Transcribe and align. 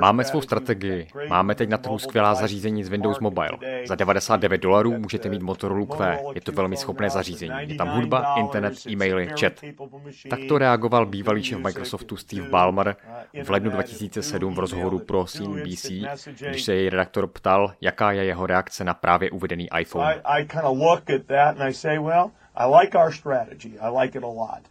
Máme 0.00 0.24
svou 0.24 0.40
strategii. 0.40 1.08
Máme 1.28 1.54
teď 1.54 1.68
na 1.68 1.78
trhu 1.78 1.98
skvělá 1.98 2.34
zařízení 2.34 2.84
z 2.84 2.88
Windows 2.88 3.20
Mobile. 3.20 3.58
Za 3.86 3.94
99 3.94 4.60
dolarů 4.60 4.98
můžete 4.98 5.28
mít 5.28 5.42
Motorola 5.42 5.86
Q. 5.86 6.18
Je 6.34 6.40
to 6.40 6.52
velmi 6.52 6.76
schopné 6.76 7.10
zařízení. 7.10 7.54
Je 7.58 7.74
tam 7.74 7.88
hudba, 7.88 8.34
internet, 8.38 8.74
e-maily, 8.88 9.28
chat. 9.40 9.52
Tak 10.30 10.38
to 10.48 10.58
reagoval 10.58 11.06
bývalý 11.06 11.42
šéf 11.42 11.58
Microsoftu 11.58 12.16
Steve 12.16 12.48
Ballmer 12.48 12.96
v 13.44 13.50
lednu 13.50 13.70
2007 13.70 14.54
v 14.54 14.58
rozhovoru 14.58 14.98
pro 14.98 15.24
CNBC, 15.24 15.90
když 16.48 16.62
se 16.62 16.74
její 16.74 16.90
redaktor 16.90 17.26
ptal, 17.26 17.72
jaká 17.80 18.12
je 18.12 18.24
jeho 18.24 18.46
reakce 18.46 18.84
na 18.84 18.94
právě 18.94 19.30
uvedený 19.30 19.68
iPhone. 19.80 20.14
I 22.54 22.66
like 22.80 22.98
our 22.98 23.12
strategy. 23.12 23.78
I 23.80 23.90
like 24.00 24.18
it 24.18 24.24
a 24.24 24.26
lot. 24.26 24.62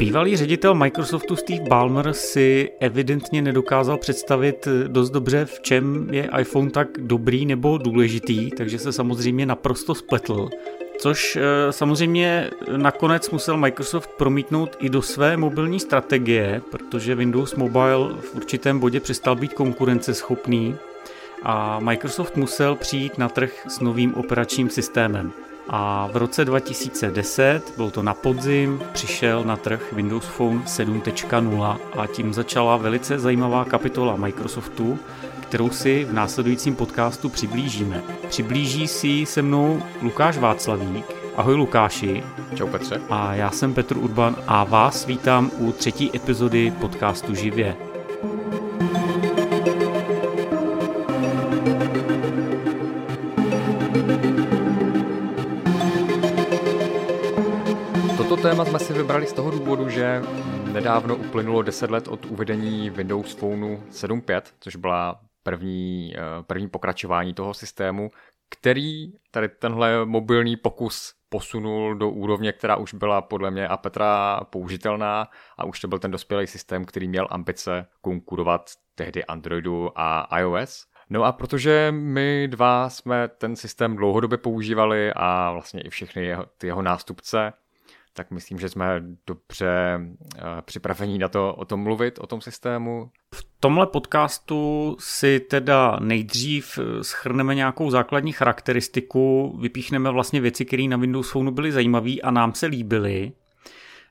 Bývalý 0.00 0.36
ředitel 0.36 0.74
Microsoftu 0.74 1.36
Steve 1.36 1.68
Ballmer 1.68 2.12
si 2.12 2.70
evidentně 2.80 3.42
nedokázal 3.42 3.98
představit 3.98 4.68
dost 4.86 5.10
dobře, 5.10 5.44
v 5.44 5.60
čem 5.60 6.08
je 6.10 6.30
iPhone 6.38 6.70
tak 6.70 6.88
dobrý 6.98 7.46
nebo 7.46 7.78
důležitý, 7.78 8.50
takže 8.50 8.78
se 8.78 8.92
samozřejmě 8.92 9.46
naprosto 9.46 9.94
spletl. 9.94 10.48
Což 10.98 11.36
eh, 11.36 11.72
samozřejmě 11.72 12.50
nakonec 12.76 13.30
musel 13.30 13.56
Microsoft 13.56 14.10
promítnout 14.18 14.76
i 14.80 14.88
do 14.88 15.02
své 15.02 15.36
mobilní 15.36 15.80
strategie, 15.80 16.62
protože 16.70 17.14
Windows 17.14 17.54
Mobile 17.54 18.08
v 18.20 18.34
určitém 18.34 18.78
bodě 18.78 19.00
přestal 19.00 19.36
být 19.36 19.54
konkurenceschopný 19.54 20.76
a 21.42 21.80
Microsoft 21.80 22.36
musel 22.36 22.74
přijít 22.74 23.18
na 23.18 23.28
trh 23.28 23.66
s 23.68 23.80
novým 23.80 24.14
operačním 24.14 24.70
systémem. 24.70 25.32
A 25.72 26.08
v 26.12 26.16
roce 26.16 26.44
2010, 26.44 27.72
bylo 27.76 27.90
to 27.90 28.02
na 28.02 28.14
podzim, 28.14 28.82
přišel 28.92 29.44
na 29.44 29.56
trh 29.56 29.92
Windows 29.92 30.24
Phone 30.24 30.62
7.0 30.62 31.76
a 31.98 32.06
tím 32.06 32.34
začala 32.34 32.76
velice 32.76 33.18
zajímavá 33.18 33.64
kapitola 33.64 34.16
Microsoftu, 34.16 34.98
kterou 35.40 35.70
si 35.70 36.04
v 36.04 36.12
následujícím 36.12 36.76
podcastu 36.76 37.28
přiblížíme. 37.28 38.02
Přiblíží 38.28 38.88
si 38.88 39.26
se 39.26 39.42
mnou 39.42 39.82
Lukáš 40.02 40.38
Václavík. 40.38 41.06
Ahoj 41.36 41.54
Lukáši. 41.54 42.22
Čau 42.54 42.66
Petře. 42.66 43.00
A 43.10 43.34
já 43.34 43.50
jsem 43.50 43.74
Petr 43.74 43.96
Urban 43.96 44.36
a 44.46 44.64
vás 44.64 45.06
vítám 45.06 45.50
u 45.58 45.72
třetí 45.72 46.10
epizody 46.16 46.72
podcastu 46.80 47.34
Živě. 47.34 47.89
Vybrali 59.00 59.26
z 59.26 59.32
toho 59.32 59.50
důvodu, 59.50 59.88
že 59.88 60.22
nedávno 60.72 61.16
uplynulo 61.16 61.62
10 61.62 61.90
let 61.90 62.08
od 62.08 62.26
uvedení 62.26 62.90
Windows 62.90 63.34
Phoneu 63.34 63.76
7.5, 63.90 64.42
což 64.60 64.76
byla 64.76 65.20
první, 65.42 66.14
eh, 66.16 66.20
první 66.42 66.68
pokračování 66.68 67.34
toho 67.34 67.54
systému, 67.54 68.10
který 68.50 69.12
tady 69.30 69.48
tenhle 69.48 70.04
mobilní 70.04 70.56
pokus 70.56 71.14
posunul 71.28 71.94
do 71.94 72.10
úrovně, 72.10 72.52
která 72.52 72.76
už 72.76 72.94
byla 72.94 73.22
podle 73.22 73.50
mě 73.50 73.68
a 73.68 73.76
Petra 73.76 74.40
použitelná 74.50 75.28
a 75.58 75.64
už 75.64 75.80
to 75.80 75.88
byl 75.88 75.98
ten 75.98 76.10
dospělý 76.10 76.46
systém, 76.46 76.84
který 76.84 77.08
měl 77.08 77.28
ambice 77.30 77.86
konkurovat 78.00 78.70
tehdy 78.94 79.24
Androidu 79.24 79.90
a 79.94 80.38
iOS. 80.38 80.86
No 81.10 81.24
a 81.24 81.32
protože 81.32 81.92
my 81.96 82.48
dva 82.50 82.90
jsme 82.90 83.28
ten 83.28 83.56
systém 83.56 83.96
dlouhodobě 83.96 84.38
používali 84.38 85.12
a 85.16 85.52
vlastně 85.52 85.80
i 85.80 85.90
všechny 85.90 86.24
jeho, 86.24 86.46
ty 86.58 86.66
jeho 86.66 86.82
nástupce, 86.82 87.52
tak 88.12 88.30
myslím, 88.30 88.58
že 88.58 88.68
jsme 88.68 89.02
dobře 89.26 90.00
uh, 90.00 90.42
připraveni 90.60 91.18
na 91.18 91.28
to 91.28 91.54
o 91.54 91.64
tom 91.64 91.80
mluvit, 91.80 92.18
o 92.18 92.26
tom 92.26 92.40
systému. 92.40 93.10
V 93.34 93.46
tomhle 93.60 93.86
podcastu 93.86 94.96
si 95.00 95.40
teda 95.40 95.96
nejdřív 96.00 96.78
eh, 96.78 97.04
schrneme 97.04 97.54
nějakou 97.54 97.90
základní 97.90 98.32
charakteristiku, 98.32 99.56
vypíchneme 99.60 100.10
vlastně 100.10 100.40
věci, 100.40 100.64
které 100.64 100.82
na 100.82 100.96
Windows 100.96 101.30
Phone 101.30 101.50
byly 101.50 101.72
zajímavé 101.72 102.12
a 102.22 102.30
nám 102.30 102.54
se 102.54 102.66
líbily. 102.66 103.32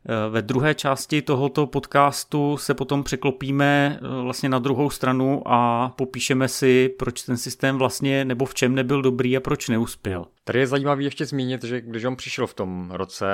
Eh, 0.05 0.29
ve 0.29 0.41
druhé 0.41 0.75
části 0.75 1.21
tohoto 1.21 1.67
podcastu 1.67 2.57
se 2.57 2.73
potom 2.73 3.03
překlopíme 3.03 3.99
vlastně 4.21 4.49
na 4.49 4.59
druhou 4.59 4.89
stranu 4.89 5.41
a 5.45 5.89
popíšeme 5.89 6.47
si, 6.47 6.89
proč 6.99 7.21
ten 7.21 7.37
systém 7.37 7.77
vlastně 7.77 8.25
nebo 8.25 8.45
v 8.45 8.53
čem 8.53 8.75
nebyl 8.75 9.01
dobrý 9.01 9.37
a 9.37 9.39
proč 9.39 9.69
neuspěl. 9.69 10.25
Tady 10.49 10.59
je 10.59 10.67
zajímavý 10.67 11.05
ještě 11.05 11.25
zmínit, 11.25 11.63
že 11.63 11.81
když 11.81 12.03
on 12.03 12.15
přišel 12.15 12.47
v 12.47 12.53
tom 12.53 12.91
roce 12.91 13.25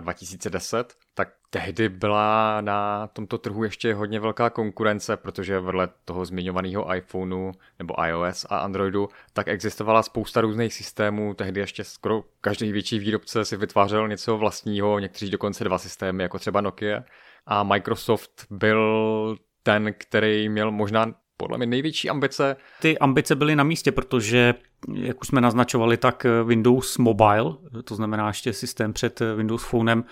2010, 0.00 0.92
eh, 0.92 1.04
tak 1.14 1.28
tehdy 1.50 1.88
byla 1.88 2.60
na 2.60 3.06
tomto 3.06 3.38
trhu 3.38 3.64
ještě 3.64 3.94
hodně 3.94 4.20
velká 4.20 4.50
konkurence, 4.50 5.16
protože 5.16 5.60
vedle 5.60 5.88
toho 6.04 6.24
zmiňovaného 6.24 6.94
iPhoneu 6.94 7.52
nebo 7.78 7.94
iOS 8.06 8.46
a 8.50 8.58
Androidu, 8.58 9.08
tak 9.32 9.48
existovala 9.48 10.02
spousta 10.02 10.40
různých 10.40 10.74
systémů. 10.74 11.34
Tehdy 11.34 11.60
ještě 11.60 11.84
skoro 11.84 12.24
každý 12.40 12.72
větší 12.72 12.98
výrobce 12.98 13.44
si 13.44 13.56
vytvářel 13.56 14.08
něco 14.08 14.38
vlastního, 14.38 14.98
někteří 14.98 15.30
dokonce 15.30 15.64
dva 15.64 15.78
systémy, 15.78 16.22
jako 16.22 16.38
třeba 16.38 16.60
Nokia. 16.60 17.04
A 17.46 17.62
Microsoft 17.62 18.46
byl 18.50 19.36
ten, 19.62 19.94
který 19.98 20.48
měl 20.48 20.70
možná 20.70 21.14
podle 21.42 21.58
mě 21.58 21.66
největší 21.66 22.10
ambice. 22.10 22.56
Ty 22.80 22.98
ambice 22.98 23.34
byly 23.34 23.56
na 23.56 23.64
místě, 23.64 23.92
protože, 23.92 24.54
jak 24.94 25.20
už 25.20 25.26
jsme 25.26 25.40
naznačovali, 25.40 25.96
tak 25.96 26.26
Windows 26.44 26.98
Mobile, 26.98 27.54
to 27.84 27.94
znamená 27.94 28.28
ještě 28.28 28.52
systém 28.52 28.92
před 28.92 29.22
Windows 29.36 29.64
Phonem, 29.64 30.04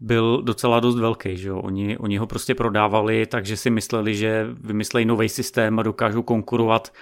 byl 0.00 0.42
docela 0.42 0.80
dost 0.80 0.98
velký. 0.98 1.36
Že 1.36 1.48
jo? 1.48 1.58
Oni, 1.58 1.98
oni 1.98 2.16
ho 2.16 2.26
prostě 2.26 2.54
prodávali, 2.54 3.26
takže 3.26 3.56
si 3.56 3.70
mysleli, 3.70 4.14
že 4.14 4.46
vymyslejí 4.60 5.06
nový 5.06 5.28
systém 5.28 5.78
a 5.78 5.82
dokážou 5.82 6.22
konkurovat 6.22 6.92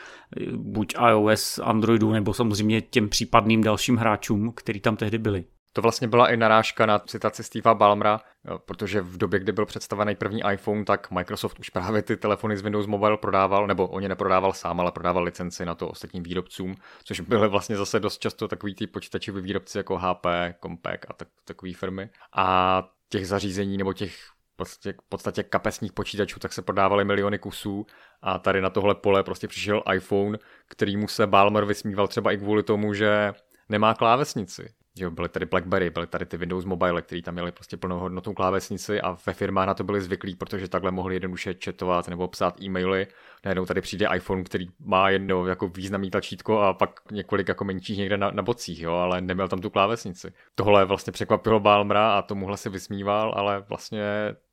buď 0.56 0.94
iOS, 1.10 1.60
Androidu, 1.62 2.12
nebo 2.12 2.34
samozřejmě 2.34 2.80
těm 2.80 3.08
případným 3.08 3.62
dalším 3.62 3.96
hráčům, 3.96 4.52
který 4.56 4.80
tam 4.80 4.96
tehdy 4.96 5.18
byli. 5.18 5.44
To 5.76 5.82
vlastně 5.82 6.08
byla 6.08 6.28
i 6.28 6.36
narážka 6.36 6.86
na 6.86 6.98
citaci 6.98 7.44
Steva 7.44 7.74
Ballmera, 7.74 8.20
protože 8.64 9.00
v 9.00 9.18
době, 9.18 9.40
kdy 9.40 9.52
byl 9.52 9.66
představený 9.66 10.14
první 10.14 10.42
iPhone, 10.52 10.84
tak 10.84 11.10
Microsoft 11.10 11.58
už 11.60 11.70
právě 11.70 12.02
ty 12.02 12.16
telefony 12.16 12.56
z 12.56 12.62
Windows 12.62 12.86
Mobile 12.86 13.16
prodával, 13.16 13.66
nebo 13.66 13.88
oni 13.88 14.08
neprodával 14.08 14.52
sám, 14.52 14.80
ale 14.80 14.92
prodával 14.92 15.22
licenci 15.22 15.64
na 15.64 15.74
to 15.74 15.88
ostatním 15.88 16.22
výrobcům, 16.22 16.74
což 17.04 17.20
byly 17.20 17.48
vlastně 17.48 17.76
zase 17.76 18.00
dost 18.00 18.18
často 18.18 18.48
takový 18.48 18.74
ty 18.74 18.86
počítačoví 18.86 19.42
výrobci 19.42 19.78
jako 19.78 19.98
HP, 19.98 20.26
Compaq 20.62 21.00
a 21.08 21.12
tak, 21.12 21.28
takové 21.44 21.72
firmy. 21.74 22.10
A 22.36 22.88
těch 23.08 23.28
zařízení 23.28 23.76
nebo 23.76 23.92
těch 23.92 24.16
podstatě, 24.56 24.94
podstatě 25.08 25.42
kapesních 25.42 25.92
počítačů, 25.92 26.40
tak 26.40 26.52
se 26.52 26.62
prodávaly 26.62 27.04
miliony 27.04 27.38
kusů 27.38 27.86
a 28.22 28.38
tady 28.38 28.60
na 28.60 28.70
tohle 28.70 28.94
pole 28.94 29.22
prostě 29.22 29.48
přišel 29.48 29.82
iPhone, 29.94 30.38
kterýmu 30.68 31.08
se 31.08 31.26
Balmer 31.26 31.64
vysmíval 31.64 32.08
třeba 32.08 32.32
i 32.32 32.36
kvůli 32.36 32.62
tomu, 32.62 32.94
že 32.94 33.32
nemá 33.68 33.94
klávesnici 33.94 34.74
že 34.98 35.04
jo, 35.04 35.10
byly 35.10 35.28
tady 35.28 35.46
BlackBerry, 35.46 35.90
byly 35.90 36.06
tady 36.06 36.26
ty 36.26 36.36
Windows 36.36 36.64
Mobile, 36.64 37.02
který 37.02 37.22
tam 37.22 37.34
měli 37.34 37.52
prostě 37.52 37.76
plnohodnotnou 37.76 38.34
klávesnici 38.34 39.00
a 39.00 39.16
ve 39.26 39.32
firmách 39.32 39.66
na 39.66 39.74
to 39.74 39.84
byli 39.84 40.00
zvyklí, 40.00 40.34
protože 40.34 40.68
takhle 40.68 40.90
mohli 40.90 41.14
jednoduše 41.14 41.54
chatovat 41.64 42.08
nebo 42.08 42.28
psát 42.28 42.62
e-maily. 42.62 43.06
Najednou 43.44 43.66
tady 43.66 43.80
přijde 43.80 44.08
iPhone, 44.14 44.42
který 44.42 44.66
má 44.78 45.10
jedno 45.10 45.46
jako 45.46 45.68
významný 45.68 46.10
tlačítko 46.10 46.58
a 46.60 46.74
pak 46.74 47.00
několik 47.12 47.48
jako 47.48 47.64
menších 47.64 47.98
někde 47.98 48.16
na, 48.16 48.30
na 48.30 48.42
bocích, 48.42 48.80
jo, 48.80 48.92
ale 48.92 49.20
neměl 49.20 49.48
tam 49.48 49.58
tu 49.58 49.70
klávesnici. 49.70 50.32
Tohle 50.54 50.84
vlastně 50.84 51.12
překvapilo 51.12 51.60
Balmra 51.60 52.18
a 52.18 52.22
tomuhle 52.22 52.56
se 52.56 52.70
vysmíval, 52.70 53.32
ale 53.36 53.64
vlastně 53.68 54.02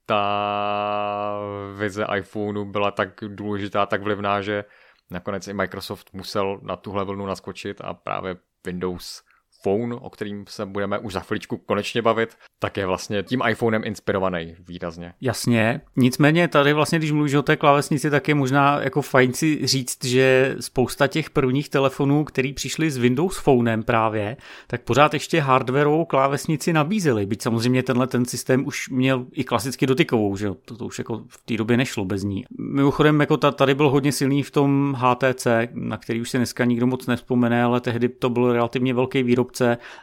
ta 0.05 1.39
vize 1.77 2.05
iPhoneu 2.17 2.65
byla 2.65 2.91
tak 2.91 3.09
důležitá, 3.27 3.85
tak 3.85 4.01
vlivná, 4.01 4.41
že 4.41 4.65
nakonec 5.11 5.47
i 5.47 5.53
Microsoft 5.53 6.13
musel 6.13 6.59
na 6.61 6.75
tuhle 6.75 7.05
vlnu 7.05 7.25
naskočit 7.25 7.81
a 7.81 7.93
právě 7.93 8.35
Windows 8.65 9.23
Phone, 9.63 9.95
o 9.95 10.09
kterým 10.09 10.45
se 10.47 10.65
budeme 10.65 10.99
už 10.99 11.13
za 11.13 11.19
chviličku 11.19 11.57
konečně 11.57 12.01
bavit, 12.01 12.29
tak 12.59 12.77
je 12.77 12.85
vlastně 12.85 13.23
tím 13.23 13.41
iPhonem 13.49 13.83
inspirovaný 13.85 14.55
výrazně. 14.67 15.13
Jasně, 15.21 15.81
nicméně 15.95 16.47
tady 16.47 16.73
vlastně, 16.73 16.99
když 16.99 17.11
mluvíš 17.11 17.33
o 17.33 17.41
té 17.41 17.55
klávesnici, 17.55 18.09
tak 18.09 18.27
je 18.27 18.35
možná 18.35 18.81
jako 18.81 19.01
fajn 19.01 19.33
si 19.33 19.67
říct, 19.67 20.05
že 20.05 20.55
spousta 20.59 21.07
těch 21.07 21.29
prvních 21.29 21.69
telefonů, 21.69 22.23
který 22.23 22.53
přišli 22.53 22.91
s 22.91 22.97
Windows 22.97 23.39
Phonem 23.39 23.83
právě, 23.83 24.37
tak 24.67 24.81
pořád 24.81 25.13
ještě 25.13 25.41
hardwareovou 25.41 26.05
klávesnici 26.05 26.73
nabízeli, 26.73 27.25
byť 27.25 27.41
samozřejmě 27.41 27.83
tenhle 27.83 28.07
ten 28.07 28.25
systém 28.25 28.67
už 28.67 28.89
měl 28.89 29.25
i 29.31 29.43
klasicky 29.43 29.87
dotykovou, 29.87 30.37
že 30.37 30.49
to, 30.65 30.77
to 30.77 30.85
už 30.85 30.97
jako 30.97 31.23
v 31.27 31.41
té 31.45 31.57
době 31.57 31.77
nešlo 31.77 32.05
bez 32.05 32.23
ní. 32.23 32.45
Mimochodem, 32.59 33.19
jako 33.19 33.37
tady 33.37 33.75
byl 33.75 33.89
hodně 33.89 34.11
silný 34.11 34.43
v 34.43 34.51
tom 34.51 34.97
HTC, 34.97 35.47
na 35.73 35.97
který 35.97 36.21
už 36.21 36.29
se 36.29 36.37
dneska 36.37 36.65
nikdo 36.65 36.87
moc 36.87 37.07
nevzpomene, 37.07 37.63
ale 37.63 37.81
tehdy 37.81 38.09
to 38.09 38.29
byl 38.29 38.53
relativně 38.53 38.93
velký 38.93 39.23
výrobce 39.23 39.52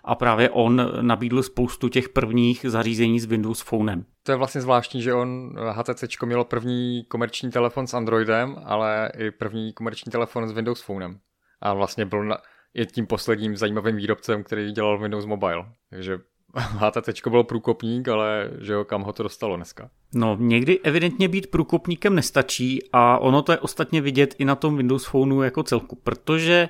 a 0.05 0.15
právě 0.15 0.51
on 0.51 0.93
nabídl 1.01 1.43
spoustu 1.43 1.89
těch 1.89 2.09
prvních 2.09 2.67
zařízení 2.69 3.21
s 3.21 3.25
Windows 3.25 3.63
Phonem. 3.63 4.05
To 4.23 4.33
je 4.33 4.37
vlastně 4.37 4.61
zvláštní, 4.61 5.03
že 5.03 5.15
on 5.15 5.55
HTC 5.71 6.23
mělo 6.25 6.45
první 6.45 7.05
komerční 7.09 7.51
telefon 7.51 7.87
s 7.87 7.95
Androidem, 7.95 8.57
ale 8.65 9.11
i 9.19 9.31
první 9.31 9.73
komerční 9.73 10.13
telefon 10.13 10.49
s 10.49 10.53
Windows 10.53 10.83
Phonem. 10.83 11.19
A 11.61 11.75
vlastně 11.75 12.07
byl 12.07 12.25
na, 12.25 12.39
je 12.75 12.87
tím 12.87 13.07
posledním 13.07 13.57
zajímavým 13.57 13.97
výrobcem, 13.97 14.45
který 14.45 14.73
dělal 14.73 14.99
Windows 14.99 15.27
Mobile. 15.27 15.65
Takže 15.91 16.19
HTC 16.55 17.29
bylo 17.29 17.45
průkopník, 17.45 18.09
ale 18.09 18.51
že 18.61 18.73
jo, 18.73 18.85
kam 18.85 19.03
ho 19.03 19.13
to 19.13 19.23
dostalo 19.23 19.57
dneska? 19.57 19.91
No, 20.15 20.37
někdy 20.41 20.81
evidentně 20.81 21.29
být 21.29 21.51
průkopníkem 21.51 22.15
nestačí 22.15 22.79
a 22.93 23.19
ono 23.19 23.43
to 23.43 23.53
je 23.53 23.59
ostatně 23.59 24.01
vidět 24.01 24.35
i 24.39 24.45
na 24.45 24.55
tom 24.55 24.77
Windows 24.77 25.07
Phoneu 25.07 25.43
jako 25.43 25.63
celku, 25.63 25.97
protože 25.97 26.69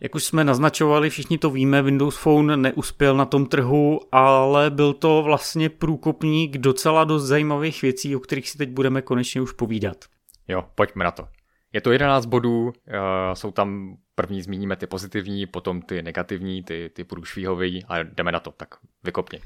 jak 0.00 0.14
už 0.14 0.24
jsme 0.24 0.44
naznačovali, 0.44 1.10
všichni 1.10 1.38
to 1.38 1.50
víme, 1.50 1.82
Windows 1.82 2.16
Phone 2.16 2.56
neuspěl 2.56 3.16
na 3.16 3.24
tom 3.24 3.46
trhu, 3.46 4.00
ale 4.12 4.70
byl 4.70 4.92
to 4.92 5.22
vlastně 5.22 5.68
průkopník 5.68 6.58
docela 6.58 7.04
dost 7.04 7.24
zajímavých 7.24 7.82
věcí, 7.82 8.16
o 8.16 8.20
kterých 8.20 8.50
si 8.50 8.58
teď 8.58 8.68
budeme 8.70 9.02
konečně 9.02 9.40
už 9.40 9.52
povídat. 9.52 10.04
Jo, 10.48 10.64
pojďme 10.74 11.04
na 11.04 11.10
to. 11.10 11.28
Je 11.72 11.80
to 11.80 11.92
11 11.92 12.26
bodů, 12.26 12.72
eh, 12.88 12.92
jsou 13.34 13.50
tam 13.50 13.96
první 14.14 14.42
zmíníme 14.42 14.76
ty 14.76 14.86
pozitivní, 14.86 15.46
potom 15.46 15.82
ty 15.82 16.02
negativní, 16.02 16.62
ty, 16.62 16.90
ty 16.94 17.04
průšvíhové 17.04 17.66
a 17.88 18.02
jdeme 18.02 18.32
na 18.32 18.40
to, 18.40 18.50
tak 18.50 18.74
vykopni. 19.04 19.40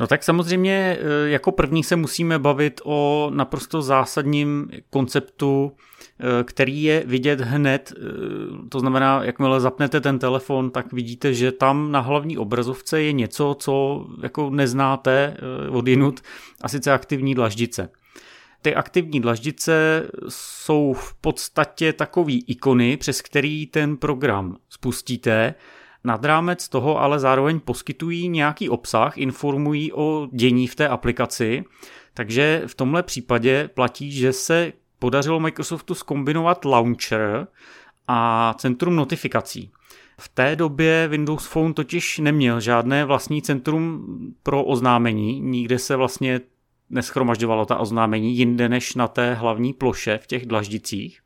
No 0.00 0.06
tak 0.06 0.22
samozřejmě 0.22 0.98
eh, 1.00 1.28
jako 1.28 1.52
první 1.52 1.84
se 1.84 1.96
musíme 1.96 2.38
bavit 2.38 2.80
o 2.84 3.30
naprosto 3.34 3.82
zásadním 3.82 4.70
konceptu, 4.90 5.72
eh, 6.20 6.44
který 6.44 6.82
je 6.82 7.02
vidět 7.06 7.40
hned, 7.40 7.92
to 8.68 8.80
znamená, 8.80 9.24
jakmile 9.24 9.60
zapnete 9.60 10.00
ten 10.00 10.18
telefon, 10.18 10.70
tak 10.70 10.92
vidíte, 10.92 11.34
že 11.34 11.52
tam 11.52 11.92
na 11.92 12.00
hlavní 12.00 12.38
obrazovce 12.38 13.02
je 13.02 13.12
něco, 13.12 13.56
co 13.58 14.06
jako 14.22 14.50
neznáte 14.50 15.36
od 15.70 15.88
jinut, 15.88 16.20
a 16.60 16.68
sice 16.68 16.92
aktivní 16.92 17.34
dlaždice. 17.34 17.90
Ty 18.62 18.74
aktivní 18.74 19.20
dlaždice 19.20 20.06
jsou 20.28 20.92
v 20.92 21.14
podstatě 21.14 21.92
takový 21.92 22.44
ikony, 22.46 22.96
přes 22.96 23.22
který 23.22 23.66
ten 23.66 23.96
program 23.96 24.56
spustíte. 24.68 25.54
Nad 26.08 26.24
rámec 26.24 26.68
toho 26.68 27.00
ale 27.00 27.18
zároveň 27.18 27.60
poskytují 27.60 28.28
nějaký 28.28 28.68
obsah, 28.68 29.18
informují 29.18 29.92
o 29.92 30.28
dění 30.32 30.66
v 30.66 30.74
té 30.74 30.88
aplikaci, 30.88 31.64
takže 32.14 32.62
v 32.66 32.74
tomhle 32.74 33.02
případě 33.02 33.70
platí, 33.74 34.12
že 34.12 34.32
se 34.32 34.72
podařilo 34.98 35.40
Microsoftu 35.40 35.94
skombinovat 35.94 36.64
launcher 36.64 37.46
a 38.06 38.54
centrum 38.58 38.96
notifikací. 38.96 39.70
V 40.20 40.28
té 40.28 40.56
době 40.56 41.08
Windows 41.08 41.46
Phone 41.46 41.74
totiž 41.74 42.18
neměl 42.18 42.60
žádné 42.60 43.04
vlastní 43.04 43.42
centrum 43.42 44.06
pro 44.42 44.64
oznámení, 44.64 45.40
nikde 45.40 45.78
se 45.78 45.96
vlastně 45.96 46.40
neschromažďovalo 46.90 47.66
ta 47.66 47.76
oznámení 47.76 48.36
jinde 48.36 48.68
než 48.68 48.94
na 48.94 49.08
té 49.08 49.34
hlavní 49.34 49.72
ploše 49.72 50.18
v 50.22 50.26
těch 50.26 50.46
dlaždicích. 50.46 51.20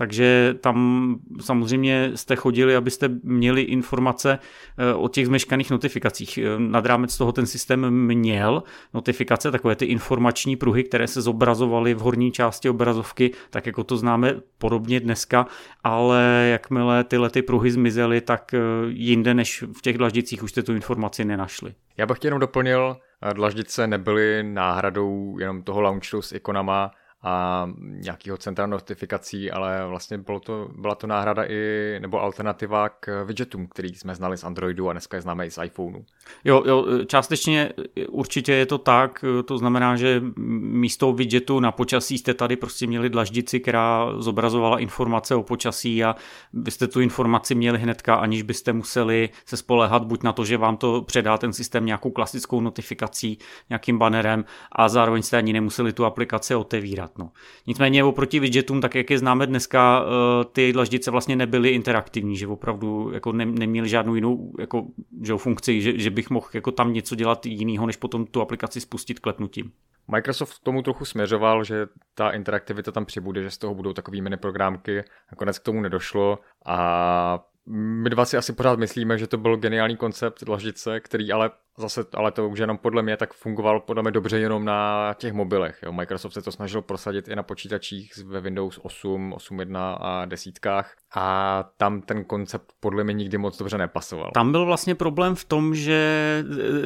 Takže 0.00 0.54
tam 0.60 1.16
samozřejmě 1.40 2.10
jste 2.14 2.36
chodili, 2.36 2.76
abyste 2.76 3.08
měli 3.22 3.62
informace 3.62 4.38
eh, 4.78 4.94
o 4.94 5.08
těch 5.08 5.26
zmeškaných 5.26 5.70
notifikacích. 5.70 6.38
Eh, 6.38 6.42
nad 6.58 6.86
rámec 6.86 7.16
toho 7.18 7.32
ten 7.32 7.46
systém 7.46 7.90
měl 7.90 8.62
notifikace, 8.94 9.50
takové 9.50 9.76
ty 9.76 9.84
informační 9.84 10.56
pruhy, 10.56 10.84
které 10.84 11.06
se 11.06 11.22
zobrazovaly 11.22 11.94
v 11.94 11.98
horní 11.98 12.32
části 12.32 12.68
obrazovky, 12.68 13.30
tak 13.50 13.66
jako 13.66 13.84
to 13.84 13.96
známe 13.96 14.34
podobně 14.58 15.00
dneska, 15.00 15.46
ale 15.84 16.48
jakmile 16.52 17.04
tyhle 17.04 17.30
ty 17.30 17.42
pruhy 17.42 17.70
zmizely, 17.70 18.20
tak 18.20 18.54
eh, 18.54 18.58
jinde 18.88 19.34
než 19.34 19.62
v 19.62 19.82
těch 19.82 19.98
dlaždicích 19.98 20.42
už 20.42 20.50
jste 20.50 20.62
tu 20.62 20.74
informaci 20.74 21.24
nenašli. 21.24 21.74
Já 21.96 22.06
bych 22.06 22.24
jenom 22.24 22.40
doplnil, 22.40 22.96
dlaždice 23.32 23.86
nebyly 23.86 24.42
náhradou 24.42 25.38
jenom 25.38 25.62
toho 25.62 25.80
launcheru 25.80 26.22
s 26.22 26.32
ikonama, 26.32 26.90
a 27.22 27.66
nějakého 27.80 28.36
centra 28.36 28.66
notifikací, 28.66 29.50
ale 29.50 29.86
vlastně 29.86 30.18
bylo 30.18 30.40
to, 30.40 30.68
byla 30.78 30.94
to 30.94 31.06
náhrada 31.06 31.44
i, 31.44 31.98
nebo 32.00 32.20
alternativa 32.20 32.88
k 32.88 33.24
widgetům, 33.24 33.66
který 33.66 33.94
jsme 33.94 34.14
znali 34.14 34.36
z 34.36 34.44
Androidu 34.44 34.88
a 34.88 34.92
dneska 34.92 35.16
je 35.16 35.20
známe 35.20 35.46
i 35.46 35.50
z 35.50 35.64
iPhoneu. 35.64 36.04
Jo, 36.44 36.62
jo, 36.66 36.86
částečně 37.06 37.72
určitě 38.08 38.52
je 38.52 38.66
to 38.66 38.78
tak, 38.78 39.24
to 39.44 39.58
znamená, 39.58 39.96
že 39.96 40.22
místo 40.36 41.12
widgetu 41.12 41.60
na 41.60 41.72
počasí 41.72 42.18
jste 42.18 42.34
tady 42.34 42.56
prostě 42.56 42.86
měli 42.86 43.10
dlaždici, 43.10 43.60
která 43.60 44.06
zobrazovala 44.18 44.78
informace 44.78 45.34
o 45.34 45.42
počasí 45.42 46.04
a 46.04 46.16
byste 46.52 46.86
tu 46.86 47.00
informaci 47.00 47.54
měli 47.54 47.78
hnedka, 47.78 48.14
aniž 48.14 48.42
byste 48.42 48.72
museli 48.72 49.28
se 49.44 49.56
spolehat 49.56 50.04
buď 50.04 50.22
na 50.22 50.32
to, 50.32 50.44
že 50.44 50.56
vám 50.56 50.76
to 50.76 51.02
předá 51.02 51.38
ten 51.38 51.52
systém 51.52 51.86
nějakou 51.86 52.10
klasickou 52.10 52.60
notifikací, 52.60 53.38
nějakým 53.68 53.98
bannerem 53.98 54.44
a 54.72 54.88
zároveň 54.88 55.22
jste 55.22 55.36
ani 55.36 55.52
nemuseli 55.52 55.92
tu 55.92 56.04
aplikaci 56.04 56.54
otevírat 56.54 57.09
dělat. 57.16 57.18
No. 57.18 57.32
Nicméně 57.66 58.04
oproti 58.04 58.40
widgetům, 58.40 58.80
tak 58.80 58.94
jak 58.94 59.10
je 59.10 59.18
známe 59.18 59.46
dneska, 59.46 60.04
eh, 60.04 60.44
ty 60.52 60.72
dlaždice 60.72 61.10
vlastně 61.10 61.36
nebyly 61.36 61.68
interaktivní, 61.68 62.36
že 62.36 62.46
opravdu 62.46 63.10
jako 63.12 63.32
ne, 63.32 63.46
neměly 63.46 63.88
žádnou 63.88 64.14
jinou 64.14 64.52
jako, 64.58 64.86
že 65.22 65.36
funkci, 65.36 65.82
že, 65.82 65.98
že 65.98 66.10
bych 66.10 66.30
mohl 66.30 66.46
jako 66.52 66.72
tam 66.72 66.92
něco 66.92 67.14
dělat 67.14 67.46
jiného, 67.46 67.86
než 67.86 67.96
potom 67.96 68.26
tu 68.26 68.40
aplikaci 68.40 68.80
spustit 68.80 69.18
klepnutím. 69.18 69.72
Microsoft 70.08 70.58
k 70.58 70.64
tomu 70.64 70.82
trochu 70.82 71.04
směřoval, 71.04 71.64
že 71.64 71.86
ta 72.14 72.30
interaktivita 72.30 72.92
tam 72.92 73.04
přibude, 73.04 73.42
že 73.42 73.50
z 73.50 73.58
toho 73.58 73.74
budou 73.74 73.92
takové 73.92 74.20
mini 74.20 74.36
programky. 74.36 75.04
Nakonec 75.32 75.58
k 75.58 75.62
tomu 75.62 75.80
nedošlo 75.80 76.38
a 76.66 77.44
my 77.66 78.10
dva 78.10 78.24
si 78.24 78.36
asi 78.36 78.52
pořád 78.52 78.78
myslíme, 78.78 79.18
že 79.18 79.26
to 79.26 79.36
byl 79.36 79.56
geniální 79.56 79.96
koncept 79.96 80.44
dlaždice, 80.44 81.00
který 81.00 81.32
ale 81.32 81.50
zase, 81.78 82.04
ale 82.14 82.32
to 82.32 82.48
už 82.48 82.58
jenom 82.58 82.78
podle 82.78 83.02
mě 83.02 83.16
tak 83.16 83.34
fungoval 83.34 83.80
podle 83.80 84.02
mě 84.02 84.10
dobře 84.10 84.38
jenom 84.38 84.64
na 84.64 85.14
těch 85.14 85.32
mobilech. 85.32 85.78
Jo. 85.82 85.92
Microsoft 85.92 86.32
se 86.32 86.42
to 86.42 86.52
snažil 86.52 86.82
prosadit 86.82 87.28
i 87.28 87.36
na 87.36 87.42
počítačích 87.42 88.12
ve 88.24 88.40
Windows 88.40 88.80
8, 88.82 89.34
8.1 89.36 89.96
a 90.00 90.24
desítkách 90.24 90.94
a 91.14 91.64
tam 91.76 92.02
ten 92.02 92.24
koncept 92.24 92.72
podle 92.80 93.04
mě 93.04 93.14
nikdy 93.14 93.38
moc 93.38 93.58
dobře 93.58 93.78
nepasoval. 93.78 94.30
Tam 94.34 94.52
byl 94.52 94.66
vlastně 94.66 94.94
problém 94.94 95.34
v 95.34 95.44
tom, 95.44 95.74
že 95.74 95.94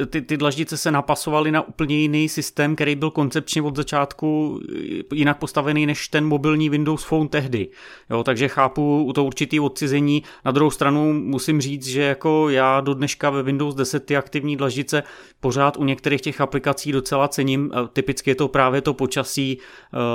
e, 0.01 0.05
ty, 0.05 0.21
ty 0.21 0.37
dlaždice 0.37 0.77
se 0.77 0.91
napasovaly 0.91 1.51
na 1.51 1.67
úplně 1.67 1.95
jiný 1.95 2.29
systém, 2.29 2.75
který 2.75 2.95
byl 2.95 3.11
koncepčně 3.11 3.61
od 3.61 3.75
začátku 3.75 4.59
e, 5.11 5.15
jinak 5.15 5.37
postavený 5.37 5.85
než 5.85 6.07
ten 6.07 6.25
mobilní 6.25 6.69
Windows 6.69 7.03
Phone 7.03 7.29
tehdy. 7.29 7.67
Jo, 8.09 8.23
takže 8.23 8.47
chápu 8.47 9.11
to 9.15 9.23
určitý 9.23 9.59
odcizení. 9.59 10.23
Na 10.45 10.51
druhou 10.51 10.71
stranu 10.71 11.13
musím 11.13 11.61
říct, 11.61 11.87
že 11.87 12.01
jako 12.01 12.49
já 12.49 12.81
do 12.81 12.93
dneška 12.93 13.29
ve 13.29 13.43
Windows 13.43 13.75
10 13.75 14.05
ty 14.05 14.17
aktivní 14.17 14.57
dlaždice 14.57 14.74
pořád 15.39 15.77
u 15.77 15.83
některých 15.83 16.21
těch 16.21 16.41
aplikací 16.41 16.91
docela 16.91 17.27
cením. 17.27 17.71
E, 17.73 17.87
typicky 17.87 18.31
je 18.31 18.35
to 18.35 18.47
právě 18.47 18.81
to 18.81 18.93
počasí 18.93 19.59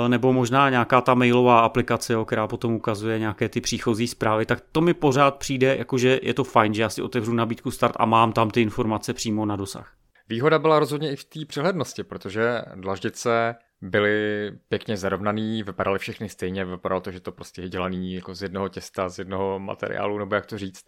nebo 0.07 0.33
možná 0.33 0.69
nějaká 0.69 1.01
ta 1.01 1.13
mailová 1.13 1.59
aplikace, 1.59 2.13
jo, 2.13 2.25
která 2.25 2.47
potom 2.47 2.73
ukazuje 2.73 3.19
nějaké 3.19 3.49
ty 3.49 3.61
příchozí 3.61 4.07
zprávy, 4.07 4.45
tak 4.45 4.63
to 4.71 4.81
mi 4.81 4.93
pořád 4.93 5.35
přijde, 5.35 5.75
jakože 5.77 6.19
je 6.21 6.33
to 6.33 6.43
fajn, 6.43 6.73
že 6.73 6.81
já 6.81 6.89
si 6.89 7.01
otevřu 7.01 7.33
nabídku 7.33 7.71
start 7.71 7.95
a 7.97 8.05
mám 8.05 8.33
tam 8.33 8.49
ty 8.49 8.61
informace 8.61 9.13
přímo 9.13 9.45
na 9.45 9.55
dosah. 9.55 9.93
Výhoda 10.29 10.59
byla 10.59 10.79
rozhodně 10.79 11.11
i 11.11 11.15
v 11.15 11.23
té 11.23 11.45
přehlednosti, 11.45 12.03
protože 12.03 12.61
dlaždice 12.75 13.55
byly 13.81 14.51
pěkně 14.69 14.97
zarovnaný, 14.97 15.63
vypadaly 15.63 15.99
všechny 15.99 16.29
stejně, 16.29 16.65
vypadalo 16.65 17.01
to, 17.01 17.11
že 17.11 17.19
to 17.19 17.31
prostě 17.31 17.61
je 17.61 17.69
dělaný 17.69 18.13
jako 18.13 18.35
z 18.35 18.41
jednoho 18.41 18.69
těsta, 18.69 19.09
z 19.09 19.19
jednoho 19.19 19.59
materiálu, 19.59 20.17
nebo 20.17 20.35
jak 20.35 20.45
to 20.45 20.57
říct. 20.57 20.85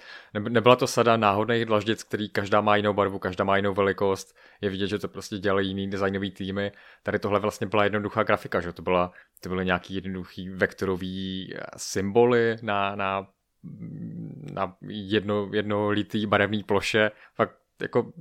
Nebyla 0.49 0.75
to 0.75 0.87
sada 0.87 1.17
náhodných 1.17 1.65
dlaždic, 1.65 2.03
který 2.03 2.29
každá 2.29 2.61
má 2.61 2.75
jinou 2.75 2.93
barvu, 2.93 3.19
každá 3.19 3.43
má 3.43 3.57
jinou 3.57 3.73
velikost, 3.73 4.35
je 4.61 4.69
vidět, 4.69 4.87
že 4.87 4.99
to 4.99 5.07
prostě 5.07 5.37
dělají 5.37 5.67
jiný 5.67 5.89
designový 5.89 6.31
týmy. 6.31 6.71
Tady 7.03 7.19
tohle 7.19 7.39
vlastně 7.39 7.67
byla 7.67 7.83
jednoduchá 7.83 8.23
grafika, 8.23 8.61
že 8.61 8.73
to, 8.73 8.81
byla, 8.81 9.11
to 9.41 9.49
byly 9.49 9.65
nějaký 9.65 9.95
jednoduchý 9.95 10.49
vektorový 10.49 11.53
symboly 11.77 12.57
na, 12.61 12.95
na 12.95 13.27
na 14.53 14.75
jedno, 14.87 15.49
jedno 15.53 15.89
litý 15.89 16.25
barevný 16.25 16.63
ploše. 16.63 17.11
Fakt 17.35 17.57
jako 17.81 18.13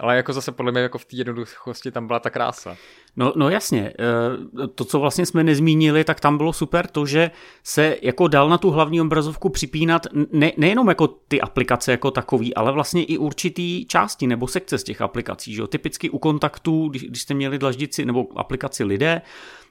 ale 0.00 0.16
jako 0.16 0.32
zase 0.32 0.52
podle 0.52 0.72
mě 0.72 0.80
jako 0.80 0.98
v 0.98 1.04
té 1.04 1.16
jednoduchosti 1.16 1.90
tam 1.90 2.06
byla 2.06 2.18
ta 2.18 2.30
krása. 2.30 2.76
No, 3.16 3.32
no 3.36 3.50
jasně, 3.50 3.92
eh, 3.98 4.68
to, 4.68 4.84
co 4.84 5.00
vlastně 5.00 5.26
jsme 5.26 5.44
nezmínili, 5.44 6.04
tak 6.04 6.20
tam 6.20 6.36
bylo 6.36 6.52
super 6.52 6.86
to, 6.86 7.06
že 7.06 7.30
se 7.64 7.96
jako 8.02 8.28
dal 8.28 8.48
na 8.48 8.58
tu 8.58 8.70
hlavní 8.70 9.00
obrazovku 9.00 9.48
připínat 9.48 10.06
ne, 10.32 10.52
nejenom 10.56 10.88
jako 10.88 11.06
ty 11.06 11.40
aplikace 11.40 11.90
jako 11.90 12.10
takový, 12.10 12.54
ale 12.54 12.72
vlastně 12.72 13.04
i 13.04 13.18
určitý 13.18 13.86
části 13.86 14.26
nebo 14.26 14.46
sekce 14.46 14.78
z 14.78 14.84
těch 14.84 15.00
aplikací. 15.00 15.54
Že? 15.54 15.66
Typicky 15.66 16.10
u 16.10 16.18
kontaktů, 16.18 16.88
když, 16.88 17.02
když 17.02 17.22
jste 17.22 17.34
měli 17.34 17.58
dlaždici 17.58 18.04
nebo 18.04 18.26
aplikaci 18.36 18.84
lidé, 18.84 19.22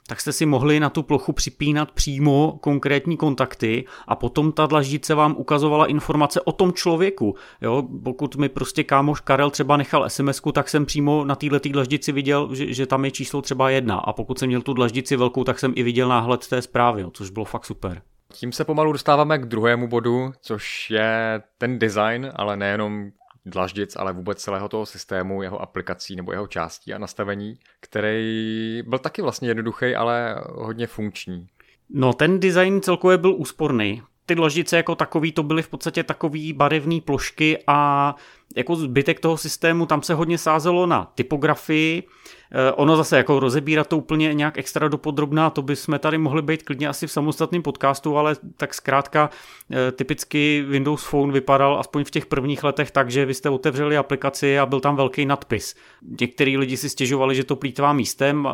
tak 0.07 0.21
jste 0.21 0.33
si 0.33 0.45
mohli 0.45 0.79
na 0.79 0.89
tu 0.89 1.03
plochu 1.03 1.33
připínat 1.33 1.91
přímo 1.91 2.57
konkrétní 2.61 3.17
kontakty 3.17 3.85
a 4.07 4.15
potom 4.15 4.51
ta 4.51 4.65
dlaždice 4.65 5.15
vám 5.15 5.35
ukazovala 5.37 5.85
informace 5.85 6.41
o 6.41 6.51
tom 6.51 6.73
člověku. 6.73 7.35
Jo? 7.61 7.83
Pokud 8.03 8.35
mi 8.35 8.49
prostě 8.49 8.83
kámoš 8.83 9.21
Karel 9.21 9.49
třeba 9.49 9.77
nechal 9.77 10.09
sms 10.09 10.41
tak 10.53 10.69
jsem 10.69 10.85
přímo 10.85 11.25
na 11.25 11.35
této 11.35 11.69
dlaždici 11.69 12.11
viděl, 12.11 12.55
že, 12.55 12.73
že 12.73 12.85
tam 12.85 13.05
je 13.05 13.11
číslo 13.11 13.41
třeba 13.41 13.69
jedna 13.69 13.95
a 13.95 14.13
pokud 14.13 14.39
jsem 14.39 14.47
měl 14.47 14.61
tu 14.61 14.73
dlaždici 14.73 15.15
velkou, 15.15 15.43
tak 15.43 15.59
jsem 15.59 15.73
i 15.75 15.83
viděl 15.83 16.09
náhled 16.09 16.47
té 16.47 16.61
zprávy, 16.61 17.01
jo? 17.01 17.11
což 17.13 17.29
bylo 17.29 17.45
fakt 17.45 17.65
super. 17.65 18.01
Tím 18.33 18.51
se 18.51 18.65
pomalu 18.65 18.91
dostáváme 18.91 19.37
k 19.37 19.45
druhému 19.45 19.87
bodu, 19.87 20.31
což 20.41 20.91
je 20.91 21.41
ten 21.57 21.79
design, 21.79 22.31
ale 22.35 22.57
nejenom 22.57 23.11
dlaždic, 23.45 23.95
ale 23.95 24.13
vůbec 24.13 24.41
celého 24.41 24.69
toho 24.69 24.85
systému, 24.85 25.41
jeho 25.41 25.61
aplikací 25.61 26.15
nebo 26.15 26.31
jeho 26.31 26.47
částí 26.47 26.93
a 26.93 26.97
nastavení, 26.97 27.59
který 27.79 28.81
byl 28.87 28.99
taky 28.99 29.21
vlastně 29.21 29.49
jednoduchý, 29.49 29.95
ale 29.95 30.41
hodně 30.47 30.87
funkční. 30.87 31.47
No 31.89 32.13
ten 32.13 32.39
design 32.39 32.81
celkově 32.81 33.17
byl 33.17 33.35
úsporný, 33.35 34.01
ty 34.25 34.35
ložice 34.35 34.77
jako 34.77 34.95
takový 34.95 35.31
to 35.31 35.43
byly 35.43 35.61
v 35.61 35.69
podstatě 35.69 36.03
takový 36.03 36.53
barevné 36.53 37.01
plošky 37.01 37.57
a 37.67 38.15
jako 38.55 38.75
zbytek 38.75 39.19
toho 39.19 39.37
systému 39.37 39.85
tam 39.85 40.01
se 40.01 40.13
hodně 40.13 40.37
sázelo 40.37 40.85
na 40.85 41.11
typografii. 41.15 42.03
Eh, 42.51 42.71
ono 42.71 42.95
zase 42.95 43.17
jako 43.17 43.39
rozebírat 43.39 43.87
to 43.87 43.97
úplně 43.97 44.33
nějak 44.33 44.57
extra 44.57 44.87
dopodrobná, 44.87 45.49
to 45.49 45.61
bychom 45.61 45.99
tady 45.99 46.17
mohli 46.17 46.41
být 46.41 46.63
klidně 46.63 46.87
asi 46.87 47.07
v 47.07 47.11
samostatném 47.11 47.61
podcastu, 47.61 48.17
ale 48.17 48.35
tak 48.57 48.73
zkrátka 48.73 49.29
eh, 49.71 49.91
typicky 49.91 50.65
Windows 50.67 51.03
Phone 51.03 51.33
vypadal 51.33 51.79
aspoň 51.79 52.03
v 52.03 52.11
těch 52.11 52.25
prvních 52.25 52.63
letech 52.63 52.91
tak, 52.91 53.11
že 53.11 53.25
vy 53.25 53.33
jste 53.33 53.49
otevřeli 53.49 53.97
aplikaci 53.97 54.59
a 54.59 54.65
byl 54.65 54.79
tam 54.79 54.95
velký 54.95 55.25
nadpis. 55.25 55.75
Některý 56.19 56.57
lidi 56.57 56.77
si 56.77 56.89
stěžovali, 56.89 57.35
že 57.35 57.43
to 57.43 57.55
plítvá 57.55 57.93
místem, 57.93 58.47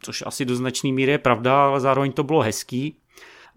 což 0.00 0.22
asi 0.26 0.44
do 0.44 0.56
značné 0.56 0.92
míry 0.92 1.12
je 1.12 1.18
pravda, 1.18 1.64
ale 1.64 1.80
zároveň 1.80 2.12
to 2.12 2.24
bylo 2.24 2.40
hezký. 2.40 3.01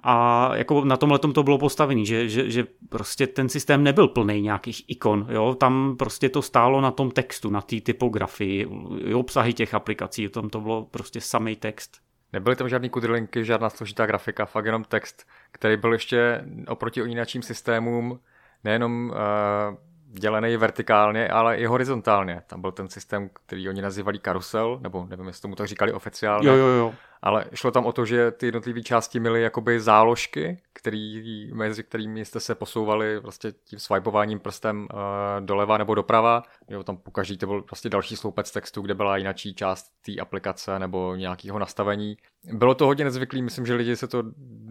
A 0.07 0.49
jako 0.55 0.85
na 0.85 0.97
tomhle 0.97 1.19
to 1.19 1.43
bylo 1.43 1.57
postavený, 1.57 2.05
že, 2.05 2.29
že, 2.29 2.49
že 2.51 2.67
prostě 2.89 3.27
ten 3.27 3.49
systém 3.49 3.83
nebyl 3.83 4.07
plný 4.07 4.41
nějakých 4.41 4.83
ikon, 4.87 5.27
jo? 5.29 5.55
tam 5.59 5.95
prostě 5.99 6.29
to 6.29 6.41
stálo 6.41 6.81
na 6.81 6.91
tom 6.91 7.11
textu, 7.11 7.49
na 7.49 7.61
té 7.61 7.81
typografii, 7.81 8.67
obsahy 9.13 9.53
těch 9.53 9.73
aplikací, 9.73 10.29
tam 10.29 10.49
to 10.49 10.61
bylo 10.61 10.85
prostě 10.85 11.21
samý 11.21 11.55
text. 11.55 11.97
Nebyly 12.33 12.55
tam 12.55 12.69
žádný 12.69 12.89
kudrlinky, 12.89 13.45
žádná 13.45 13.69
složitá 13.69 14.05
grafika, 14.05 14.45
fakt 14.45 14.65
jenom 14.65 14.83
text, 14.83 15.27
který 15.51 15.77
byl 15.77 15.93
ještě 15.93 16.45
oproti 16.67 16.99
jináčím 17.05 17.41
systémům 17.41 18.19
nejenom 18.63 19.09
uh, 19.09 19.75
dělený 20.19 20.57
vertikálně, 20.57 21.29
ale 21.29 21.57
i 21.57 21.65
horizontálně. 21.65 22.41
Tam 22.47 22.61
byl 22.61 22.71
ten 22.71 22.89
systém, 22.89 23.29
který 23.45 23.69
oni 23.69 23.81
nazývali 23.81 24.19
karusel, 24.19 24.79
nebo 24.81 25.07
nevím, 25.09 25.27
jestli 25.27 25.41
tomu 25.41 25.55
tak 25.55 25.67
říkali 25.67 25.93
oficiálně. 25.93 26.47
Jo, 26.47 26.55
jo, 26.55 26.67
jo 26.67 26.93
ale 27.25 27.45
šlo 27.53 27.71
tam 27.71 27.85
o 27.85 27.91
to, 27.91 28.05
že 28.05 28.31
ty 28.31 28.45
jednotlivé 28.45 28.81
části 28.81 29.19
měly 29.19 29.41
jakoby 29.41 29.79
záložky, 29.79 30.57
který, 30.73 31.51
mezi 31.53 31.83
kterými 31.83 32.25
jste 32.25 32.39
se 32.39 32.55
posouvali 32.55 33.19
vlastně 33.19 33.51
tím 33.51 33.79
swipováním 33.79 34.39
prstem 34.39 34.87
uh, 34.93 35.45
doleva 35.45 35.77
nebo 35.77 35.95
doprava. 35.95 36.43
Jo, 36.69 36.83
tam 36.83 36.97
pokaždý 36.97 37.37
to 37.37 37.47
byl 37.47 37.63
vlastně 37.71 37.89
další 37.89 38.15
sloupec 38.15 38.51
textu, 38.51 38.81
kde 38.81 38.93
byla 38.93 39.17
jináčí 39.17 39.53
část 39.53 39.85
té 40.05 40.21
aplikace 40.21 40.79
nebo 40.79 41.15
nějakého 41.15 41.59
nastavení. 41.59 42.17
Bylo 42.53 42.75
to 42.75 42.85
hodně 42.85 43.05
nezvyklý, 43.05 43.41
myslím, 43.41 43.65
že 43.65 43.73
lidi 43.73 43.95
se 43.95 44.07
to 44.07 44.23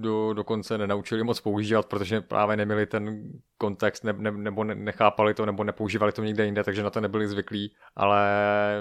do, 0.04 0.32
dokonce 0.32 0.78
nenaučili 0.78 1.24
moc 1.24 1.40
používat, 1.40 1.86
protože 1.86 2.20
právě 2.20 2.56
neměli 2.56 2.86
ten 2.86 3.32
kontext 3.58 4.04
ne, 4.04 4.12
ne, 4.12 4.30
nebo 4.30 4.64
nechápali 4.64 5.34
to 5.34 5.46
nebo 5.46 5.64
nepoužívali 5.64 6.12
to 6.12 6.24
někde 6.24 6.44
jinde, 6.44 6.64
takže 6.64 6.82
na 6.82 6.90
to 6.90 7.00
nebyli 7.00 7.28
zvyklí, 7.28 7.72
ale 7.96 8.20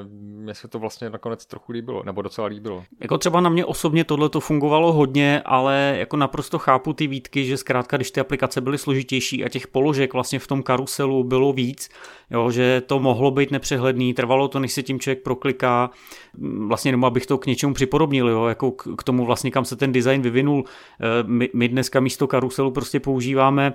mně 0.10 0.54
se 0.54 0.68
to 0.68 0.80
vlastně 0.80 1.10
nakonec 1.10 1.46
trochu 1.46 1.72
líbilo, 1.72 2.04
nebo 2.04 2.22
docela 2.22 2.48
líbilo. 2.48 2.84
Jako 3.02 3.18
třeba 3.18 3.42
na 3.42 3.50
mě 3.50 3.66
osobně 3.66 4.04
tohle 4.04 4.30
to 4.30 4.40
fungovalo 4.40 4.94
hodně, 4.94 5.42
ale 5.46 5.96
jako 6.00 6.18
naprosto 6.18 6.60
chápu 6.60 6.94
ty 6.94 7.08
výtky, 7.08 7.46
že 7.46 7.58
zkrátka, 7.58 7.98
když 7.98 8.12
ty 8.12 8.20
aplikace 8.20 8.62
byly 8.62 8.78
složitější 8.78 9.46
a 9.46 9.50
těch 9.50 9.68
položek 9.68 10.14
vlastně 10.14 10.40
v 10.40 10.48
tom 10.48 10.64
karuselu 10.64 11.24
bylo 11.24 11.54
víc, 11.54 11.90
jo, 12.30 12.52
že 12.52 12.82
to 12.82 13.00
mohlo 13.04 13.32
být 13.32 13.52
nepřehledný, 13.52 14.14
trvalo 14.14 14.48
to, 14.48 14.60
než 14.60 14.72
se 14.72 14.84
tím 14.84 15.00
člověk 15.00 15.24
prokliká, 15.24 15.90
vlastně 16.68 16.90
jenom 16.90 17.06
abych 17.06 17.26
to 17.26 17.38
k 17.38 17.46
něčemu 17.46 17.74
připodobnil, 17.74 18.30
jo, 18.30 18.46
jako 18.46 18.72
k, 18.72 19.04
tomu 19.04 19.26
vlastně, 19.26 19.52
kam 19.52 19.66
se 19.66 19.76
ten 19.76 19.92
design 19.92 20.22
vyvinul. 20.22 20.64
Eh, 21.02 21.06
my, 21.24 21.50
my 21.54 21.68
dneska 21.68 22.00
místo 22.00 22.28
karuselu 22.28 22.72
prostě 22.72 23.00
používáme 23.00 23.74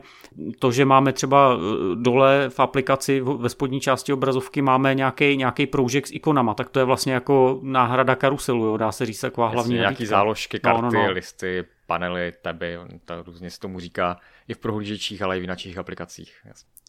to, 0.58 0.72
že 0.72 0.84
máme 0.84 1.12
třeba 1.12 1.56
eh, 1.56 1.60
dole 1.94 2.48
v 2.48 2.60
aplikaci 2.60 3.20
ve 3.20 3.48
spodní 3.48 3.80
části 3.80 4.12
obrazovky 4.12 4.62
máme 4.62 4.94
nějaký, 4.94 5.36
nějaký 5.36 5.66
proužek 5.66 6.06
s 6.06 6.12
ikonama, 6.12 6.54
tak 6.54 6.70
to 6.70 6.78
je 6.78 6.84
vlastně 6.84 7.12
jako 7.12 7.60
náhrada 7.62 8.14
karuselu, 8.14 8.64
jo, 8.64 8.76
dá 8.76 8.92
se 8.92 9.06
říct 9.06 9.20
taková 9.20 9.48
hlavní 9.48 9.74
Jasně, 9.74 9.80
nějaký 9.80 10.06
záložky, 10.06 10.58
karty, 10.58 10.82
no, 10.82 10.90
no, 10.90 11.02
no. 11.02 11.12
listy, 11.12 11.64
panely, 11.88 12.32
taby, 12.42 12.78
to 13.04 13.22
různě 13.22 13.50
se 13.50 13.60
tomu 13.60 13.80
říká 13.80 14.16
i 14.48 14.54
v 14.54 14.58
prohlížečích, 14.58 15.22
ale 15.22 15.36
i 15.36 15.40
v 15.40 15.42
jiných 15.42 15.78
aplikacích. 15.78 16.34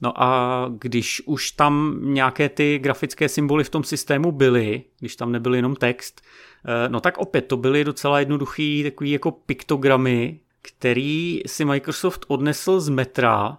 No 0.02 0.24
a 0.24 0.66
když 0.78 1.22
už 1.26 1.52
tam 1.52 2.00
nějaké 2.02 2.50
ty 2.50 2.80
grafické 2.80 3.30
symboly 3.30 3.64
v 3.64 3.70
tom 3.70 3.84
systému 3.84 4.32
byly, 4.32 4.84
když 5.00 5.16
tam 5.16 5.32
nebyl 5.32 5.56
jenom 5.56 5.76
text, 5.76 6.22
eh, 6.66 6.90
no 6.90 7.00
tak 7.00 7.18
opět 7.18 7.42
to 7.42 7.58
byly 7.58 7.84
docela 7.84 8.20
jednoduchý 8.20 8.84
takový 8.84 9.12
jako 9.12 9.32
piktogramy, 9.32 10.40
který 10.62 11.42
si 11.46 11.66
Microsoft 11.66 12.26
odnesl 12.28 12.80
z 12.80 12.90
metra 12.90 13.58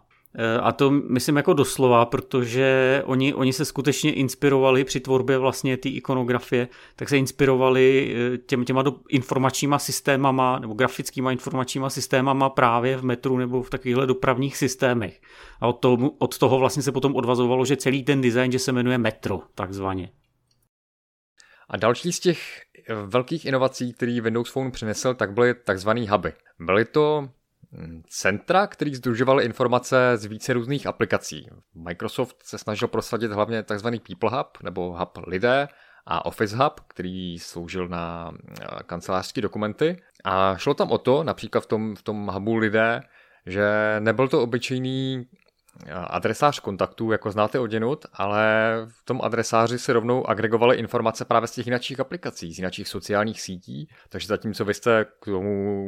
a 0.61 0.73
to 0.73 0.91
myslím 0.91 1.37
jako 1.37 1.53
doslova, 1.53 2.07
protože 2.07 3.03
oni, 3.07 3.35
oni 3.35 3.53
se 3.53 3.65
skutečně 3.65 4.13
inspirovali 4.13 4.85
při 4.85 5.01
tvorbě 5.01 5.39
vlastně 5.39 5.77
té 5.77 5.89
ikonografie, 5.89 6.69
tak 6.97 7.09
se 7.09 7.19
inspirovali 7.19 8.15
eh, 8.35 8.39
těm, 8.39 8.65
těma 8.65 8.83
do, 8.83 8.95
informačníma 9.09 9.79
systémama 9.79 10.59
nebo 10.59 10.75
grafickýma 10.75 11.33
informačníma 11.33 11.91
systémama 11.91 12.51
právě 12.51 12.97
v 12.97 13.05
metru 13.05 13.39
nebo 13.39 13.63
v 13.63 13.71
takovýchhle 13.71 14.07
dopravních 14.07 14.57
systémech. 14.57 15.21
A 15.61 15.67
od 15.67 15.73
toho, 15.73 16.11
od 16.19 16.39
toho 16.39 16.59
vlastně 16.59 16.83
se 16.83 16.93
potom 16.93 17.17
odvazovalo, 17.17 17.65
že 17.65 17.77
celý 17.77 18.05
ten 18.05 18.21
design, 18.21 18.53
že 18.53 18.59
se 18.59 18.73
jmenuje 18.73 18.99
metro 18.99 19.43
takzvaně. 19.55 20.11
A 21.69 21.77
další 21.77 22.13
z 22.13 22.21
těch 22.21 22.63
velkých 23.07 23.45
inovací, 23.45 23.93
který 23.93 24.21
Windows 24.21 24.51
Phone 24.51 24.71
přinesl, 24.71 25.15
tak 25.15 25.33
byly 25.33 25.55
takzvané 25.55 26.11
huby. 26.11 26.33
Byly 26.61 26.85
to 26.85 27.29
centra, 28.09 28.67
který 28.67 28.95
združovaly 28.95 29.45
informace 29.45 30.13
z 30.15 30.25
více 30.25 30.53
různých 30.53 30.87
aplikací. 30.87 31.49
Microsoft 31.75 32.37
se 32.43 32.59
snažil 32.59 32.89
prosadit 32.89 33.33
hlavně 33.33 33.63
tzv. 33.63 33.89
People 33.89 34.39
Hub 34.39 34.59
nebo 34.63 34.99
Hub 34.99 35.19
lidé 35.27 35.69
a 36.07 36.27
Office 36.27 36.57
Hub, 36.57 36.81
který 36.81 37.39
sloužil 37.39 37.89
na 37.89 38.33
eh, 38.61 38.65
kancelářské 38.87 39.41
dokumenty. 39.41 39.97
A 40.25 40.57
šlo 40.57 40.75
tam 40.75 40.91
o 40.91 40.99
to, 40.99 41.25
například 41.25 41.61
v 41.61 41.67
tom, 41.67 41.97
v 41.97 42.03
tom 42.03 42.27
hubu 42.27 42.57
lidé, 42.57 43.01
že 43.47 43.97
nebyl 44.01 44.29
to 44.29 44.43
obyčejný 44.43 45.27
adresář 46.07 46.61
kontaktů, 46.61 47.13
jako 47.13 47.31
znáte 47.31 47.59
odinut, 47.59 48.07
ale 48.13 48.75
v 48.89 49.05
tom 49.05 49.21
adresáři 49.23 49.79
se 49.79 49.93
rovnou 49.93 50.27
agregovaly 50.27 50.77
informace 50.77 51.25
právě 51.25 51.47
z 51.47 51.53
těch 51.53 51.67
jiných 51.67 52.01
aplikací, 52.01 52.53
z 52.53 52.59
jiných 52.59 52.89
sociálních 52.89 53.41
sítí, 53.41 53.89
takže 54.09 54.27
zatímco 54.27 54.65
vy 54.65 54.75
jste 54.75 55.05
k 55.05 55.25
tomu, 55.25 55.87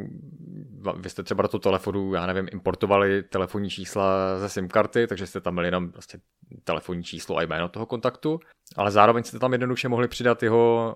vy 0.96 1.10
jste 1.10 1.22
třeba 1.22 1.42
do 1.42 1.48
toho 1.48 1.60
telefonu, 1.60 2.14
já 2.14 2.26
nevím, 2.26 2.48
importovali 2.52 3.22
telefonní 3.22 3.70
čísla 3.70 4.38
ze 4.38 4.48
SIM 4.48 4.68
karty, 4.68 5.06
takže 5.06 5.26
jste 5.26 5.40
tam 5.40 5.52
měli 5.54 5.68
jenom 5.68 5.92
prostě 5.92 6.18
telefonní 6.64 7.04
číslo 7.04 7.36
a 7.36 7.42
jméno 7.42 7.68
toho 7.68 7.86
kontaktu, 7.86 8.40
ale 8.76 8.90
zároveň 8.90 9.24
jste 9.24 9.38
tam 9.38 9.52
jednoduše 9.52 9.88
mohli 9.88 10.08
přidat 10.08 10.42
jeho, 10.42 10.94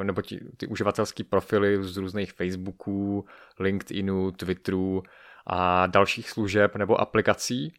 eh, 0.00 0.04
nebo 0.04 0.22
ti, 0.22 0.40
ty 0.56 0.66
uživatelské 0.66 1.24
profily 1.24 1.84
z 1.84 1.96
různých 1.96 2.32
Facebooků, 2.32 3.24
LinkedInů, 3.60 4.30
Twitterů 4.30 5.02
a 5.46 5.86
dalších 5.86 6.30
služeb 6.30 6.76
nebo 6.76 7.00
aplikací, 7.00 7.72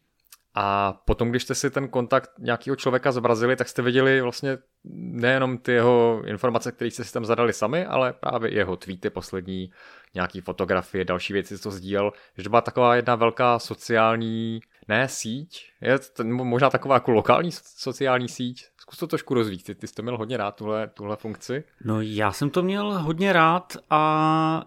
a 0.54 0.92
potom, 0.92 1.30
když 1.30 1.42
jste 1.42 1.54
si 1.54 1.70
ten 1.70 1.88
kontakt 1.88 2.30
nějakého 2.38 2.76
člověka 2.76 3.12
zobrazili, 3.12 3.56
tak 3.56 3.68
jste 3.68 3.82
viděli 3.82 4.20
vlastně 4.20 4.58
nejenom 4.94 5.58
ty 5.58 5.72
jeho 5.72 6.22
informace, 6.26 6.72
které 6.72 6.90
jste 6.90 7.04
si 7.04 7.12
tam 7.12 7.24
zadali 7.24 7.52
sami, 7.52 7.86
ale 7.86 8.12
právě 8.12 8.54
jeho 8.54 8.76
tweety 8.76 9.10
poslední, 9.10 9.70
nějaký 10.14 10.40
fotografie, 10.40 11.04
další 11.04 11.32
věci, 11.32 11.58
co 11.58 11.70
sdílel, 11.70 12.12
že 12.36 12.44
to 12.44 12.50
byla 12.50 12.60
taková 12.60 12.96
jedna 12.96 13.14
velká 13.14 13.58
sociální, 13.58 14.60
ne 14.88 15.08
síť, 15.08 15.72
je 15.80 15.98
to 15.98 16.24
možná 16.24 16.70
taková 16.70 16.94
jako 16.94 17.10
lokální 17.10 17.50
sociální 17.52 18.28
síť, 18.28 18.66
Zkus 18.90 18.98
to 18.98 19.06
trošku 19.06 19.34
rozvíct, 19.34 19.66
ty, 19.66 19.74
ty 19.74 19.86
jsi 19.86 19.94
to 19.94 20.02
měl 20.02 20.16
hodně 20.18 20.36
rád, 20.36 20.56
tuhle, 20.56 20.90
tuhle 20.94 21.16
funkci. 21.16 21.64
No 21.84 22.00
já 22.00 22.32
jsem 22.32 22.50
to 22.50 22.62
měl 22.62 22.98
hodně 22.98 23.32
rád 23.32 23.76
a 23.90 24.64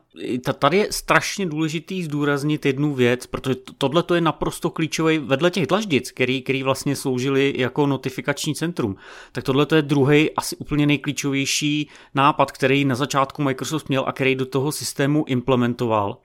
tady 0.60 0.78
je 0.78 0.88
strašně 0.92 1.46
důležitý 1.46 2.04
zdůraznit 2.04 2.66
jednu 2.66 2.94
věc, 2.94 3.26
protože 3.26 3.56
tohle 3.78 4.04
to 4.04 4.16
je 4.16 4.22
naprosto 4.22 4.70
klíčový, 4.70 5.18
vedle 5.18 5.52
těch 5.52 5.68
dlaždic, 5.68 6.12
který, 6.12 6.42
který 6.42 6.64
vlastně 6.64 6.96
sloužili 6.96 7.54
jako 7.58 7.88
notifikační 7.88 8.56
centrum, 8.56 8.96
tak 9.32 9.44
tohle 9.44 9.66
to 9.66 9.76
je 9.76 9.82
druhý 9.82 10.32
asi 10.32 10.56
úplně 10.56 10.86
nejklíčovější 10.86 11.90
nápad, 12.16 12.52
který 12.52 12.86
na 12.86 12.96
začátku 12.96 13.42
Microsoft 13.42 13.90
měl 13.90 14.04
a 14.08 14.12
který 14.12 14.36
do 14.36 14.46
toho 14.46 14.72
systému 14.72 15.26
implementoval. 15.28 16.18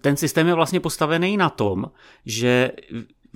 Ten 0.00 0.16
systém 0.16 0.46
je 0.46 0.54
vlastně 0.54 0.80
postavený 0.80 1.36
na 1.36 1.50
tom, 1.50 1.90
že 2.26 2.72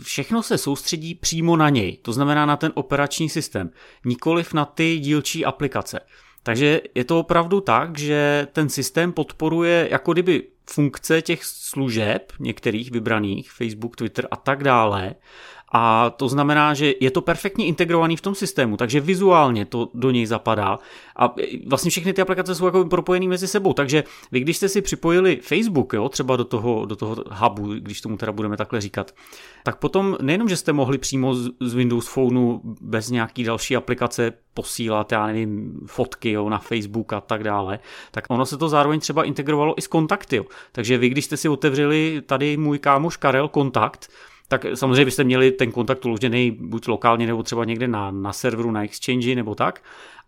všechno 0.02 0.42
se 0.42 0.58
soustředí 0.58 1.14
přímo 1.14 1.56
na 1.56 1.68
něj, 1.68 1.96
to 2.02 2.12
znamená 2.12 2.46
na 2.46 2.56
ten 2.56 2.72
operační 2.74 3.28
systém, 3.28 3.70
nikoliv 4.04 4.54
na 4.54 4.64
ty 4.64 4.98
dílčí 4.98 5.44
aplikace. 5.44 6.00
Takže 6.42 6.80
je 6.94 7.04
to 7.04 7.20
opravdu 7.20 7.60
tak, 7.60 7.98
že 7.98 8.48
ten 8.52 8.68
systém 8.68 9.12
podporuje 9.12 9.88
jako 9.90 10.12
kdyby 10.12 10.42
funkce 10.70 11.22
těch 11.22 11.44
služeb, 11.44 12.32
některých 12.40 12.90
vybraných, 12.90 13.52
Facebook, 13.52 13.96
Twitter 13.96 14.28
a 14.30 14.36
tak 14.36 14.64
dále, 14.64 15.14
A 15.72 16.10
to 16.10 16.28
znamená, 16.28 16.74
že 16.74 16.94
je 17.00 17.10
to 17.10 17.22
perfektně 17.22 17.66
integrovaný 17.66 18.16
v 18.16 18.20
tom 18.20 18.34
systému, 18.34 18.76
takže 18.76 19.00
vizuálně 19.00 19.66
to 19.66 19.88
do 19.94 20.10
něj 20.10 20.26
zapadá. 20.26 20.78
A 21.16 21.34
vlastně 21.66 21.90
všechny 21.90 22.12
ty 22.12 22.22
aplikace 22.22 22.54
jsou 22.54 22.64
jako 22.64 22.84
propojené 22.84 23.26
mezi 23.26 23.48
sebou. 23.48 23.72
Takže 23.72 24.04
vy, 24.32 24.40
když 24.40 24.56
jste 24.56 24.68
si 24.68 24.82
připojili 24.82 25.40
Facebook, 25.42 25.92
jo, 25.92 26.08
třeba 26.08 26.36
do 26.36 26.44
toho, 26.44 26.86
do 26.86 26.96
toho 26.96 27.16
hubu, 27.30 27.74
když 27.74 28.00
tomu 28.00 28.16
teda 28.16 28.32
budeme 28.32 28.56
takhle 28.56 28.80
říkat, 28.80 29.14
tak 29.62 29.76
potom 29.76 30.16
nejenom, 30.22 30.48
že 30.48 30.56
jste 30.56 30.72
mohli 30.72 30.98
přímo 30.98 31.34
z 31.60 31.74
Windows 31.74 32.08
Phoneu 32.08 32.60
bez 32.80 33.10
nějaký 33.10 33.44
další 33.44 33.76
aplikace 33.76 34.32
posílat, 34.54 35.12
já 35.12 35.26
nevím, 35.26 35.80
fotky 35.86 36.30
jo, 36.30 36.48
na 36.48 36.58
Facebook 36.58 37.12
a 37.12 37.20
tak 37.20 37.44
dále, 37.44 37.78
tak 38.10 38.24
ono 38.28 38.46
se 38.46 38.56
to 38.56 38.68
zároveň 38.68 39.00
třeba 39.00 39.24
integrovalo 39.24 39.78
i 39.78 39.82
s 39.82 39.86
kontakty. 39.86 40.36
Jo. 40.36 40.44
Takže 40.72 40.98
vy, 40.98 41.08
když 41.08 41.24
jste 41.24 41.36
si 41.36 41.48
otevřeli 41.48 42.22
tady 42.26 42.56
můj 42.56 42.78
kámoš 42.78 43.16
Karel 43.16 43.48
kontakt, 43.48 44.10
tak 44.48 44.66
samozřejmě 44.74 45.04
byste 45.04 45.24
měli 45.24 45.50
ten 45.50 45.72
kontakt 45.72 46.04
uložený 46.04 46.50
buď 46.50 46.88
lokálně 46.88 47.26
nebo 47.26 47.42
třeba 47.42 47.64
někde 47.64 47.88
na, 47.88 48.10
na 48.10 48.32
serveru, 48.32 48.70
na 48.70 48.84
Exchange 48.84 49.34
nebo 49.34 49.54
tak, 49.54 49.82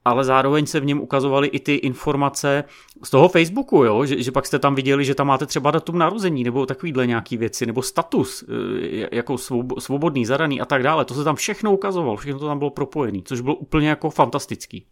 ale 0.04 0.24
zároveň 0.24 0.66
se 0.66 0.80
v 0.80 0.84
něm 0.84 1.00
ukazovaly 1.00 1.48
i 1.48 1.60
ty 1.60 1.74
informace 1.74 2.64
z 3.02 3.10
toho 3.10 3.28
Facebooku, 3.28 3.84
jo? 3.84 4.04
Že, 4.04 4.22
že 4.22 4.32
pak 4.32 4.46
jste 4.46 4.58
tam 4.58 4.74
viděli, 4.74 5.04
že 5.04 5.14
tam 5.14 5.26
máte 5.26 5.46
třeba 5.46 5.70
datum 5.70 5.98
narození 5.98 6.44
nebo 6.44 6.66
takovýhle 6.66 7.06
nějaký 7.06 7.36
věci, 7.36 7.66
nebo 7.66 7.82
status 7.82 8.42
e, 8.42 9.16
jako 9.16 9.38
svobodný, 9.78 10.26
zadaný 10.26 10.60
a 10.60 10.64
tak 10.64 10.82
dále. 10.82 11.04
To 11.04 11.14
se 11.14 11.24
tam 11.24 11.36
všechno 11.36 11.72
ukazovalo, 11.72 12.16
všechno 12.16 12.38
to 12.38 12.46
tam 12.46 12.58
bylo 12.58 12.70
propojené, 12.70 13.18
což 13.24 13.40
bylo 13.40 13.54
úplně 13.54 13.88
jako 13.88 14.10
fantastický. 14.10 14.86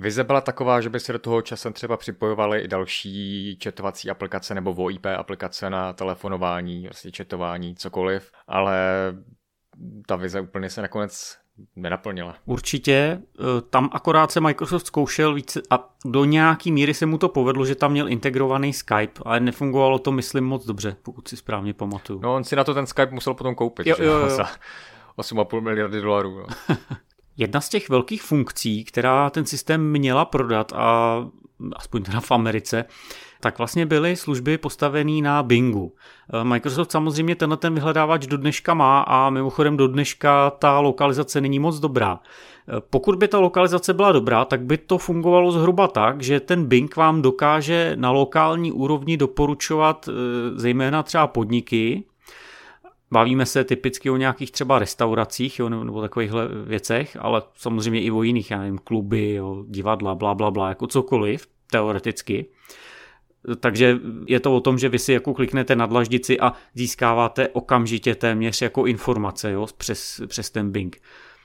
Vize 0.00 0.24
byla 0.24 0.40
taková, 0.40 0.80
že 0.80 0.90
by 0.90 1.00
se 1.00 1.12
do 1.12 1.18
toho 1.18 1.42
časem 1.42 1.72
třeba 1.72 1.96
připojovaly 1.96 2.60
i 2.60 2.68
další 2.68 3.56
četovací 3.58 4.10
aplikace 4.10 4.54
nebo 4.54 4.74
VoIP 4.74 5.06
aplikace 5.06 5.70
na 5.70 5.92
telefonování, 5.92 6.82
vlastně 6.82 7.10
četování, 7.12 7.76
cokoliv, 7.76 8.32
ale 8.48 8.78
ta 10.06 10.16
vize 10.16 10.40
úplně 10.40 10.70
se 10.70 10.82
nakonec 10.82 11.36
nenaplnila. 11.76 12.36
Určitě, 12.44 12.92
e, 12.92 13.20
tam 13.70 13.90
akorát 13.92 14.32
se 14.32 14.40
Microsoft 14.40 14.86
zkoušel 14.86 15.34
více 15.34 15.62
a 15.70 15.94
do 16.04 16.24
nějaký 16.24 16.72
míry 16.72 16.94
se 16.94 17.06
mu 17.06 17.18
to 17.18 17.28
povedlo, 17.28 17.64
že 17.64 17.74
tam 17.74 17.92
měl 17.92 18.08
integrovaný 18.08 18.72
Skype, 18.72 19.20
ale 19.24 19.40
nefungovalo 19.40 19.98
to, 19.98 20.12
myslím, 20.12 20.44
moc 20.44 20.66
dobře, 20.66 20.96
pokud 21.02 21.28
si 21.28 21.36
správně 21.36 21.74
pamatuju. 21.74 22.20
No 22.22 22.34
on 22.34 22.44
si 22.44 22.56
na 22.56 22.64
to 22.64 22.74
ten 22.74 22.86
Skype 22.86 23.14
musel 23.14 23.34
potom 23.34 23.54
koupit, 23.54 23.86
jo, 23.86 23.96
jo, 23.98 24.12
jo. 24.12 24.28
za 24.28 24.44
8,5 25.18 25.60
miliardy 25.60 26.00
dolarů. 26.00 26.38
No. 26.38 26.76
Jedna 27.40 27.60
z 27.60 27.68
těch 27.68 27.88
velkých 27.88 28.22
funkcí, 28.22 28.84
která 28.84 29.30
ten 29.30 29.46
systém 29.46 29.90
měla 29.90 30.24
prodat, 30.24 30.72
a 30.72 31.16
aspoň 31.76 32.02
teda 32.02 32.20
v 32.20 32.30
Americe, 32.30 32.84
tak 33.40 33.58
vlastně 33.58 33.86
byly 33.86 34.16
služby 34.16 34.58
postavené 34.58 35.22
na 35.22 35.42
Bingu. 35.42 35.92
Microsoft 36.42 36.92
samozřejmě 36.92 37.36
tenhle 37.36 37.56
ten 37.56 37.74
vyhledávač 37.74 38.26
do 38.26 38.36
dneška 38.36 38.74
má 38.74 39.00
a 39.00 39.30
mimochodem 39.30 39.76
do 39.76 39.88
dneška 39.88 40.50
ta 40.50 40.80
lokalizace 40.80 41.40
není 41.40 41.58
moc 41.58 41.78
dobrá. 41.78 42.20
Pokud 42.90 43.16
by 43.16 43.28
ta 43.28 43.38
lokalizace 43.38 43.94
byla 43.94 44.12
dobrá, 44.12 44.44
tak 44.44 44.62
by 44.62 44.78
to 44.78 44.98
fungovalo 44.98 45.52
zhruba 45.52 45.88
tak, 45.88 46.22
že 46.22 46.40
ten 46.40 46.64
Bing 46.64 46.96
vám 46.96 47.22
dokáže 47.22 47.92
na 47.96 48.10
lokální 48.10 48.72
úrovni 48.72 49.16
doporučovat 49.16 50.08
eh, 50.08 50.12
zejména 50.54 51.02
třeba 51.02 51.26
podniky, 51.26 52.04
Bavíme 53.12 53.46
se 53.46 53.64
typicky 53.64 54.10
o 54.10 54.16
nějakých 54.16 54.52
třeba 54.52 54.78
restauracích 54.78 55.58
jo, 55.58 55.68
nebo 55.68 56.00
takovýchhle 56.00 56.48
věcech, 56.48 57.16
ale 57.20 57.42
samozřejmě 57.54 58.02
i 58.02 58.10
o 58.10 58.22
jiných, 58.22 58.50
já 58.50 58.58
nevím, 58.58 58.78
kluby, 58.78 59.32
jo, 59.34 59.64
divadla, 59.68 60.14
bla, 60.14 60.34
bla, 60.34 60.50
bla, 60.50 60.68
jako 60.68 60.86
cokoliv, 60.86 61.46
teoreticky. 61.70 62.46
Takže 63.60 63.98
je 64.26 64.40
to 64.40 64.56
o 64.56 64.60
tom, 64.60 64.78
že 64.78 64.88
vy 64.88 64.98
si 64.98 65.12
jako 65.12 65.34
kliknete 65.34 65.76
na 65.76 65.86
dlaždici 65.86 66.40
a 66.40 66.52
získáváte 66.74 67.48
okamžitě 67.48 68.14
téměř 68.14 68.62
jako 68.62 68.86
informace 68.86 69.50
jo, 69.50 69.66
přes, 69.76 70.20
přes 70.26 70.50
ten 70.50 70.70
Bing. 70.72 71.00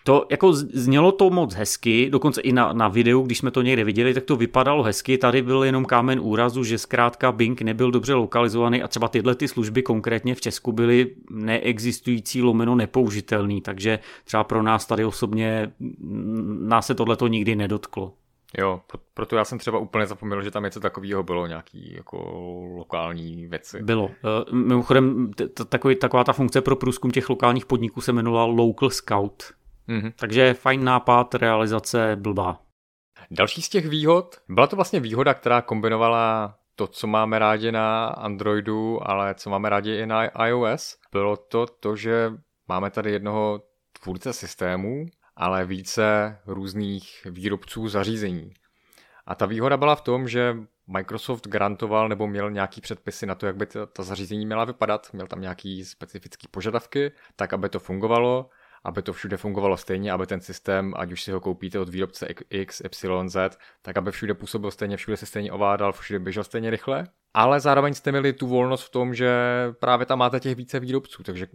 To 0.08 0.26
jako 0.30 0.54
znělo 0.54 1.12
to 1.12 1.30
moc 1.30 1.54
hezky, 1.54 2.10
dokonce 2.10 2.42
i 2.42 2.52
na, 2.52 2.74
na 2.74 2.88
videu, 2.88 3.22
když 3.22 3.38
jsme 3.38 3.52
to 3.52 3.62
někde 3.62 3.84
viděli, 3.84 4.14
tak 4.14 4.24
to 4.24 4.36
vypadalo 4.36 4.84
hezky. 4.84 5.18
Tady 5.18 5.42
byl 5.42 5.64
jenom 5.64 5.86
kámen 5.86 6.20
úrazu, 6.20 6.64
že 6.64 6.78
zkrátka 6.78 7.32
Bing 7.32 7.62
nebyl 7.62 7.92
dobře 7.92 8.14
lokalizovaný 8.14 8.84
a 8.84 8.88
třeba 8.88 9.08
tyhle 9.08 9.36
ty 9.36 9.48
služby 9.48 9.84
konkrétně 9.84 10.36
v 10.36 10.42
Česku 10.42 10.72
byly 10.72 11.16
neexistující, 11.30 12.42
lomeno 12.42 12.76
nepoužitelný, 12.76 13.62
takže 13.62 14.00
třeba 14.26 14.44
pro 14.44 14.64
nás 14.64 14.86
tady 14.86 15.06
osobně 15.06 15.72
nás 16.60 16.86
se 16.86 16.96
tohleto 16.96 17.28
nikdy 17.28 17.56
nedotklo. 17.56 18.14
Jo, 18.58 18.82
proto 19.14 19.36
já 19.36 19.46
jsem 19.46 19.60
třeba 19.60 19.80
úplně 19.80 20.06
zapomněl, 20.06 20.44
že 20.44 20.52
tam 20.52 20.64
něco 20.64 20.80
takového 20.80 21.24
bylo, 21.24 21.48
nějaký 21.48 21.94
jako 21.94 22.18
lokální 22.78 23.48
věci. 23.48 23.84
Bylo. 23.84 24.10
E, 24.52 24.56
mimochodem, 24.56 25.32
taková 26.00 26.24
ta 26.24 26.34
funkce 26.34 26.62
pro 26.62 26.76
průzkum 26.76 27.12
těch 27.12 27.30
lokálních 27.30 27.66
podniků 27.66 28.02
se 28.02 28.12
jmenovala 28.12 28.46
Local 28.46 28.90
Scout. 28.90 29.44
Mm-hmm. 29.90 30.14
Takže 30.20 30.54
fajn 30.54 30.84
nápad, 30.84 31.36
realizace 31.36 32.16
blbá. 32.16 32.62
Další 33.32 33.62
z 33.62 33.70
těch 33.70 33.88
výhod, 33.88 34.36
byla 34.50 34.68
to 34.68 34.76
vlastně 34.76 35.00
výhoda, 35.00 35.34
která 35.34 35.62
kombinovala 35.62 36.56
to, 36.76 36.88
co 36.88 37.08
máme 37.08 37.40
rádi 37.40 37.72
na 37.72 38.08
Androidu, 38.08 39.10
ale 39.10 39.36
co 39.36 39.50
máme 39.50 39.70
rádi 39.70 39.92
i 39.92 40.06
na 40.06 40.46
iOS, 40.48 40.98
bylo 41.12 41.38
to 41.38 41.66
to, 41.66 41.96
že 41.96 42.32
máme 42.68 42.92
tady 42.92 43.12
jednoho 43.12 43.62
tvůrce 44.02 44.34
systému, 44.34 45.06
ale 45.36 45.66
více 45.66 46.38
různých 46.46 47.28
výrobců 47.30 47.88
zařízení. 47.88 48.54
A 49.26 49.36
ta 49.36 49.46
výhoda 49.46 49.78
byla 49.78 49.96
v 49.96 50.02
tom, 50.02 50.28
že 50.28 50.58
Microsoft 50.88 51.48
garantoval 51.48 52.10
nebo 52.10 52.28
měl 52.28 52.52
nějaký 52.52 52.82
předpisy 52.82 53.26
na 53.26 53.36
to, 53.36 53.46
jak 53.46 53.56
by 53.56 53.66
ta, 53.66 53.86
ta 53.86 54.04
zařízení 54.04 54.46
měla 54.46 54.66
vypadat, 54.66 55.10
měl 55.14 55.28
tam 55.28 55.42
nějaký 55.42 55.86
specifické 55.86 56.48
požadavky, 56.52 57.12
tak 57.36 57.54
aby 57.54 57.70
to 57.70 57.80
fungovalo 57.80 58.50
aby 58.86 59.02
to 59.02 59.14
všude 59.14 59.38
fungovalo 59.38 59.78
stejně, 59.78 60.12
aby 60.12 60.28
ten 60.28 60.42
systém, 60.42 60.94
ať 60.96 61.12
už 61.12 61.24
si 61.24 61.32
ho 61.32 61.40
koupíte 61.40 61.80
od 61.80 61.90
výrobce 61.90 62.28
X, 62.50 62.82
Y, 62.82 63.30
Z, 63.30 63.58
tak 63.82 63.98
aby 63.98 64.12
všude 64.12 64.34
působil 64.34 64.72
stejně, 64.72 64.98
všude 64.98 65.18
se 65.18 65.26
stejně 65.26 65.52
ovládal, 65.52 65.94
všude 65.94 66.20
běžel 66.20 66.44
stejně 66.44 66.70
rychle. 66.70 67.08
Ale 67.34 67.60
zároveň 67.60 67.94
jste 67.94 68.12
měli 68.12 68.34
tu 68.34 68.48
volnost 68.48 68.84
v 68.84 68.90
tom, 68.90 69.14
že 69.14 69.30
právě 69.80 70.06
tam 70.06 70.20
máte 70.20 70.40
těch 70.40 70.56
více 70.56 70.80
výrobců, 70.80 71.24
takže 71.24 71.48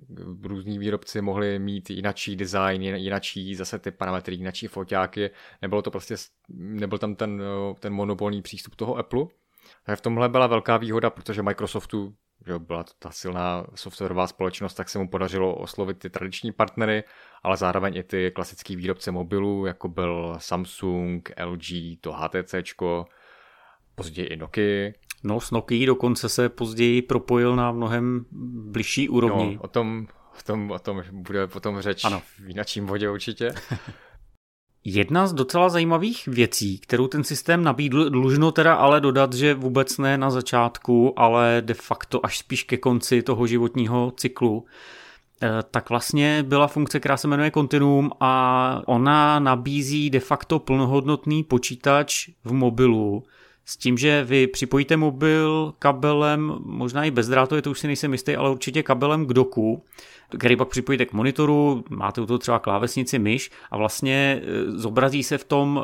různí 0.43 0.79
výrobci 0.79 1.21
mohli 1.21 1.59
mít 1.59 1.91
jinačí 1.91 2.37
design, 2.37 2.83
jinačí 2.83 3.55
zase 3.55 3.79
ty 3.79 3.91
parametry, 3.91 4.35
jinačí 4.35 4.67
foťáky, 4.67 5.31
nebylo 5.63 5.83
to 5.83 5.91
prostě, 5.91 6.15
nebyl 6.49 6.99
tam 6.99 7.15
ten, 7.15 7.43
ten 7.81 7.93
monopolní 7.93 8.43
přístup 8.43 8.75
toho 8.75 8.97
Apple. 8.97 9.25
Takže 9.85 9.97
v 9.97 10.01
tomhle 10.01 10.29
byla 10.29 10.47
velká 10.47 10.77
výhoda, 10.77 11.11
protože 11.11 11.43
Microsoftu 11.43 12.15
že 12.47 12.59
byla 12.59 12.85
to 12.85 12.93
ta 12.99 13.11
silná 13.11 13.67
softwarová 13.75 14.27
společnost, 14.27 14.75
tak 14.75 14.89
se 14.89 14.99
mu 14.99 15.09
podařilo 15.09 15.55
oslovit 15.55 15.99
ty 15.99 16.11
tradiční 16.11 16.53
partnery, 16.53 17.05
ale 17.43 17.57
zároveň 17.57 17.97
i 17.97 18.03
ty 18.03 18.31
klasické 18.31 18.77
výrobce 18.77 19.11
mobilů, 19.11 19.67
jako 19.67 19.89
byl 19.89 20.35
Samsung, 20.39 21.31
LG, 21.45 22.01
to 22.01 22.13
HTC, 22.13 22.55
později 23.95 24.29
i 24.29 24.37
Nokia. 24.37 24.93
No, 25.25 25.41
s 25.41 25.51
Nokia 25.51 25.87
dokonce 25.87 26.29
se 26.29 26.49
později 26.49 27.03
propojil 27.03 27.57
na 27.57 27.73
mnohem 27.73 28.25
bližší 28.71 29.09
úrovni. 29.09 29.55
No, 29.55 29.63
o 29.63 29.69
tom, 29.69 30.07
o 30.39 30.43
tom, 30.43 30.71
o 30.71 30.79
tom 30.79 31.03
bude 31.13 31.47
potom 31.47 31.81
řeč 31.81 32.05
ano. 32.05 32.21
v 32.21 32.49
jinačím 32.49 32.87
vodě 32.87 33.11
určitě. 33.11 33.55
Jedna 34.85 35.27
z 35.27 35.33
docela 35.33 35.69
zajímavých 35.69 36.27
věcí, 36.27 36.79
kterou 36.79 37.07
ten 37.07 37.25
systém 37.25 37.65
nabídl, 37.65 38.11
dlužno 38.11 38.53
teda 38.53 38.75
ale 38.75 39.01
dodat, 39.01 39.33
že 39.33 39.55
vůbec 39.55 39.99
ne 39.99 40.19
na 40.19 40.31
začátku, 40.31 41.13
ale 41.17 41.63
de 41.65 41.75
facto 41.75 42.27
až 42.27 42.39
spíš 42.39 42.65
ke 42.65 42.77
konci 42.77 43.23
toho 43.23 43.47
životního 43.47 44.13
cyklu, 44.17 44.65
eh, 45.43 45.49
tak 45.71 45.91
vlastně 45.91 46.43
byla 46.43 46.67
funkce, 46.67 47.01
která 47.01 47.17
se 47.17 47.29
jmenuje 47.29 47.51
Continuum 47.51 48.11
a 48.21 48.83
ona 48.87 49.39
nabízí 49.39 50.11
de 50.11 50.21
facto 50.21 50.59
plnohodnotný 50.59 51.45
počítač 51.45 52.29
v 52.45 52.53
mobilu, 52.53 53.25
s 53.65 53.77
tím, 53.77 53.99
že 53.99 54.25
vy 54.25 54.47
připojíte 54.47 54.97
mobil 54.97 55.75
kabelem, 55.79 56.55
možná 56.65 57.05
i 57.05 57.11
bezdrátově, 57.11 57.63
to 57.63 57.71
už 57.71 57.81
si 57.81 57.87
nejsem 57.87 58.13
jistý, 58.13 58.37
ale 58.37 58.51
určitě 58.51 58.83
kabelem 58.83 59.27
k 59.27 59.33
doku, 59.33 59.83
který 60.39 60.57
pak 60.57 60.69
připojíte 60.69 61.07
k 61.07 61.13
monitoru, 61.13 61.85
máte 61.91 62.21
u 62.21 62.27
toho 62.27 62.39
třeba 62.39 62.59
klávesnici 62.59 63.19
myš 63.19 63.51
a 63.71 63.77
vlastně 63.77 64.43
e, 64.43 64.71
zobrazí 64.71 65.23
se 65.23 65.39
v 65.39 65.45
tom, 65.45 65.83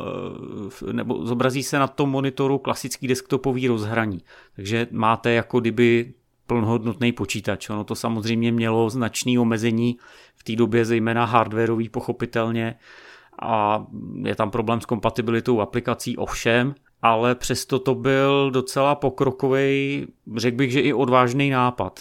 e, 0.88 0.92
nebo 0.92 1.26
zobrazí 1.26 1.62
se 1.62 1.78
na 1.78 1.86
tom 1.86 2.10
monitoru 2.10 2.58
klasický 2.58 3.08
desktopový 3.08 3.68
rozhraní. 3.68 4.20
Takže 4.56 4.86
máte 4.90 5.32
jako 5.32 5.60
kdyby 5.60 6.12
plnohodnotný 6.46 7.12
počítač. 7.12 7.70
Ono 7.70 7.84
to 7.84 7.94
samozřejmě 7.94 8.52
mělo 8.52 8.90
značné 8.90 9.40
omezení 9.40 9.96
v 10.36 10.44
té 10.44 10.56
době, 10.56 10.84
zejména 10.84 11.24
hardwareový 11.24 11.88
pochopitelně, 11.88 12.74
a 13.42 13.86
je 14.22 14.34
tam 14.34 14.50
problém 14.50 14.80
s 14.80 14.86
kompatibilitou 14.86 15.60
aplikací 15.60 16.16
ovšem, 16.16 16.74
ale 17.02 17.34
přesto 17.34 17.78
to 17.78 17.94
byl 17.94 18.50
docela 18.50 18.94
pokrokový, 18.94 20.06
řekl 20.36 20.56
bych, 20.56 20.72
že 20.72 20.80
i 20.80 20.92
odvážný 20.92 21.50
nápad. 21.50 22.00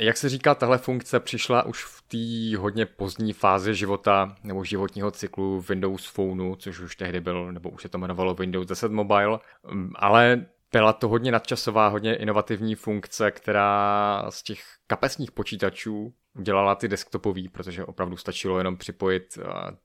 Jak 0.00 0.16
se 0.16 0.28
říká, 0.28 0.54
tahle 0.54 0.78
funkce 0.78 1.20
přišla 1.20 1.62
už 1.62 1.84
v 1.84 2.02
té 2.02 2.58
hodně 2.58 2.86
pozdní 2.86 3.32
fázi 3.32 3.74
života 3.74 4.36
nebo 4.44 4.64
životního 4.64 5.10
cyklu 5.10 5.64
Windows 5.68 6.06
Phoneu, 6.06 6.56
což 6.56 6.80
už 6.80 6.96
tehdy 6.96 7.20
byl, 7.20 7.52
nebo 7.52 7.70
už 7.70 7.82
se 7.82 7.88
to 7.88 7.98
jmenovalo 7.98 8.34
Windows 8.34 8.66
10 8.66 8.92
Mobile, 8.92 9.38
mm, 9.70 9.92
ale 9.94 10.46
byla 10.72 10.92
to 10.92 11.08
hodně 11.08 11.32
nadčasová, 11.32 11.88
hodně 11.88 12.16
inovativní 12.16 12.74
funkce, 12.74 13.30
která 13.30 14.26
z 14.30 14.42
těch 14.42 14.60
kapesních 14.86 15.32
počítačů 15.32 16.14
udělala 16.38 16.74
ty 16.74 16.88
desktopový, 16.88 17.48
protože 17.48 17.84
opravdu 17.84 18.16
stačilo 18.16 18.58
jenom 18.58 18.76
připojit 18.76 19.38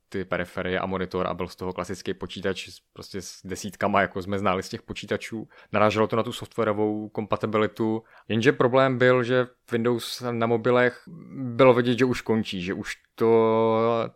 ty 0.09 0.25
periferie 0.25 0.79
a 0.79 0.85
monitor 0.85 1.27
a 1.27 1.33
byl 1.33 1.47
z 1.47 1.55
toho 1.55 1.73
klasický 1.73 2.13
počítač 2.13 2.69
prostě 2.93 3.21
s 3.21 3.39
desítkama, 3.43 4.01
jako 4.01 4.21
jsme 4.21 4.39
znali 4.39 4.63
z 4.63 4.69
těch 4.69 4.81
počítačů. 4.81 5.47
Naráželo 5.71 6.07
to 6.07 6.15
na 6.15 6.23
tu 6.23 6.31
softwarovou 6.31 7.09
kompatibilitu, 7.09 8.03
jenže 8.27 8.51
problém 8.51 8.97
byl, 8.97 9.23
že 9.23 9.47
Windows 9.71 10.23
na 10.31 10.47
mobilech 10.47 11.03
bylo 11.33 11.73
vidět, 11.73 11.99
že 11.99 12.05
už 12.05 12.21
končí, 12.21 12.61
že 12.61 12.73
už 12.73 12.95
to 13.15 13.55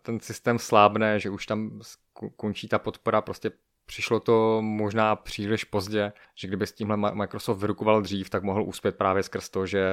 ten 0.01 0.19
systém 0.19 0.59
slábne, 0.59 1.19
že 1.19 1.29
už 1.29 1.45
tam 1.45 1.79
končí 2.35 2.67
ta 2.67 2.79
podpora, 2.79 3.21
prostě 3.21 3.51
Přišlo 3.85 4.19
to 4.19 4.61
možná 4.61 5.15
příliš 5.15 5.63
pozdě, 5.63 6.13
že 6.35 6.47
kdyby 6.47 6.67
s 6.67 6.71
tímhle 6.71 6.97
Microsoft 6.97 7.59
vyrukoval 7.59 8.01
dřív, 8.01 8.29
tak 8.29 8.43
mohl 8.43 8.63
uspět 8.63 8.97
právě 8.97 9.23
skrz 9.23 9.49
to, 9.49 9.65
že 9.65 9.89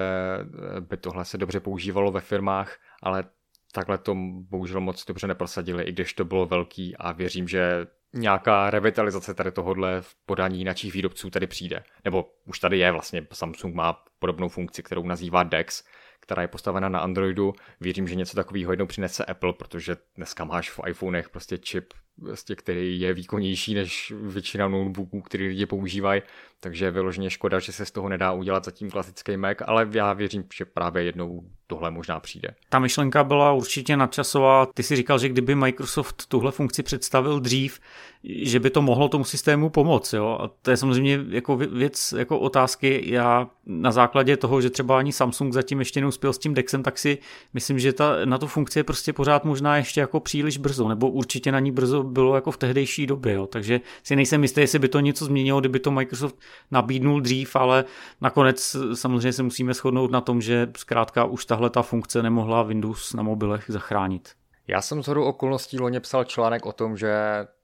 by 0.81 0.97
tohle 0.97 1.25
se 1.25 1.39
dobře 1.39 1.61
používalo 1.61 2.13
ve 2.13 2.21
firmách, 2.21 2.77
ale 3.03 3.25
takhle 3.73 3.99
to 3.99 4.15
bohužel 4.51 4.81
moc 4.81 5.05
dobře 5.05 5.27
neprosadili, 5.27 5.85
i 5.85 5.93
když 5.93 6.15
to 6.15 6.25
bylo 6.25 6.47
velký 6.47 6.97
a 6.97 7.13
věřím, 7.13 7.49
že 7.49 7.87
nějaká 8.13 8.71
revitalizace 8.71 9.35
tady 9.35 9.53
tohohle 9.53 10.03
v 10.03 10.15
podání 10.27 10.59
jiných 10.59 10.93
výrobců 10.93 11.31
tady 11.31 11.47
přijde. 11.47 11.85
Nebo 12.05 12.35
už 12.45 12.59
tady 12.59 12.79
je 12.79 12.93
vlastně, 12.93 13.27
Samsung 13.33 13.75
má 13.75 14.05
podobnou 14.19 14.49
funkci, 14.49 14.83
kterou 14.83 15.07
nazývá 15.07 15.43
DeX, 15.43 15.85
která 16.21 16.43
je 16.43 16.49
postavena 16.49 16.89
na 16.89 17.01
Androidu. 17.01 17.53
Věřím, 17.81 18.09
že 18.09 18.15
něco 18.15 18.37
takového 18.37 18.73
jednou 18.73 18.87
přinese 18.87 19.25
Apple, 19.25 19.53
protože 19.53 19.97
dneska 20.17 20.45
máš 20.45 20.71
v 20.71 20.81
iPhonech 20.89 21.29
prostě 21.31 21.59
čip 21.59 21.95
vlastně, 22.19 22.57
který 22.57 23.01
je 23.01 23.15
výkonnější 23.15 23.75
než 23.75 24.13
většina 24.23 24.69
notebooků, 24.69 25.21
který 25.21 25.49
lidi 25.49 25.67
používají, 25.67 26.23
takže 26.61 26.85
je 26.85 26.91
vyloženě 26.91 27.31
škoda, 27.31 27.59
že 27.59 27.73
se 27.73 27.87
z 27.87 27.91
toho 27.91 28.09
nedá 28.09 28.33
udělat 28.33 28.65
zatím 28.65 28.91
klasický 28.91 29.37
Mac, 29.37 29.57
ale 29.65 29.89
já 29.93 30.13
věřím, 30.13 30.45
že 30.55 30.65
právě 30.65 31.05
jednou 31.05 31.45
tohle 31.67 31.91
možná 31.91 32.21
přijde. 32.21 32.49
Ta 32.69 32.79
myšlenka 32.79 33.25
byla 33.25 33.53
určitě 33.53 33.97
nadčasová. 33.97 34.67
Ty 34.67 34.83
si 34.83 34.97
říkal, 34.97 35.19
že 35.19 35.29
kdyby 35.29 35.55
Microsoft 35.55 36.27
tuhle 36.27 36.53
funkci 36.53 36.83
představil 36.83 37.41
dřív, 37.41 37.81
že 38.25 38.61
by 38.61 38.71
to 38.71 38.83
mohlo 38.83 39.09
tomu 39.09 39.25
systému 39.25 39.71
pomoct. 39.71 40.13
Jo? 40.13 40.39
A 40.41 40.51
to 40.63 40.71
je 40.71 40.77
samozřejmě 40.77 41.21
jako 41.29 41.57
věc, 41.57 42.15
jako 42.19 42.39
otázky. 42.39 43.03
Já 43.07 43.51
na 43.67 43.93
základě 43.93 44.37
toho, 44.37 44.61
že 44.61 44.71
třeba 44.71 44.99
ani 44.99 45.13
Samsung 45.13 45.53
zatím 45.53 45.79
ještě 45.79 46.01
neuspěl 46.01 46.33
s 46.33 46.39
tím 46.39 46.55
Dexem, 46.55 46.83
tak 46.83 46.99
si 46.99 47.19
myslím, 47.55 47.79
že 47.79 47.93
ta, 47.93 48.25
na 48.25 48.39
tu 48.39 48.47
funkci 48.47 48.79
je 48.79 48.85
prostě 48.85 49.13
pořád 49.13 49.45
možná 49.45 49.77
ještě 49.77 50.01
jako 50.01 50.21
příliš 50.21 50.59
brzo, 50.59 50.89
nebo 50.89 51.11
určitě 51.11 51.53
na 51.53 51.59
ní 51.59 51.73
brzo 51.73 52.02
bylo 52.03 52.35
jako 52.35 52.51
v 52.51 52.57
tehdejší 52.57 53.07
době. 53.07 53.33
Jo? 53.33 53.47
Takže 53.47 53.81
si 54.03 54.17
nejsem 54.17 54.43
jistý, 54.43 54.61
jestli 54.61 54.79
by 54.79 54.89
to 54.89 55.01
něco 55.01 55.25
změnilo, 55.25 55.61
kdyby 55.61 55.81
to 55.81 55.91
Microsoft 55.91 56.37
nabídnul 56.71 57.21
dřív, 57.21 57.57
ale 57.57 57.85
nakonec 58.21 58.77
samozřejmě 58.95 59.33
se 59.33 59.43
musíme 59.43 59.75
shodnout 59.75 60.11
na 60.11 60.21
tom, 60.21 60.41
že 60.41 60.69
zkrátka 60.77 61.25
už 61.25 61.45
tahle 61.45 61.71
ta 61.71 61.83
funkce 61.83 62.23
nemohla 62.23 62.63
Windows 62.63 63.15
na 63.15 63.23
mobilech 63.23 63.65
zachránit. 63.69 64.29
Já 64.67 64.81
jsem 64.81 65.03
z 65.03 65.07
hodu 65.07 65.25
okolností 65.25 65.79
loni 65.79 66.01
psal 66.01 66.25
článek 66.25 66.67
o 66.67 66.73
tom, 66.73 66.97
že 66.97 67.15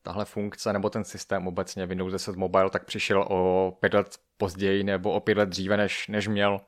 tahle 0.03 0.25
funkce 0.25 0.73
nebo 0.73 0.91
ten 0.91 1.05
systém 1.05 1.47
obecně 1.47 1.87
Windows 1.87 2.13
10 2.13 2.37
Mobile 2.37 2.71
tak 2.71 2.85
přišel 2.85 3.27
o 3.31 3.73
pět 3.81 3.95
let 3.95 4.17
později 4.37 4.85
nebo 4.85 5.13
o 5.13 5.21
pět 5.21 5.39
let 5.39 5.49
dříve, 5.49 5.77
než, 5.77 6.09
než 6.09 6.29
měl. 6.29 6.61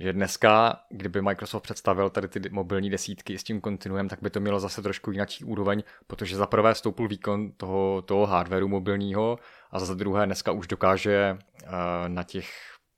Že 0.00 0.12
dneska, 0.12 0.80
kdyby 0.88 1.22
Microsoft 1.22 1.62
představil 1.62 2.10
tady 2.10 2.28
ty 2.28 2.40
mobilní 2.50 2.90
desítky 2.90 3.38
s 3.38 3.44
tím 3.44 3.60
kontinuem, 3.60 4.08
tak 4.08 4.18
by 4.22 4.30
to 4.30 4.40
mělo 4.40 4.60
zase 4.60 4.82
trošku 4.82 5.10
jiný 5.10 5.24
úroveň, 5.44 5.82
protože 6.06 6.36
za 6.36 6.46
prvé 6.46 6.74
stoupil 6.74 7.08
výkon 7.08 7.52
toho, 7.56 8.02
toho 8.02 8.26
hardwareu 8.26 8.68
mobilního 8.68 9.38
a 9.70 9.78
za 9.78 9.94
druhé 9.94 10.26
dneska 10.26 10.52
už 10.52 10.66
dokáže 10.66 11.38
uh, 11.64 11.70
na 12.08 12.22
těch 12.22 12.50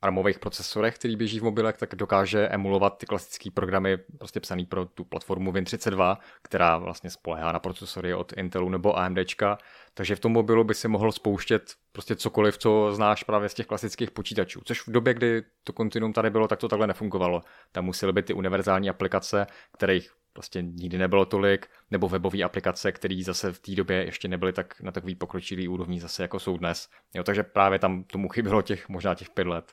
armových 0.02 0.38
procesorech, 0.38 0.94
který 0.94 1.16
běží 1.16 1.40
v 1.40 1.42
mobilech, 1.42 1.76
tak 1.76 1.94
dokáže 1.94 2.48
emulovat 2.48 2.98
ty 2.98 3.06
klasické 3.06 3.50
programy 3.50 3.98
prostě 4.18 4.40
psaný 4.40 4.66
pro 4.66 4.86
tu 4.86 5.04
platformu 5.04 5.52
Win32, 5.52 6.16
která 6.42 6.78
vlastně 6.78 7.10
spolehá 7.10 7.52
na 7.52 7.58
procesory 7.58 8.14
od 8.14 8.32
Intelu 8.32 8.68
nebo 8.68 8.98
AMDčka, 8.98 9.58
takže 9.94 10.16
v 10.16 10.20
tom 10.20 10.32
mobilu 10.32 10.64
by 10.64 10.74
si 10.74 10.88
mohl 10.88 11.12
spouštět 11.12 11.74
prostě 11.92 12.16
cokoliv, 12.16 12.58
co 12.58 12.92
znáš 12.92 13.22
právě 13.22 13.48
z 13.48 13.54
těch 13.54 13.66
klasických 13.66 14.10
počítačů, 14.10 14.60
což 14.64 14.86
v 14.86 14.90
době, 14.90 15.14
kdy 15.14 15.42
to 15.64 15.72
kontinuum 15.72 16.12
tady 16.12 16.30
bylo, 16.30 16.48
tak 16.48 16.58
to 16.58 16.68
takhle 16.68 16.86
nefungovalo. 16.86 17.42
Tam 17.72 17.84
musely 17.84 18.12
být 18.12 18.24
ty 18.24 18.34
univerzální 18.34 18.90
aplikace, 18.90 19.46
kterých 19.72 20.10
prostě 20.32 20.62
nikdy 20.62 20.98
nebylo 20.98 21.24
tolik, 21.24 21.66
nebo 21.90 22.08
webové 22.08 22.42
aplikace, 22.42 22.92
které 22.92 23.22
zase 23.24 23.52
v 23.52 23.58
té 23.60 23.74
době 23.74 24.04
ještě 24.04 24.28
nebyly 24.28 24.52
tak 24.52 24.80
na 24.80 24.92
takový 24.92 25.14
pokročilý 25.14 25.68
úrovni 25.68 26.00
zase 26.00 26.22
jako 26.22 26.38
jsou 26.38 26.56
dnes. 26.56 26.88
Jo, 27.14 27.24
takže 27.24 27.42
právě 27.42 27.78
tam 27.78 28.04
tomu 28.04 28.28
chybělo 28.28 28.62
těch 28.62 28.88
možná 28.88 29.14
těch 29.14 29.30
pět 29.30 29.46
let. 29.46 29.72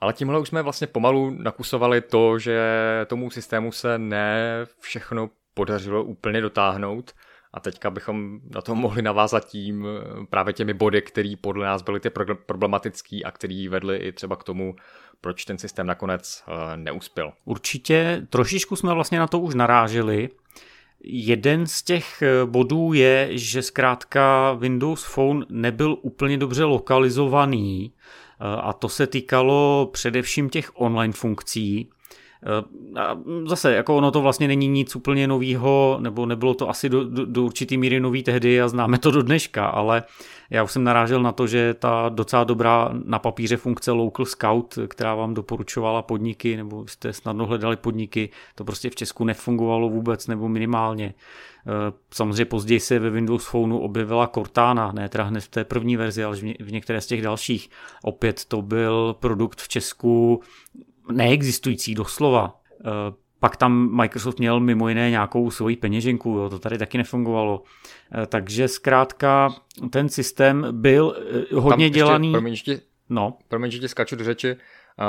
Ale 0.00 0.12
tímhle 0.12 0.40
už 0.40 0.48
jsme 0.48 0.62
vlastně 0.62 0.86
pomalu 0.86 1.30
nakusovali 1.30 2.00
to, 2.00 2.38
že 2.38 2.60
tomu 3.06 3.30
systému 3.30 3.72
se 3.72 3.98
ne 3.98 4.64
všechno 4.80 5.30
podařilo 5.54 6.04
úplně 6.04 6.40
dotáhnout 6.40 7.12
a 7.54 7.60
teďka 7.60 7.90
bychom 7.90 8.40
na 8.54 8.62
to 8.62 8.74
mohli 8.74 9.02
navázat 9.02 9.44
tím 9.44 9.86
právě 10.30 10.52
těmi 10.52 10.74
body, 10.74 11.02
které 11.02 11.34
podle 11.40 11.66
nás 11.66 11.82
byly 11.82 12.00
ty 12.00 12.10
problematický 12.46 13.24
a 13.24 13.30
který 13.30 13.68
vedly 13.68 13.96
i 13.96 14.12
třeba 14.12 14.36
k 14.36 14.44
tomu, 14.44 14.76
proč 15.20 15.44
ten 15.44 15.58
systém 15.58 15.86
nakonec 15.86 16.44
eh, 16.48 16.76
neuspěl. 16.76 17.32
Určitě 17.44 18.26
trošičku 18.30 18.76
jsme 18.76 18.94
vlastně 18.94 19.18
na 19.18 19.26
to 19.26 19.38
už 19.38 19.54
naráželi. 19.54 20.28
Jeden 21.04 21.66
z 21.66 21.82
těch 21.82 22.22
eh, 22.22 22.46
bodů 22.46 22.92
je, 22.92 23.28
že 23.30 23.62
zkrátka 23.62 24.52
Windows 24.52 25.04
Phone 25.04 25.46
nebyl 25.48 25.96
úplně 26.02 26.38
dobře 26.38 26.64
lokalizovaný 26.64 27.92
a 28.40 28.72
to 28.72 28.88
se 28.88 29.06
týkalo 29.06 29.90
především 29.92 30.50
těch 30.50 30.70
online 30.74 31.12
funkcí. 31.12 31.90
A 32.96 33.18
zase, 33.44 33.74
jako 33.74 33.96
ono 33.96 34.10
to 34.10 34.20
vlastně 34.20 34.48
není 34.48 34.68
nic 34.68 34.96
úplně 34.96 35.28
novýho, 35.28 35.98
nebo 36.00 36.26
nebylo 36.26 36.54
to 36.54 36.68
asi 36.70 36.88
do, 36.88 37.04
do, 37.04 37.26
do 37.26 37.42
určitý 37.42 37.76
míry 37.76 38.00
nový 38.00 38.22
tehdy 38.22 38.62
a 38.62 38.68
známe 38.68 38.98
to 38.98 39.10
do 39.10 39.22
dneška, 39.22 39.66
ale 39.66 40.02
já 40.50 40.62
už 40.62 40.72
jsem 40.72 40.84
narážel 40.84 41.22
na 41.22 41.32
to, 41.32 41.46
že 41.46 41.74
ta 41.74 42.08
docela 42.08 42.44
dobrá 42.44 42.90
na 43.04 43.18
papíře 43.18 43.56
funkce 43.56 43.92
Local 43.92 44.26
Scout, 44.26 44.78
která 44.88 45.14
vám 45.14 45.34
doporučovala 45.34 46.02
podniky, 46.02 46.56
nebo 46.56 46.86
jste 46.88 47.12
snadno 47.12 47.46
hledali 47.46 47.76
podniky, 47.76 48.30
to 48.54 48.64
prostě 48.64 48.90
v 48.90 48.94
Česku 48.94 49.24
nefungovalo 49.24 49.88
vůbec, 49.88 50.26
nebo 50.26 50.48
minimálně. 50.48 51.14
Eh, 51.66 51.92
samozřejmě 52.10 52.44
později 52.44 52.80
se 52.80 52.98
ve 52.98 53.10
Windows 53.10 53.46
Phoneu 53.46 53.78
objevila 53.78 54.26
Cortana, 54.26 54.92
ne 54.92 55.08
teda 55.08 55.24
hned 55.24 55.40
v 55.40 55.48
té 55.48 55.64
první 55.64 55.96
verzi, 55.96 56.24
ale 56.24 56.36
v 56.36 56.72
některé 56.72 57.00
z 57.00 57.06
těch 57.06 57.22
dalších. 57.22 57.70
Opět 58.02 58.44
to 58.44 58.62
byl 58.62 59.16
produkt 59.20 59.60
v 59.60 59.68
Česku 59.68 60.42
neexistující 61.12 61.94
doslova. 61.94 62.60
Eh, 62.80 62.84
pak 63.40 63.56
tam 63.56 63.96
Microsoft 63.96 64.38
měl 64.38 64.60
mimo 64.60 64.88
jiné 64.88 65.10
nějakou 65.10 65.50
svoji 65.50 65.76
peněženku, 65.76 66.30
jo, 66.30 66.50
to 66.50 66.58
tady 66.58 66.78
taky 66.78 66.98
nefungovalo. 66.98 67.62
Eh, 68.22 68.26
takže 68.26 68.68
zkrátka 68.68 69.54
ten 69.90 70.08
systém 70.08 70.66
byl 70.70 71.16
hodně 71.54 71.86
tam 71.86 71.94
dělaný. 71.94 72.28
Ještě, 72.28 72.32
promiň, 72.32 72.52
ještě, 72.52 72.80
no. 73.08 73.38
promiň, 73.48 73.70
že 73.70 73.78
tě 73.78 73.88
skáču 73.88 74.16
do 74.16 74.24
řeči. 74.24 74.56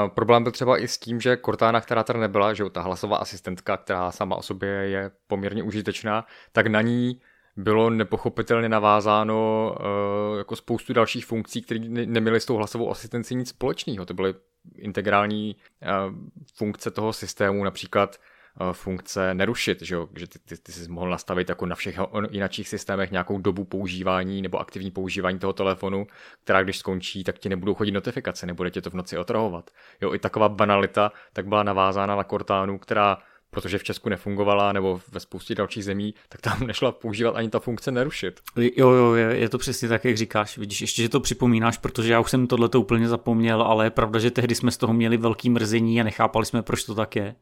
Uh, 0.03 0.09
problém 0.09 0.43
byl 0.43 0.51
třeba 0.51 0.77
i 0.77 0.87
s 0.87 0.97
tím, 0.97 1.21
že 1.21 1.37
Cortana, 1.37 1.81
která 1.81 2.03
tady 2.03 2.19
nebyla, 2.19 2.53
že 2.53 2.69
ta 2.69 2.81
hlasová 2.81 3.17
asistentka, 3.17 3.77
která 3.77 4.11
sama 4.11 4.35
o 4.35 4.41
sobě 4.41 4.69
je 4.69 5.11
poměrně 5.27 5.63
užitečná, 5.63 6.25
tak 6.51 6.67
na 6.67 6.81
ní 6.81 7.21
bylo 7.57 7.89
nepochopitelně 7.89 8.69
navázáno 8.69 9.75
uh, 9.79 10.37
jako 10.37 10.55
spoustu 10.55 10.93
dalších 10.93 11.25
funkcí, 11.25 11.61
které 11.61 11.79
ne- 11.79 12.05
neměly 12.05 12.39
s 12.39 12.45
tou 12.45 12.55
hlasovou 12.55 12.91
asistencí 12.91 13.35
nic 13.35 13.49
společného. 13.49 14.05
To 14.05 14.13
byly 14.13 14.33
integrální 14.75 15.55
uh, 15.55 16.15
funkce 16.55 16.91
toho 16.91 17.13
systému, 17.13 17.63
například 17.63 18.17
Eh, 18.61 18.73
funkce 18.73 19.33
nerušit, 19.33 19.81
že, 19.81 19.95
jo? 19.95 20.09
že 20.15 20.27
ty, 20.27 20.39
ty, 20.39 20.57
ty 20.57 20.71
jsi 20.71 20.89
mohl 20.89 21.09
nastavit 21.09 21.49
jako 21.49 21.65
na 21.65 21.75
všech 21.75 21.99
jiných 22.29 22.69
systémech 22.69 23.11
nějakou 23.11 23.37
dobu 23.37 23.63
používání 23.63 24.41
nebo 24.41 24.57
aktivní 24.59 24.91
používání 24.91 25.39
toho 25.39 25.53
telefonu, 25.53 26.07
která 26.43 26.63
když 26.63 26.77
skončí, 26.77 27.23
tak 27.23 27.39
ti 27.39 27.49
nebudou 27.49 27.73
chodit 27.73 27.91
notifikace, 27.91 28.45
nebude 28.45 28.71
tě 28.71 28.81
to 28.81 28.89
v 28.89 28.93
noci 28.93 29.17
otrahovat. 29.17 29.71
Jo, 30.01 30.13
i 30.13 30.19
taková 30.19 30.49
banalita 30.49 31.11
tak 31.33 31.47
byla 31.47 31.63
navázána 31.63 32.15
na 32.15 32.23
Cortánu, 32.23 32.79
která 32.79 33.17
protože 33.49 33.77
v 33.77 33.83
Česku 33.83 34.09
nefungovala 34.09 34.73
nebo 34.73 35.01
ve 35.11 35.19
spoustě 35.19 35.55
dalších 35.55 35.85
zemí, 35.85 36.13
tak 36.29 36.41
tam 36.41 36.59
nešla 36.67 36.91
používat 36.91 37.35
ani 37.35 37.49
ta 37.49 37.59
funkce 37.59 37.91
nerušit. 37.91 38.39
Jo, 38.55 38.89
jo, 38.89 39.13
je, 39.13 39.37
je 39.37 39.49
to 39.49 39.57
přesně 39.57 39.89
tak, 39.89 40.05
jak 40.05 40.17
říkáš. 40.17 40.57
Vidíš, 40.57 40.81
ještě, 40.81 41.01
že 41.01 41.09
to 41.09 41.19
připomínáš, 41.19 41.77
protože 41.77 42.13
já 42.13 42.19
už 42.19 42.31
jsem 42.31 42.47
tohle 42.47 42.69
to 42.69 42.81
úplně 42.81 43.07
zapomněl, 43.07 43.61
ale 43.61 43.85
je 43.85 43.89
pravda, 43.89 44.19
že 44.19 44.31
tehdy 44.31 44.55
jsme 44.55 44.71
z 44.71 44.77
toho 44.77 44.93
měli 44.93 45.17
velký 45.17 45.49
mrzení 45.49 46.01
a 46.01 46.03
nechápali 46.03 46.45
jsme, 46.45 46.61
proč 46.61 46.83
to 46.83 46.95
tak 46.95 47.15
je. 47.15 47.35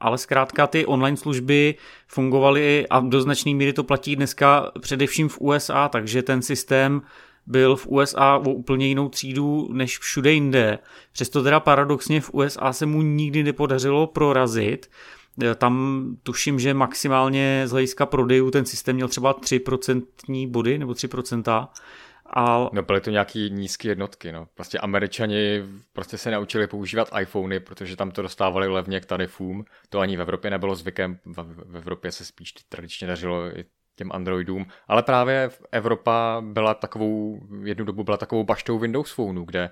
Ale 0.00 0.18
zkrátka 0.18 0.66
ty 0.66 0.86
online 0.86 1.16
služby 1.16 1.74
fungovaly 2.08 2.86
a 2.90 3.00
do 3.00 3.20
značné 3.20 3.54
míry 3.54 3.72
to 3.72 3.84
platí 3.84 4.16
dneska 4.16 4.72
především 4.80 5.28
v 5.28 5.40
USA, 5.40 5.88
takže 5.88 6.22
ten 6.22 6.42
systém 6.42 7.02
byl 7.46 7.76
v 7.76 7.86
USA 7.86 8.36
o 8.36 8.50
úplně 8.50 8.86
jinou 8.86 9.08
třídu 9.08 9.68
než 9.72 9.98
všude 9.98 10.32
jinde. 10.32 10.78
Přesto 11.12 11.42
teda 11.42 11.60
paradoxně 11.60 12.20
v 12.20 12.30
USA 12.34 12.72
se 12.72 12.86
mu 12.86 13.02
nikdy 13.02 13.42
nepodařilo 13.42 14.06
prorazit 14.06 14.90
tam 15.54 16.04
tuším, 16.22 16.58
že 16.58 16.74
maximálně 16.74 17.62
z 17.66 17.70
hlediska 17.70 18.06
prodejů 18.06 18.50
ten 18.50 18.64
systém 18.64 18.96
měl 18.96 19.08
třeba 19.08 19.34
3% 19.34 20.50
body 20.50 20.78
nebo 20.78 20.92
3%. 20.92 21.68
A... 22.34 22.70
No 22.72 22.82
byly 22.82 23.00
to 23.00 23.10
nějaký 23.10 23.50
nízké 23.50 23.88
jednotky, 23.88 24.32
no. 24.32 24.46
Prostě 24.54 24.78
američani 24.78 25.62
prostě 25.92 26.18
se 26.18 26.30
naučili 26.30 26.66
používat 26.66 27.08
iPhony, 27.20 27.60
protože 27.60 27.96
tam 27.96 28.10
to 28.10 28.22
dostávali 28.22 28.68
levně 28.68 29.00
k 29.00 29.06
tarifům. 29.06 29.64
To 29.88 30.00
ani 30.00 30.16
v 30.16 30.20
Evropě 30.20 30.50
nebylo 30.50 30.74
zvykem, 30.74 31.18
v 31.66 31.76
Evropě 31.76 32.12
se 32.12 32.24
spíš 32.24 32.52
tradičně 32.52 33.06
dařilo 33.06 33.58
i 33.58 33.64
těm 33.96 34.12
Androidům, 34.12 34.66
ale 34.88 35.02
právě 35.02 35.50
Evropa 35.72 36.42
byla 36.46 36.74
takovou, 36.74 37.40
jednu 37.64 37.84
dobu 37.84 38.04
byla 38.04 38.16
takovou 38.16 38.44
baštou 38.44 38.78
Windows 38.78 39.12
Phoneu, 39.12 39.44
kde 39.44 39.70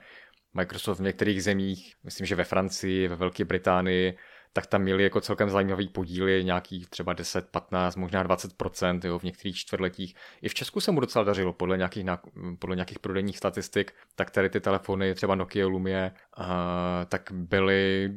Microsoft 0.55 0.99
v 0.99 1.03
některých 1.03 1.43
zemích, 1.43 1.95
myslím, 2.05 2.27
že 2.27 2.35
ve 2.35 2.45
Francii, 2.45 3.09
ve 3.09 3.17
Velké 3.17 3.45
Británii, 3.45 4.17
tak 4.53 4.67
tam 4.67 4.83
měli 4.83 5.03
jako 5.03 5.21
celkem 5.21 5.51
zajímavý 5.51 5.89
podíly, 5.89 6.45
nějaký 6.45 6.87
třeba 6.91 7.13
10, 7.13 7.49
15, 7.51 7.97
možná 7.97 8.25
20% 8.25 9.01
jo, 9.05 9.19
v 9.19 9.23
některých 9.23 9.57
čtvrtletích. 9.57 10.15
I 10.43 10.49
v 10.49 10.55
Česku 10.55 10.81
se 10.81 10.91
mu 10.91 11.01
docela 11.01 11.25
dařilo 11.25 11.53
podle 11.53 11.77
nějakých, 11.77 12.07
podle 12.59 12.77
nějakých 12.77 12.99
prodejních 12.99 13.39
statistik, 13.39 13.93
tak 14.15 14.31
tady 14.31 14.51
ty 14.51 14.61
telefony, 14.61 15.15
třeba 15.15 15.35
Nokia 15.35 15.67
Lumie, 15.67 16.13
uh, 16.39 16.45
tak 17.09 17.33
byly 17.33 18.11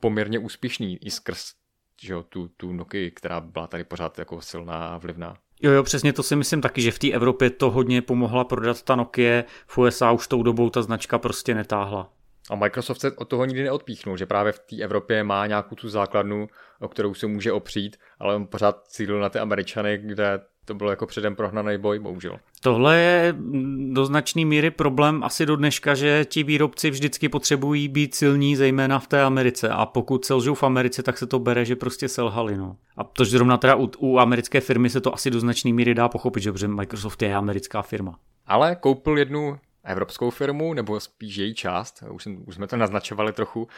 poměrně 0.00 0.38
úspěšný 0.38 0.98
i 1.06 1.10
skrz 1.10 1.60
že 2.02 2.12
jo, 2.12 2.22
tu, 2.22 2.48
tu 2.56 2.72
Nokia, 2.72 3.10
která 3.14 3.40
byla 3.40 3.66
tady 3.66 3.84
pořád 3.84 4.18
jako 4.18 4.40
silná 4.40 4.86
a 4.86 4.98
vlivná. 4.98 5.36
Jo, 5.62 5.72
jo, 5.72 5.82
přesně 5.82 6.12
to 6.12 6.22
si 6.22 6.36
myslím 6.36 6.60
taky, 6.60 6.82
že 6.82 6.90
v 6.90 6.98
té 6.98 7.10
Evropě 7.10 7.50
to 7.50 7.70
hodně 7.70 8.02
pomohla 8.02 8.44
prodat 8.44 8.82
ta 8.82 8.96
Nokia, 8.96 9.44
v 9.66 9.78
USA 9.78 10.12
už 10.12 10.28
tou 10.28 10.42
dobou 10.42 10.70
ta 10.70 10.82
značka 10.82 11.18
prostě 11.18 11.54
netáhla. 11.54 12.12
A 12.50 12.56
Microsoft 12.56 13.00
se 13.00 13.12
od 13.12 13.28
toho 13.28 13.44
nikdy 13.44 13.62
neodpíchnul, 13.62 14.16
že 14.16 14.26
právě 14.26 14.52
v 14.52 14.58
té 14.58 14.76
Evropě 14.82 15.24
má 15.24 15.46
nějakou 15.46 15.74
tu 15.74 15.88
základnu, 15.88 16.48
o 16.80 16.88
kterou 16.88 17.14
se 17.14 17.26
může 17.26 17.52
opřít, 17.52 17.96
ale 18.18 18.34
on 18.34 18.46
pořád 18.46 18.88
cílil 18.88 19.20
na 19.20 19.28
ty 19.28 19.38
Američany, 19.38 19.98
kde 19.98 20.40
to 20.64 20.74
bylo 20.74 20.90
jako 20.90 21.06
předem 21.06 21.36
prohnaný 21.36 21.78
boj, 21.78 21.98
bohužel. 21.98 22.36
Tohle 22.62 22.98
je 22.98 23.34
do 23.92 24.06
značné 24.06 24.44
míry 24.44 24.70
problém 24.70 25.24
asi 25.24 25.46
do 25.46 25.56
dneška, 25.56 25.94
že 25.94 26.24
ti 26.24 26.42
výrobci 26.42 26.90
vždycky 26.90 27.28
potřebují 27.28 27.88
být 27.88 28.14
silní, 28.14 28.56
zejména 28.56 28.98
v 28.98 29.06
té 29.06 29.22
Americe. 29.22 29.68
A 29.68 29.86
pokud 29.86 30.24
selžou 30.24 30.54
v 30.54 30.62
Americe, 30.62 31.02
tak 31.02 31.18
se 31.18 31.26
to 31.26 31.38
bere, 31.38 31.64
že 31.64 31.76
prostě 31.76 32.08
selhali. 32.08 32.56
No. 32.56 32.76
A 32.96 33.04
to 33.04 33.24
zrovna 33.24 33.56
teda 33.56 33.74
u, 33.74 33.90
u 33.98 34.18
americké 34.18 34.60
firmy 34.60 34.90
se 34.90 35.00
to 35.00 35.14
asi 35.14 35.30
do 35.30 35.40
značné 35.40 35.72
míry 35.72 35.94
dá 35.94 36.08
pochopit, 36.08 36.42
že 36.42 36.68
Microsoft 36.68 37.22
je 37.22 37.34
americká 37.34 37.82
firma. 37.82 38.18
Ale 38.46 38.76
koupil 38.76 39.18
jednu 39.18 39.58
evropskou 39.84 40.30
firmu, 40.30 40.74
nebo 40.74 41.00
spíš 41.00 41.36
její 41.36 41.54
část, 41.54 42.04
už, 42.10 42.22
jsem, 42.22 42.44
už 42.46 42.54
jsme 42.54 42.66
to 42.66 42.76
naznačovali 42.76 43.32
trochu. 43.32 43.68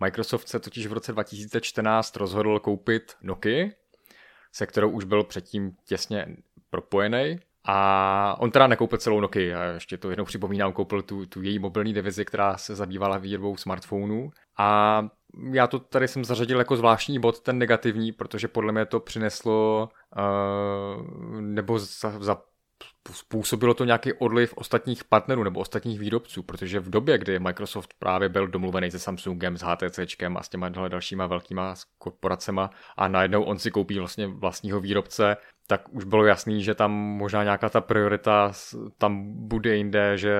Microsoft 0.00 0.48
se 0.48 0.60
totiž 0.60 0.86
v 0.86 0.92
roce 0.92 1.12
2014 1.12 2.16
rozhodl 2.16 2.58
koupit 2.58 3.16
Nokia, 3.22 3.68
se 4.52 4.66
kterou 4.66 4.90
už 4.90 5.04
byl 5.04 5.24
předtím 5.24 5.72
těsně 5.84 6.36
propojený. 6.70 7.38
A 7.64 8.36
on 8.38 8.50
teda 8.50 8.66
nekoupil 8.66 8.98
celou 8.98 9.20
Nokia, 9.20 9.64
já 9.64 9.72
ještě 9.72 9.98
to 9.98 10.10
jednou 10.10 10.24
připomínám, 10.24 10.72
koupil 10.72 11.02
tu, 11.02 11.26
tu 11.26 11.42
její 11.42 11.58
mobilní 11.58 11.94
divizi, 11.94 12.24
která 12.24 12.56
se 12.56 12.74
zabývala 12.74 13.18
výrobou 13.18 13.56
smartphonů. 13.56 14.30
A 14.58 15.08
já 15.52 15.66
to 15.66 15.78
tady 15.78 16.08
jsem 16.08 16.24
zařadil 16.24 16.58
jako 16.58 16.76
zvláštní 16.76 17.18
bod, 17.18 17.40
ten 17.40 17.58
negativní, 17.58 18.12
protože 18.12 18.48
podle 18.48 18.72
mě 18.72 18.86
to 18.86 19.00
přineslo 19.00 19.88
uh, 20.16 21.40
nebo 21.40 21.78
za, 21.78 22.18
za 22.18 22.42
způsobilo 23.12 23.74
to 23.74 23.84
nějaký 23.84 24.12
odliv 24.12 24.54
ostatních 24.56 25.04
partnerů 25.04 25.44
nebo 25.44 25.60
ostatních 25.60 25.98
výrobců, 25.98 26.42
protože 26.42 26.80
v 26.80 26.90
době, 26.90 27.18
kdy 27.18 27.38
Microsoft 27.38 27.94
právě 27.98 28.28
byl 28.28 28.48
domluvený 28.48 28.90
se 28.90 28.98
Samsungem, 28.98 29.56
s 29.56 29.62
HTCčkem 29.62 30.36
a 30.36 30.42
s 30.42 30.48
těma 30.48 30.68
dalšíma 30.68 31.26
velkýma 31.26 31.74
korporacema 31.98 32.70
a 32.96 33.08
najednou 33.08 33.42
on 33.42 33.58
si 33.58 33.70
koupí 33.70 33.98
vlastně 33.98 34.26
vlastního 34.26 34.80
výrobce, 34.80 35.36
tak 35.66 35.94
už 35.94 36.04
bylo 36.04 36.26
jasný, 36.26 36.62
že 36.62 36.74
tam 36.74 36.92
možná 36.92 37.44
nějaká 37.44 37.68
ta 37.68 37.80
priorita 37.80 38.52
tam 38.98 39.32
bude 39.48 39.76
jinde, 39.76 40.18
že 40.18 40.34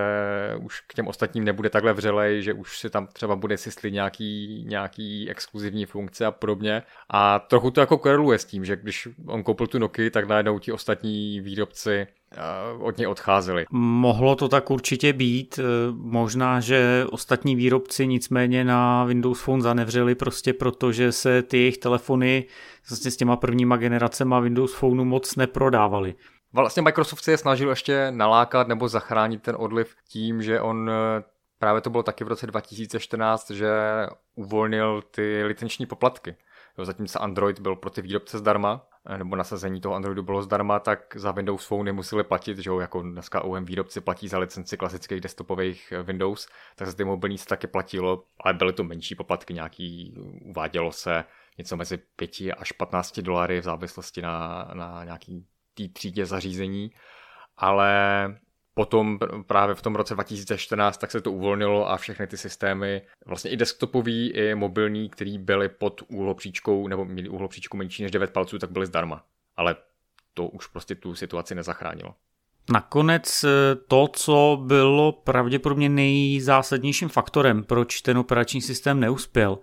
už 0.60 0.80
k 0.80 0.94
těm 0.94 1.08
ostatním 1.08 1.44
nebude 1.44 1.70
takhle 1.70 1.92
vřelej, 1.92 2.42
že 2.42 2.52
už 2.52 2.78
si 2.78 2.90
tam 2.90 3.06
třeba 3.06 3.36
bude 3.36 3.56
systlit 3.56 3.94
nějaký, 3.94 4.64
nějaký 4.68 5.30
exkluzivní 5.30 5.86
funkce 5.86 6.26
a 6.26 6.30
podobně. 6.30 6.82
A 7.10 7.38
trochu 7.38 7.70
to 7.70 7.80
jako 7.80 7.98
koreluje 7.98 8.38
s 8.38 8.44
tím, 8.44 8.64
že 8.64 8.76
když 8.76 9.08
on 9.26 9.42
koupil 9.42 9.66
tu 9.66 9.78
Nokia, 9.78 10.10
tak 10.10 10.28
najednou 10.28 10.58
ti 10.58 10.72
ostatní 10.72 11.40
výrobci 11.40 12.06
od 12.80 12.98
něj 12.98 13.06
odcházeli. 13.06 13.66
Mohlo 13.70 14.36
to 14.36 14.48
tak 14.48 14.70
určitě 14.70 15.12
být. 15.12 15.58
E, 15.58 15.62
možná, 15.92 16.60
že 16.60 17.06
ostatní 17.10 17.56
výrobci 17.56 18.06
nicméně 18.06 18.64
na 18.64 19.04
Windows 19.04 19.40
Phone 19.40 19.62
zanevřeli 19.62 20.14
prostě 20.14 20.52
proto, 20.52 20.92
že 20.92 21.12
se 21.12 21.42
ty 21.42 21.58
jejich 21.58 21.78
telefony 21.78 22.44
vlastně 22.90 23.10
s 23.10 23.16
těma 23.16 23.36
prvníma 23.36 23.76
generacema 23.76 24.40
Windows 24.40 24.74
Phoneu 24.74 25.04
moc 25.04 25.36
neprodávaly. 25.36 26.14
Vlastně 26.52 26.82
Microsoft 26.82 27.24
se 27.24 27.30
je 27.30 27.38
snažil 27.38 27.70
ještě 27.70 28.06
nalákat 28.10 28.68
nebo 28.68 28.88
zachránit 28.88 29.42
ten 29.42 29.56
odliv 29.58 29.94
tím, 30.08 30.42
že 30.42 30.60
on 30.60 30.90
e, 30.90 30.92
právě 31.58 31.80
to 31.80 31.90
bylo 31.90 32.02
taky 32.02 32.24
v 32.24 32.28
roce 32.28 32.46
2014, 32.46 33.50
že 33.50 33.70
uvolnil 34.34 35.02
ty 35.10 35.44
licenční 35.44 35.86
poplatky. 35.86 36.36
Jo, 36.80 36.84
zatímco 36.84 37.22
Android 37.22 37.60
byl 37.60 37.76
pro 37.76 37.90
ty 37.90 38.02
výrobce 38.02 38.38
zdarma, 38.38 38.86
Eh, 39.06 39.18
nebo 39.18 39.36
nasazení 39.36 39.80
toho 39.80 39.94
Androidu 39.94 40.22
bylo 40.22 40.42
zdarma, 40.42 40.80
tak 40.80 41.16
za 41.16 41.32
Windows 41.32 41.66
Phone 41.66 41.92
museli 41.92 42.24
platit, 42.24 42.58
že 42.58 42.70
jo, 42.70 42.80
jako 42.80 43.02
dneska 43.02 43.44
OM 43.44 43.64
výrobci 43.64 44.00
platí 44.00 44.28
za 44.28 44.38
licenci 44.38 44.76
klasických 44.76 45.20
desktopových 45.20 45.92
eh, 45.92 46.02
Windows, 46.02 46.48
tak 46.76 46.88
za 46.88 46.94
ty 46.94 47.04
mobilní 47.04 47.38
se 47.38 47.46
taky 47.46 47.66
platilo, 47.66 48.24
ale 48.44 48.54
byly 48.54 48.72
to 48.72 48.84
menší 48.84 49.14
poplatky, 49.14 49.54
nějaký, 49.54 50.14
uvádělo 50.44 50.92
se 50.92 51.24
něco 51.58 51.76
mezi 51.76 51.96
5 52.16 52.30
až 52.58 52.72
15 52.72 53.20
dolary 53.20 53.60
v 53.60 53.64
závislosti 53.64 54.22
na, 54.22 54.70
na 54.74 55.04
nějaký 55.04 55.46
té 55.74 55.88
třídě 55.88 56.26
zařízení, 56.26 56.90
ale 57.56 57.90
Potom 58.74 59.18
právě 59.46 59.74
v 59.74 59.83
tom 59.83 59.94
roce 59.94 60.14
2014 60.14 60.98
tak 60.98 61.11
se 61.11 61.20
to 61.20 61.33
uvolnilo 61.33 61.90
a 61.90 61.96
všechny 61.96 62.26
ty 62.26 62.37
systémy, 62.37 63.02
vlastně 63.26 63.50
i 63.50 63.56
desktopový, 63.56 64.30
i 64.30 64.54
mobilní, 64.54 65.11
který 65.11 65.38
byly 65.38 65.68
pod 65.68 66.02
úhlopříčkou, 66.09 66.88
nebo 66.88 67.04
měli 67.04 67.28
úhlopříčku 67.28 67.76
menší 67.76 68.02
než 68.02 68.12
9 68.12 68.30
palců, 68.30 68.59
tak 68.59 68.70
byly 68.70 68.87
zdarma. 68.87 69.24
Ale 69.56 69.76
to 70.35 70.46
už 70.46 70.66
prostě 70.66 70.94
tu 70.94 71.14
situaci 71.14 71.54
nezachránilo. 71.54 72.14
Nakonec 72.72 73.44
eh, 73.44 73.48
to, 73.88 74.09
co 74.12 74.62
bylo 74.66 75.12
pravděpodobně 75.12 75.88
nejzásadnějším 75.88 77.09
faktorem, 77.09 77.64
proč 77.64 78.00
ten 78.00 78.18
operační 78.18 78.62
systém 78.62 79.00
neuspěl, 79.00 79.59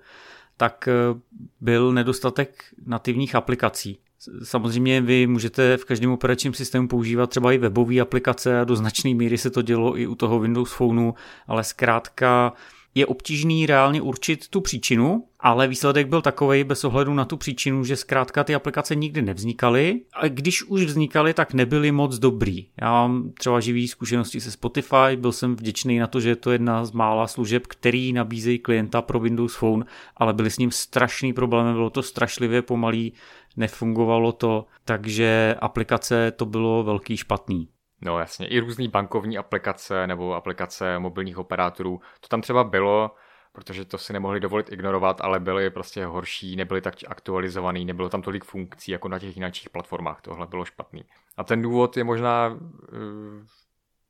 tak 0.57 0.87
eh, 0.87 1.19
byl 1.61 1.93
nedostatek 1.93 2.63
nativních 2.85 3.35
aplikací. 3.35 3.99
Samozřejmě 4.43 5.01
vy 5.01 5.27
můžete 5.27 5.77
v 5.77 5.85
každém 5.85 6.11
operačním 6.11 6.53
systému 6.53 6.87
používat 6.87 7.29
třeba 7.29 7.51
i 7.51 7.57
webové 7.57 7.99
aplikace 7.99 8.59
a 8.59 8.63
do 8.63 8.75
značné 8.75 9.13
míry 9.13 9.37
se 9.37 9.49
to 9.49 9.61
dělo 9.61 9.99
i 9.99 10.07
u 10.07 10.15
toho 10.15 10.39
Windows 10.39 10.73
Phoneu, 10.73 11.11
ale 11.47 11.63
zkrátka 11.63 12.53
je 12.95 13.05
obtížný 13.05 13.65
reálně 13.65 14.01
určit 14.01 14.47
tu 14.47 14.61
příčinu, 14.61 15.23
ale 15.39 15.67
výsledek 15.67 16.07
byl 16.07 16.21
takový 16.21 16.63
bez 16.63 16.83
ohledu 16.83 17.13
na 17.13 17.25
tu 17.25 17.37
příčinu, 17.37 17.83
že 17.83 17.95
zkrátka 17.95 18.43
ty 18.43 18.55
aplikace 18.55 18.95
nikdy 18.95 19.21
nevznikaly 19.21 20.01
a 20.13 20.27
když 20.27 20.63
už 20.63 20.83
vznikaly, 20.83 21.33
tak 21.33 21.53
nebyly 21.53 21.91
moc 21.91 22.19
dobrý. 22.19 22.67
Já 22.81 22.91
mám 22.91 23.31
třeba 23.39 23.59
živý 23.59 23.87
zkušenosti 23.87 24.41
se 24.41 24.51
Spotify, 24.51 25.15
byl 25.15 25.31
jsem 25.31 25.55
vděčný 25.55 25.99
na 25.99 26.07
to, 26.07 26.19
že 26.19 26.29
je 26.29 26.35
to 26.35 26.51
jedna 26.51 26.85
z 26.85 26.91
mála 26.91 27.27
služeb, 27.27 27.67
který 27.67 28.13
nabízejí 28.13 28.59
klienta 28.59 29.01
pro 29.01 29.19
Windows 29.19 29.55
Phone, 29.55 29.85
ale 30.17 30.33
byly 30.33 30.51
s 30.51 30.57
ním 30.57 30.71
strašný 30.71 31.33
problémy, 31.33 31.73
bylo 31.73 31.89
to 31.89 32.03
strašlivě 32.03 32.61
pomalý, 32.61 33.13
nefungovalo 33.57 34.31
to, 34.31 34.65
takže 34.85 35.55
aplikace 35.59 36.31
to 36.31 36.45
bylo 36.45 36.83
velký 36.83 37.17
špatný. 37.17 37.69
No 38.01 38.19
jasně, 38.19 38.47
i 38.47 38.59
různé 38.59 38.87
bankovní 38.87 39.37
aplikace 39.37 40.07
nebo 40.07 40.33
aplikace 40.33 40.99
mobilních 40.99 41.37
operátorů, 41.37 42.01
to 42.21 42.27
tam 42.27 42.41
třeba 42.41 42.63
bylo, 42.63 43.11
protože 43.53 43.85
to 43.85 43.97
si 43.97 44.13
nemohli 44.13 44.39
dovolit 44.39 44.71
ignorovat, 44.71 45.21
ale 45.21 45.39
byly 45.39 45.69
prostě 45.69 46.05
horší, 46.05 46.55
nebyly 46.55 46.81
tak 46.81 46.93
aktualizovaný, 47.07 47.85
nebylo 47.85 48.09
tam 48.09 48.21
tolik 48.21 48.43
funkcí 48.43 48.91
jako 48.91 49.07
na 49.07 49.19
těch 49.19 49.37
jiných 49.37 49.69
platformách, 49.71 50.21
tohle 50.21 50.47
bylo 50.47 50.65
špatný. 50.65 51.03
A 51.37 51.43
ten 51.43 51.61
důvod 51.61 51.97
je 51.97 52.03
možná, 52.03 52.57
eh, 52.93 53.45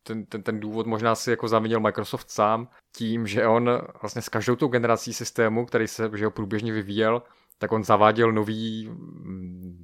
ten, 0.04 0.26
ten, 0.26 0.44
ten 0.44 0.60
důvod 0.60 0.88
možná 0.88 1.16
si 1.16 1.30
jako 1.30 1.48
zavinil 1.48 1.80
Microsoft 1.80 2.32
sám 2.32 2.68
tím, 2.96 3.28
že 3.28 3.48
on 3.48 3.70
vlastně 4.02 4.22
s 4.22 4.30
každou 4.30 4.56
tou 4.56 4.68
generací 4.68 5.14
systému, 5.14 5.66
který 5.66 5.88
se 5.88 6.12
že 6.14 6.26
ho 6.26 6.32
průběžně 6.32 6.74
vyvíjel, 6.74 7.22
tak 7.58 7.72
on 7.72 7.84
zaváděl 7.84 8.32
nový, 8.32 8.92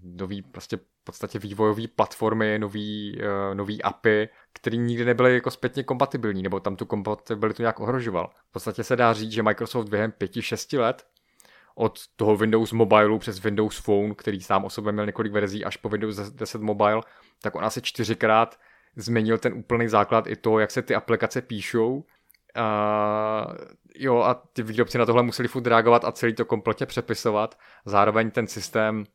nový 0.03 0.41
prostě 0.41 0.77
v 0.77 1.03
podstatě 1.03 1.39
vývojové 1.39 1.83
platformy, 1.95 2.59
nový, 2.59 3.19
uh, 3.21 3.55
nový 3.55 3.83
API, 3.83 4.29
který 4.53 4.77
nikdy 4.77 5.05
nebyly 5.05 5.33
jako 5.33 5.51
zpětně 5.51 5.83
kompatibilní, 5.83 6.43
nebo 6.43 6.59
tam 6.59 6.75
tu 6.75 6.85
kompatibilitu 6.85 7.61
nějak 7.61 7.79
ohrožoval. 7.79 8.31
V 8.49 8.51
podstatě 8.51 8.83
se 8.83 8.95
dá 8.95 9.13
říct, 9.13 9.31
že 9.31 9.43
Microsoft 9.43 9.89
během 9.89 10.11
5-6 10.11 10.79
let 10.79 11.05
od 11.75 11.99
toho 12.15 12.37
Windows 12.37 12.71
Mobile 12.71 13.19
přes 13.19 13.39
Windows 13.39 13.81
Phone, 13.81 14.15
který 14.15 14.41
sám 14.41 14.65
o 14.65 14.69
sobě 14.69 14.91
měl 14.91 15.05
několik 15.05 15.33
verzí, 15.33 15.65
až 15.65 15.77
po 15.77 15.89
Windows 15.89 16.31
10 16.31 16.61
Mobile, 16.61 17.01
tak 17.41 17.55
on 17.55 17.65
asi 17.65 17.81
čtyřikrát 17.81 18.59
změnil 18.95 19.37
ten 19.37 19.53
úplný 19.53 19.87
základ 19.87 20.27
i 20.27 20.35
to, 20.35 20.59
jak 20.59 20.71
se 20.71 20.81
ty 20.81 20.95
aplikace 20.95 21.41
píšou, 21.41 22.05
Uh, 22.57 23.55
jo, 23.95 24.17
a 24.17 24.33
ty 24.33 24.63
výrobci 24.63 24.97
na 24.97 25.05
tohle 25.05 25.23
museli 25.23 25.47
furt 25.47 25.67
reagovat 25.67 26.05
a 26.05 26.11
celý 26.11 26.33
to 26.33 26.45
kompletně 26.45 26.85
přepisovat. 26.85 27.57
Zároveň 27.85 28.31
ten 28.31 28.47
systém 28.47 29.05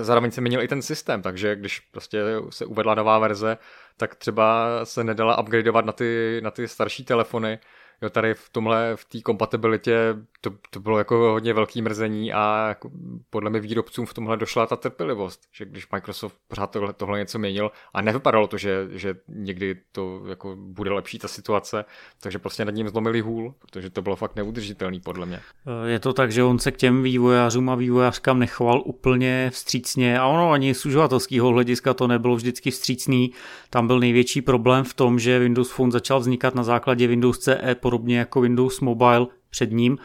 zároveň 0.00 0.30
se 0.30 0.40
měnil 0.40 0.62
i 0.62 0.68
ten 0.68 0.82
systém, 0.82 1.22
takže 1.22 1.56
když 1.56 1.80
prostě 1.80 2.22
se 2.50 2.64
uvedla 2.64 2.94
nová 2.94 3.18
verze, 3.18 3.58
tak 3.96 4.14
třeba 4.14 4.66
se 4.84 5.04
nedala 5.04 5.40
upgradeovat 5.40 5.84
na 5.84 5.92
ty, 5.92 6.40
na 6.44 6.50
ty 6.50 6.68
starší 6.68 7.04
telefony, 7.04 7.58
jo, 8.02 8.10
tady 8.10 8.34
v 8.34 8.48
tomhle, 8.48 8.96
v 8.96 9.04
té 9.04 9.20
kompatibilitě 9.20 10.16
to, 10.40 10.50
to 10.70 10.80
bylo 10.80 10.98
jako 10.98 11.16
hodně 11.16 11.54
velký 11.54 11.82
mrzení 11.82 12.32
a 12.32 12.68
jako 12.68 12.90
podle 13.30 13.50
mě 13.50 13.60
výrobcům 13.60 14.06
v 14.06 14.14
tomhle 14.14 14.36
došla 14.36 14.66
ta 14.66 14.76
trpělivost, 14.76 15.40
že 15.52 15.64
když 15.64 15.90
Microsoft 15.90 16.36
pořád 16.48 16.70
tohle, 16.70 16.92
tohle 16.92 17.18
něco 17.18 17.38
měnil 17.38 17.70
a 17.94 18.02
nevypadalo 18.02 18.46
to, 18.46 18.58
že, 18.58 18.88
že 18.90 19.14
někdy 19.28 19.76
to 19.92 20.22
jako 20.28 20.56
bude 20.56 20.90
lepší 20.90 21.18
ta 21.18 21.28
situace, 21.28 21.84
takže 22.20 22.38
prostě 22.38 22.64
nad 22.64 22.74
ním 22.74 22.88
zlomili 22.88 23.20
hůl, 23.20 23.54
protože 23.58 23.90
to 23.90 24.02
bylo 24.02 24.16
fakt 24.16 24.36
neudržitelný 24.36 25.00
podle 25.00 25.26
mě. 25.26 25.40
Je 25.86 25.98
to 25.98 26.12
tak, 26.12 26.32
že 26.32 26.42
on 26.42 26.58
se 26.58 26.72
k 26.72 26.76
těm 26.76 27.02
vývojářům 27.02 27.70
a 27.70 27.74
vývojářkám 27.74 28.38
nechoval 28.38 28.82
úplně 28.84 29.50
vstřícně 29.52 30.18
a 30.18 30.26
ono 30.26 30.50
ani 30.50 30.74
z 30.74 30.86
uživatelského 30.86 31.48
hlediska 31.48 31.94
to 31.94 32.06
nebylo 32.06 32.36
vždycky 32.36 32.70
vstřícný. 32.70 33.32
Tam 33.70 33.86
byl 33.86 34.00
největší 34.00 34.42
problém 34.42 34.84
v 34.84 34.94
tom, 34.94 35.18
že 35.18 35.38
Windows 35.38 35.70
Phone 35.70 35.92
začal 35.92 36.20
vznikat 36.20 36.54
na 36.54 36.62
základě 36.62 37.06
Windows 37.06 37.38
CE 37.38 37.74
podobně 37.90 38.18
jako 38.18 38.40
Windows 38.40 38.80
Mobile 38.80 39.26
před 39.50 39.72
ním, 39.72 39.98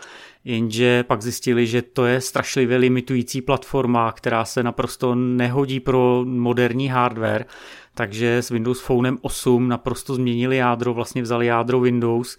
jenže 0.44 1.04
pak 1.04 1.22
zjistili, 1.22 1.68
že 1.68 1.82
to 1.82 2.06
je 2.06 2.22
strašlivě 2.22 2.78
limitující 2.78 3.42
platforma, 3.42 4.12
která 4.12 4.46
se 4.46 4.64
naprosto 4.64 5.16
nehodí 5.16 5.80
pro 5.80 6.24
moderní 6.26 6.88
hardware, 6.88 7.46
takže 7.94 8.38
s 8.38 8.50
Windows 8.50 8.82
Phonem 8.82 9.18
8 9.22 9.68
naprosto 9.68 10.16
změnili 10.16 10.58
jádro, 10.58 10.94
vlastně 10.94 11.22
vzali 11.22 11.46
jádro 11.46 11.80
Windows, 11.80 12.38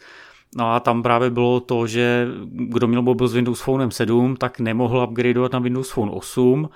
No 0.57 0.73
a 0.73 0.81
tam 0.81 1.03
právě 1.03 1.31
bylo 1.31 1.61
to, 1.61 1.87
že 1.87 2.27
kdo 2.45 2.87
měl 2.87 3.03
mobil 3.03 3.29
s 3.29 3.35
Windows 3.35 3.61
Phonem 3.61 3.91
7, 3.91 4.37
tak 4.37 4.61
nemohl 4.61 5.07
upgradeovat 5.11 5.53
na 5.53 5.59
Windows 5.59 5.91
Phone 5.91 6.11
8, 6.11 6.69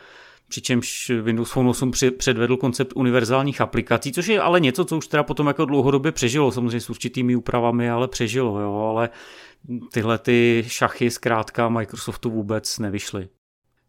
přičemž 0.51 1.11
Windows 1.23 1.51
Phone 1.51 1.69
8 1.69 1.93
předvedl 2.19 2.57
koncept 2.57 2.93
univerzálních 2.97 3.61
aplikací, 3.61 4.13
což 4.13 4.27
je 4.27 4.41
ale 4.41 4.61
něco, 4.61 4.85
co 4.85 4.97
už 4.97 5.07
teda 5.07 5.23
potom 5.23 5.47
jako 5.47 5.65
dlouhodobě 5.65 6.13
přežilo, 6.13 6.53
samozřejmě 6.53 6.81
s 6.81 6.91
určitými 6.91 7.37
úpravami, 7.37 7.91
ale 7.91 8.09
přežilo, 8.09 8.61
jo, 8.61 8.75
ale 8.75 9.09
tyhle 9.93 10.19
ty 10.19 10.65
šachy 10.67 11.11
zkrátka 11.11 11.69
Microsoftu 11.69 12.31
vůbec 12.31 12.79
nevyšly. 12.79 13.29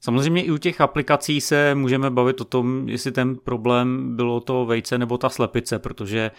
Samozřejmě 0.01 0.43
i 0.43 0.51
u 0.51 0.57
těch 0.57 0.81
aplikací 0.81 1.41
se 1.41 1.75
můžeme 1.75 2.09
bavit 2.09 2.41
o 2.41 2.45
tom, 2.45 2.89
jestli 2.89 3.11
ten 3.11 3.35
problém 3.35 4.15
bylo 4.15 4.39
to 4.39 4.65
vejce 4.65 4.97
nebo 4.97 5.17
ta 5.17 5.29
slepice, 5.29 5.79
protože 5.79 6.31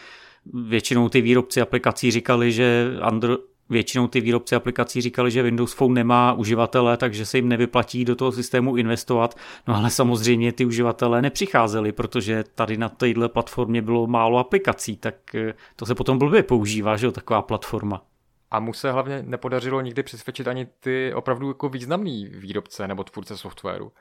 většinou 0.54 1.08
ty 1.08 1.20
výrobci 1.20 1.60
aplikací 1.60 2.10
říkali, 2.10 2.52
že 2.52 2.96
Andro- 3.00 3.38
většinou 3.70 4.06
ty 4.06 4.20
výrobci 4.20 4.56
aplikací 4.56 5.00
říkali, 5.00 5.30
že 5.30 5.42
Windows 5.42 5.74
Phone 5.74 5.94
nemá 5.94 6.32
uživatele, 6.32 6.96
takže 6.96 7.26
se 7.26 7.38
jim 7.38 7.48
nevyplatí 7.48 8.04
do 8.04 8.16
toho 8.16 8.32
systému 8.32 8.76
investovat. 8.76 9.34
No 9.68 9.76
ale 9.76 9.90
samozřejmě 9.90 10.52
ty 10.52 10.64
uživatelé 10.64 11.22
nepřicházeli, 11.22 11.92
protože 11.92 12.44
tady 12.54 12.76
na 12.76 12.88
téhle 12.88 13.28
platformě 13.28 13.82
bylo 13.82 14.06
málo 14.06 14.38
aplikací, 14.38 14.96
tak 14.96 15.34
eh, 15.34 15.54
to 15.76 15.86
se 15.86 15.94
potom 15.94 16.18
blbě 16.18 16.42
používá, 16.42 16.96
že 16.96 17.06
jo, 17.06 17.12
taková 17.12 17.42
platforma. 17.42 18.02
A 18.50 18.60
mu 18.60 18.72
se 18.72 18.92
hlavně 18.92 19.22
nepodařilo 19.22 19.80
nikdy 19.80 20.02
přesvědčit 20.02 20.48
ani 20.48 20.66
ty 20.80 21.14
opravdu 21.14 21.48
jako 21.48 21.68
významný 21.68 22.26
výrobce 22.26 22.88
nebo 22.88 23.04
tvůrce 23.04 23.36
softwaru. 23.36 23.92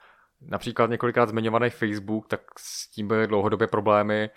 Například 0.41 0.89
několikrát 0.89 1.29
zmiňovaný 1.29 1.69
Facebook, 1.69 2.27
tak 2.27 2.41
s 2.57 2.89
tím 2.89 3.07
byly 3.07 3.27
dlouhodobě 3.27 3.67
problémy, 3.67 4.29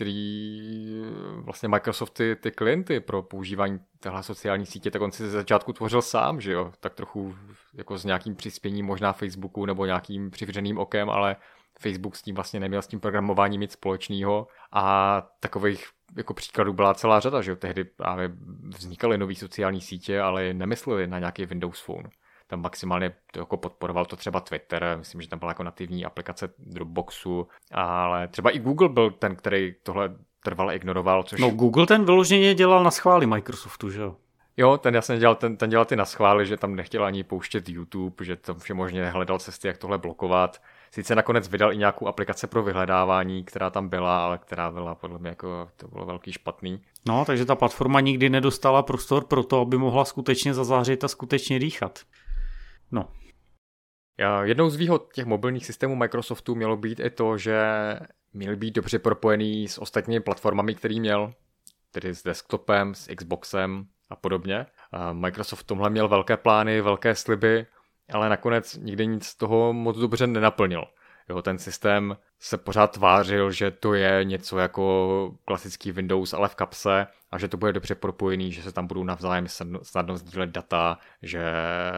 který 0.00 1.02
vlastně 1.34 1.68
Microsoft 1.68 2.10
ty, 2.10 2.36
ty 2.36 2.50
klienty 2.50 3.00
pro 3.00 3.22
používání 3.22 3.80
téhle 4.00 4.22
sociální 4.22 4.66
sítě, 4.66 4.90
tak 4.90 5.02
on 5.02 5.12
si 5.12 5.22
ze 5.22 5.30
začátku 5.30 5.72
tvořil 5.72 6.02
sám, 6.02 6.40
že 6.40 6.52
jo, 6.52 6.72
tak 6.80 6.94
trochu 6.94 7.36
jako 7.74 7.98
s 7.98 8.04
nějakým 8.04 8.36
přispěním 8.36 8.86
možná 8.86 9.12
Facebooku 9.12 9.66
nebo 9.66 9.86
nějakým 9.86 10.30
přivřeným 10.30 10.78
okem, 10.78 11.10
ale 11.10 11.36
Facebook 11.80 12.16
s 12.16 12.22
tím 12.22 12.34
vlastně 12.34 12.60
neměl 12.60 12.82
s 12.82 12.86
tím 12.86 13.00
programováním 13.00 13.60
nic 13.60 13.72
společného 13.72 14.46
a 14.72 15.22
takových 15.40 15.86
jako 16.16 16.34
příkladů 16.34 16.72
byla 16.72 16.94
celá 16.94 17.20
řada, 17.20 17.42
že 17.42 17.50
jo, 17.50 17.56
tehdy 17.56 17.84
právě 17.84 18.30
vznikaly 18.76 19.18
nové 19.18 19.34
sociální 19.34 19.80
sítě, 19.80 20.20
ale 20.20 20.54
nemysleli 20.54 21.06
na 21.06 21.18
nějaký 21.18 21.46
Windows 21.46 21.80
Phone. 21.80 22.10
Tam 22.50 22.62
maximálně 22.62 23.14
to 23.32 23.40
jako 23.40 23.56
podporoval 23.56 24.06
to 24.06 24.16
třeba 24.16 24.40
Twitter, 24.40 24.94
myslím, 24.98 25.20
že 25.20 25.28
tam 25.28 25.38
byla 25.38 25.50
jako 25.50 25.62
nativní 25.62 26.04
aplikace 26.04 26.48
Dropboxu, 26.58 27.48
ale 27.72 28.28
třeba 28.28 28.50
i 28.50 28.58
Google 28.58 28.88
byl 28.88 29.10
ten, 29.10 29.36
který 29.36 29.74
tohle 29.82 30.14
trvale 30.44 30.76
ignoroval. 30.76 31.22
Což... 31.22 31.40
No 31.40 31.50
Google 31.50 31.86
ten 31.86 32.04
vyloženě 32.04 32.54
dělal 32.54 32.84
na 32.84 32.90
schvály 32.90 33.26
Microsoftu, 33.26 33.90
že 33.90 34.00
jo? 34.00 34.16
Jo, 34.56 34.78
ten 34.78 34.94
jasně 34.94 35.18
dělal, 35.18 35.34
ten, 35.34 35.56
ten 35.56 35.70
dělal 35.70 35.84
ty 35.84 35.96
na 35.96 36.04
schvály, 36.04 36.46
že 36.46 36.56
tam 36.56 36.76
nechtěl 36.76 37.04
ani 37.04 37.24
pouštět 37.24 37.68
YouTube, 37.68 38.24
že 38.24 38.36
tam 38.36 38.58
vše 38.58 38.74
možně 38.74 39.10
hledal 39.10 39.38
cesty, 39.38 39.68
jak 39.68 39.78
tohle 39.78 39.98
blokovat. 39.98 40.62
Sice 40.90 41.14
nakonec 41.14 41.48
vydal 41.48 41.72
i 41.72 41.76
nějakou 41.76 42.06
aplikaci 42.06 42.46
pro 42.46 42.62
vyhledávání, 42.62 43.44
která 43.44 43.70
tam 43.70 43.88
byla, 43.88 44.24
ale 44.24 44.38
která 44.38 44.70
byla 44.70 44.94
podle 44.94 45.18
mě 45.18 45.28
jako, 45.28 45.68
to 45.76 45.88
bylo 45.88 46.06
velký 46.06 46.32
špatný. 46.32 46.82
No, 47.08 47.24
takže 47.24 47.44
ta 47.44 47.54
platforma 47.54 48.00
nikdy 48.00 48.30
nedostala 48.30 48.82
prostor 48.82 49.24
pro 49.24 49.42
to, 49.42 49.60
aby 49.60 49.78
mohla 49.78 50.04
skutečně 50.04 50.54
zazářit 50.54 51.04
a 51.04 51.08
skutečně 51.08 51.58
dýchat. 51.58 51.98
No. 52.92 53.12
Jednou 54.42 54.70
z 54.70 54.76
výhod 54.76 55.12
těch 55.12 55.26
mobilních 55.26 55.66
systémů 55.66 55.96
Microsoftu 55.96 56.54
mělo 56.54 56.76
být 56.76 57.00
i 57.00 57.10
to, 57.10 57.38
že 57.38 57.62
měl 58.32 58.56
být 58.56 58.74
dobře 58.74 58.98
propojený 58.98 59.68
s 59.68 59.78
ostatními 59.78 60.20
platformami, 60.20 60.74
který 60.74 61.00
měl, 61.00 61.34
tedy 61.90 62.14
s 62.14 62.22
desktopem, 62.22 62.94
s 62.94 63.14
Xboxem 63.14 63.86
a 64.10 64.16
podobně. 64.16 64.66
Microsoft 65.12 65.60
v 65.60 65.64
tomhle 65.64 65.90
měl 65.90 66.08
velké 66.08 66.36
plány, 66.36 66.80
velké 66.80 67.14
sliby, 67.14 67.66
ale 68.12 68.28
nakonec 68.28 68.76
nikdy 68.76 69.06
nic 69.06 69.26
z 69.26 69.36
toho 69.36 69.72
moc 69.72 69.98
dobře 69.98 70.26
nenaplnil. 70.26 70.84
Jo, 71.30 71.42
ten 71.42 71.58
systém 71.58 72.16
se 72.38 72.56
pořád 72.56 72.86
tvářil, 72.92 73.52
že 73.52 73.70
to 73.70 73.94
je 73.94 74.24
něco 74.24 74.58
jako 74.58 75.34
klasický 75.44 75.92
Windows, 75.92 76.34
ale 76.34 76.48
v 76.48 76.54
kapse 76.54 77.06
a 77.30 77.38
že 77.38 77.48
to 77.48 77.56
bude 77.56 77.72
dobře 77.72 77.94
propojený, 77.94 78.52
že 78.52 78.62
se 78.62 78.72
tam 78.72 78.86
budou 78.86 79.04
navzájem 79.04 79.46
snadno 79.82 80.16
sdílet 80.16 80.50
data, 80.50 80.98
že 81.22 81.42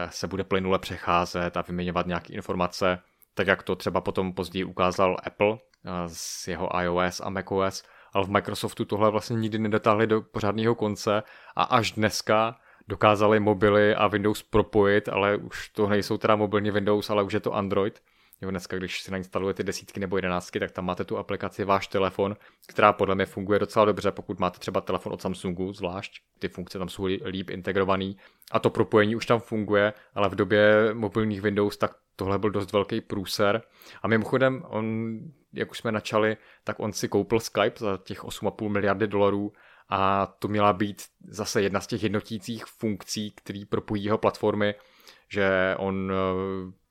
se 0.09 0.27
bude 0.27 0.43
plynule 0.43 0.79
přecházet 0.79 1.57
a 1.57 1.61
vyměňovat 1.61 2.07
nějaké 2.07 2.33
informace, 2.33 2.99
tak 3.33 3.47
jak 3.47 3.63
to 3.63 3.75
třeba 3.75 4.01
potom 4.01 4.33
později 4.33 4.63
ukázal 4.63 5.17
Apple 5.23 5.53
eh, 5.53 5.89
s 6.07 6.47
jeho 6.47 6.69
iOS 6.81 7.21
a 7.21 7.29
macOS, 7.29 7.83
ale 8.13 8.25
v 8.25 8.29
Microsoftu 8.29 8.85
tohle 8.85 9.11
vlastně 9.11 9.35
nikdy 9.35 9.59
nedotáhli 9.59 10.07
do 10.07 10.21
pořádného 10.21 10.75
konce 10.75 11.23
a 11.55 11.63
až 11.63 11.91
dneska 11.91 12.55
dokázali 12.87 13.39
mobily 13.39 13.95
a 13.95 14.07
Windows 14.07 14.43
propojit, 14.43 15.09
ale 15.09 15.37
už 15.37 15.69
to 15.69 15.87
nejsou 15.87 16.17
teda 16.17 16.35
mobilní 16.35 16.71
Windows, 16.71 17.09
ale 17.09 17.23
už 17.23 17.33
je 17.33 17.39
to 17.39 17.53
Android. 17.53 18.01
Jo, 18.41 18.51
dneska, 18.51 18.77
když 18.77 19.01
si 19.01 19.11
nainstalujete 19.11 19.63
desítky 19.63 19.99
nebo 19.99 20.17
jedenáctky, 20.17 20.59
tak 20.59 20.71
tam 20.71 20.85
máte 20.85 21.03
tu 21.03 21.17
aplikaci 21.17 21.63
váš 21.63 21.87
telefon, 21.87 22.35
která 22.67 22.93
podle 22.93 23.15
mě 23.15 23.25
funguje 23.25 23.59
docela 23.59 23.85
dobře, 23.85 24.11
pokud 24.11 24.39
máte 24.39 24.59
třeba 24.59 24.81
telefon 24.81 25.13
od 25.13 25.21
Samsungu 25.21 25.73
zvlášť. 25.73 26.21
Ty 26.39 26.47
funkce 26.47 26.79
tam 26.79 26.89
jsou 26.89 27.03
líp 27.05 27.49
integrovaný 27.49 28.17
a 28.51 28.59
to 28.59 28.69
propojení 28.69 29.15
už 29.15 29.25
tam 29.25 29.39
funguje, 29.39 29.93
ale 30.13 30.29
v 30.29 30.35
době 30.35 30.89
mobilních 30.93 31.41
Windows 31.41 31.77
tak 31.77 31.91
tohle 32.15 32.39
byl 32.39 32.49
dost 32.49 32.73
velký 32.73 33.01
průser. 33.01 33.61
A 34.01 34.07
mimochodem, 34.07 34.63
on, 34.67 35.17
jak 35.53 35.71
už 35.71 35.77
jsme 35.77 35.91
načali, 35.91 36.37
tak 36.63 36.79
on 36.79 36.93
si 36.93 37.07
koupil 37.07 37.39
Skype 37.39 37.79
za 37.79 37.97
těch 37.97 38.23
8,5 38.23 38.69
miliardy 38.69 39.07
dolarů 39.07 39.53
a 39.89 40.25
to 40.25 40.47
měla 40.47 40.73
být 40.73 41.03
zase 41.27 41.61
jedna 41.61 41.79
z 41.79 41.87
těch 41.87 42.03
jednotících 42.03 42.65
funkcí, 42.65 43.31
který 43.31 43.65
propojí 43.65 44.03
jeho 44.03 44.17
platformy, 44.17 44.75
že 45.29 45.75
on 45.77 46.11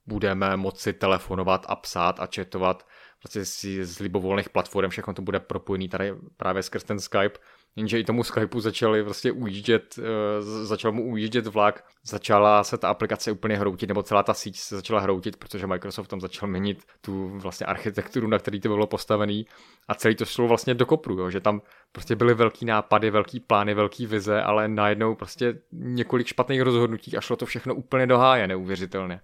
budeme 0.07 0.57
moci 0.57 0.93
telefonovat 0.93 1.67
a 1.69 1.77
psát 1.77 2.21
a 2.21 2.29
chatovat 2.35 2.87
prostě 3.23 3.45
si 3.45 3.85
z 3.85 3.99
libovolných 3.99 4.51
platform, 4.51 4.91
všechno 4.91 5.15
to 5.15 5.23
bude 5.23 5.41
propojený 5.41 5.89
tady 5.89 6.15
právě 6.37 6.63
skrz 6.63 6.85
ten 6.85 7.01
Skype, 7.01 7.39
jenže 7.77 8.01
i 8.01 8.05
tomu 8.05 8.25
Skypeu 8.25 8.61
začali 8.61 9.03
vlastně 9.03 9.33
ujíždět, 9.33 9.99
eh, 9.99 10.43
začal 10.43 10.93
mu 10.93 11.05
ujíždět 11.05 11.47
vlak, 11.47 11.85
začala 12.05 12.65
se 12.65 12.79
ta 12.79 12.89
aplikace 12.89 13.33
úplně 13.33 13.57
hroutit, 13.57 13.89
nebo 13.89 14.03
celá 14.03 14.23
ta 14.23 14.35
síť 14.35 14.57
se 14.57 14.77
začala 14.77 15.01
hroutit, 15.01 15.37
protože 15.37 15.67
Microsoft 15.67 16.09
tam 16.09 16.21
začal 16.21 16.49
měnit 16.49 16.85
tu 17.01 17.29
vlastně 17.29 17.67
architekturu, 17.67 18.29
na 18.29 18.39
který 18.39 18.61
to 18.61 18.69
bylo 18.69 18.87
postavený. 18.87 19.47
A 19.89 19.95
celý 19.95 20.15
to 20.15 20.25
šlo 20.25 20.49
vlastně 20.49 20.75
do 20.75 20.87
kopru, 20.87 21.19
jo, 21.19 21.31
že 21.31 21.41
tam 21.41 21.63
prostě 21.93 22.17
byly 22.17 22.35
velký 22.35 22.65
nápady, 22.65 23.11
velký 23.11 23.41
plány, 23.41 23.75
velký 23.75 24.07
vize, 24.07 24.43
ale 24.43 24.69
najednou 24.69 25.15
prostě 25.15 25.59
několik 25.73 26.27
špatných 26.27 26.63
rozhodnutí 26.63 27.17
a 27.17 27.21
šlo 27.21 27.37
to 27.37 27.47
všechno 27.47 27.75
úplně 27.75 28.07
do 28.07 28.19
háje, 28.19 28.47
neuvěřitelně 28.47 29.21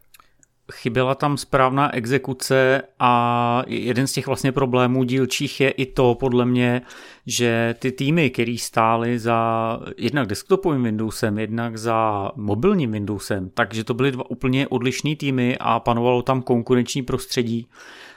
chyběla 0.72 1.14
tam 1.14 1.37
správná 1.37 1.94
exekuce 1.94 2.83
a 2.98 3.62
jeden 3.66 4.07
z 4.07 4.12
těch 4.12 4.26
vlastně 4.26 4.52
problémů 4.52 5.04
dílčích 5.04 5.61
je 5.61 5.70
i 5.70 5.87
to 5.87 6.14
podle 6.14 6.44
mě, 6.44 6.83
že 7.26 7.74
ty 7.78 7.92
týmy, 7.92 8.31
který 8.31 8.59
stály 8.59 9.18
za 9.18 9.81
jednak 9.96 10.26
desktopovým 10.26 10.83
Windowsem, 10.83 11.38
jednak 11.38 11.76
za 11.76 12.31
mobilním 12.37 12.92
Windowsem, 12.92 13.50
takže 13.54 13.85
to 13.85 13.94
byly 13.94 14.12
dva 14.12 14.31
úplně 14.31 14.68
odlišné 14.68 15.16
týmy 15.16 15.57
a 15.61 15.81
panovalo 15.81 16.22
tam 16.22 16.42
konkurenční 16.42 17.02
prostředí 17.02 17.66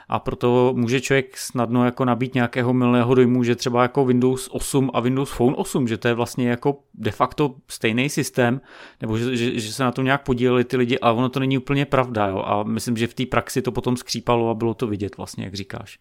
a 0.08 0.18
proto 0.18 0.72
může 0.76 1.00
člověk 1.00 1.38
snadno 1.38 1.84
jako 1.84 2.04
nabít 2.04 2.34
nějakého 2.34 2.72
milného 2.72 3.14
dojmu, 3.14 3.44
že 3.44 3.56
třeba 3.56 3.82
jako 3.82 4.04
Windows 4.04 4.48
8 4.52 4.90
a 4.94 5.00
Windows 5.00 5.30
Phone 5.30 5.56
8, 5.56 5.88
že 5.88 5.98
to 5.98 6.08
je 6.08 6.14
vlastně 6.14 6.48
jako 6.48 6.78
de 6.94 7.10
facto 7.10 7.54
stejný 7.68 8.08
systém, 8.08 8.60
nebo 9.00 9.18
že, 9.18 9.36
že, 9.36 9.60
že 9.60 9.72
se 9.72 9.84
na 9.84 9.92
tom 9.92 10.04
nějak 10.04 10.22
podíleli 10.22 10.64
ty 10.64 10.76
lidi, 10.76 10.98
ale 10.98 11.14
ono 11.14 11.28
to 11.28 11.40
není 11.40 11.58
úplně 11.58 11.86
pravda, 11.86 12.26
jo? 12.26 12.42
a 12.46 12.62
myslím, 12.62 12.96
že 12.96 13.06
v 13.06 13.14
té 13.14 13.26
praxi 13.26 13.62
to 13.62 13.72
potom 13.72 13.96
skřípalo 13.96 14.50
a 14.50 14.54
bylo 14.54 14.74
to 14.74 14.86
vidět 14.86 15.16
vlastně, 15.16 15.44
jak 15.44 15.54
říkáš. 15.54 15.98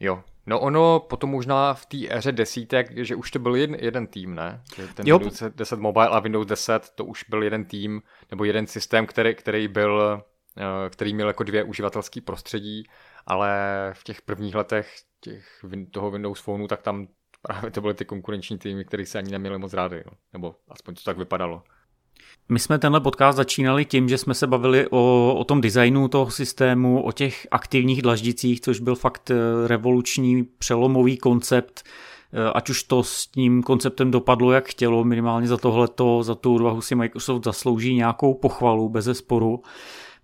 Jo, 0.00 0.22
No 0.46 0.60
ono 0.60 1.00
potom 1.00 1.30
možná 1.30 1.74
v 1.74 1.86
té 1.86 1.96
éře 2.10 2.32
desítek, 2.32 2.90
že 2.96 3.16
už 3.16 3.30
to 3.30 3.38
byl 3.38 3.56
jeden, 3.56 3.76
jeden 3.80 4.06
tým, 4.06 4.34
ne? 4.34 4.62
Že 4.76 4.88
ten 4.88 5.06
jo. 5.06 5.18
Windows 5.18 5.42
10 5.54 5.78
Mobile 5.78 6.08
a 6.08 6.18
Windows 6.18 6.46
10 6.46 6.90
to 6.94 7.04
už 7.04 7.24
byl 7.28 7.42
jeden 7.42 7.64
tým, 7.64 8.02
nebo 8.30 8.44
jeden 8.44 8.66
systém, 8.66 9.06
který, 9.06 9.34
který 9.34 9.68
byl, 9.68 10.22
eh, 10.58 10.90
který 10.90 11.14
měl 11.14 11.28
jako 11.28 11.42
dvě 11.44 11.64
uživatelské 11.64 12.20
prostředí, 12.20 12.84
ale 13.26 13.50
v 13.92 14.04
těch 14.04 14.22
prvních 14.22 14.54
letech 14.54 14.94
těch, 15.20 15.64
toho 15.90 16.10
Windows 16.10 16.40
Phoneu, 16.40 16.66
tak 16.66 16.82
tam 16.82 17.06
právě 17.42 17.70
to 17.70 17.80
byly 17.80 17.94
ty 17.94 18.04
konkurenční 18.04 18.58
týmy, 18.58 18.84
které 18.84 19.06
se 19.06 19.18
ani 19.18 19.30
neměli 19.30 19.58
moc 19.58 19.72
rádi, 19.72 20.02
no. 20.06 20.12
nebo 20.32 20.54
aspoň 20.68 20.94
to 20.94 21.00
tak 21.04 21.18
vypadalo. 21.18 21.62
My 22.48 22.58
jsme 22.58 22.78
tenhle 22.78 23.00
podcast 23.00 23.36
začínali 23.36 23.84
tím, 23.84 24.08
že 24.08 24.18
jsme 24.18 24.34
se 24.34 24.46
bavili 24.46 24.86
o, 24.90 25.34
o 25.38 25.44
tom 25.44 25.60
designu 25.60 26.08
toho 26.08 26.30
systému, 26.30 27.02
o 27.02 27.12
těch 27.12 27.46
aktivních 27.50 28.02
dlaždicích, 28.02 28.60
což 28.60 28.80
byl 28.80 28.94
fakt 28.94 29.30
eh, 29.30 29.68
revoluční, 29.68 30.44
přelomový 30.58 31.16
koncept, 31.16 31.82
eh, 32.32 32.52
ať 32.54 32.70
už 32.70 32.82
to 32.82 33.02
s 33.02 33.26
tím 33.26 33.62
konceptem 33.62 34.10
dopadlo, 34.10 34.52
jak 34.52 34.68
chtělo, 34.68 35.04
minimálně 35.04 35.48
za 35.48 35.56
tohleto, 35.56 36.22
za 36.22 36.34
tu 36.34 36.54
odvahu 36.54 36.80
si 36.80 36.94
Microsoft 36.94 37.44
zaslouží 37.44 37.94
nějakou 37.94 38.34
pochvalu, 38.34 38.88
bez 38.88 39.08
sporu. 39.12 39.62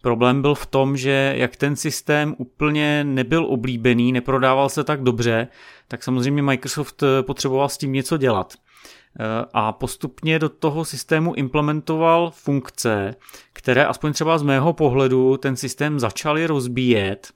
Problém 0.03 0.43
byl 0.43 0.55
v 0.55 0.67
tom, 0.67 0.97
že 0.97 1.35
jak 1.37 1.57
ten 1.57 1.77
systém 1.77 2.35
úplně 2.39 3.05
nebyl 3.05 3.47
oblíbený, 3.47 4.13
neprodával 4.13 4.69
se 4.69 4.85
tak 4.85 5.03
dobře, 5.03 5.49
tak 5.89 6.03
samozřejmě 6.03 6.43
Microsoft 6.43 7.03
eh, 7.03 7.23
potřeboval 7.23 7.69
s 7.69 7.79
tím 7.79 7.93
něco 7.93 8.17
dělat. 8.17 8.55
Eh, 9.21 9.47
a 9.55 9.73
postupně 9.73 10.39
do 10.39 10.49
toho 10.49 10.85
systému 10.85 11.35
implementoval 11.35 12.31
funkce, 12.35 13.15
které 13.53 13.87
aspoň 13.87 14.13
třeba 14.13 14.39
z 14.39 14.43
mého 14.43 14.73
pohledu 14.73 15.37
ten 15.37 15.57
systém 15.57 16.01
začaly 16.01 16.47
rozbíjet. 16.47 17.29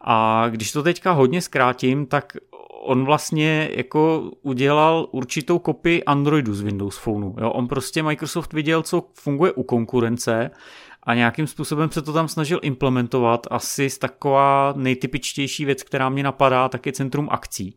A 0.00 0.46
když 0.50 0.72
to 0.72 0.82
teďka 0.82 1.12
hodně 1.12 1.42
zkrátím, 1.42 2.06
tak 2.06 2.36
on 2.84 3.04
vlastně 3.04 3.70
jako 3.72 4.30
udělal 4.42 5.08
určitou 5.10 5.58
kopii 5.58 6.04
Androidu 6.04 6.54
z 6.54 6.60
Windows 6.60 6.98
Phoneu. 6.98 7.34
Jo? 7.40 7.50
On 7.50 7.68
prostě 7.68 8.02
Microsoft 8.02 8.52
viděl, 8.52 8.82
co 8.82 9.08
funguje 9.14 9.52
u 9.52 9.62
konkurence 9.62 10.50
a 11.06 11.14
nějakým 11.14 11.46
způsobem 11.46 11.90
se 11.90 12.02
to 12.02 12.12
tam 12.12 12.28
snažil 12.28 12.60
implementovat. 12.62 13.46
Asi 13.50 13.90
z 13.90 13.98
taková 13.98 14.72
nejtypičtější 14.76 15.64
věc, 15.64 15.82
která 15.82 16.08
mě 16.08 16.22
napadá, 16.22 16.68
tak 16.68 16.86
je 16.86 16.92
centrum 16.92 17.28
akcí. 17.30 17.76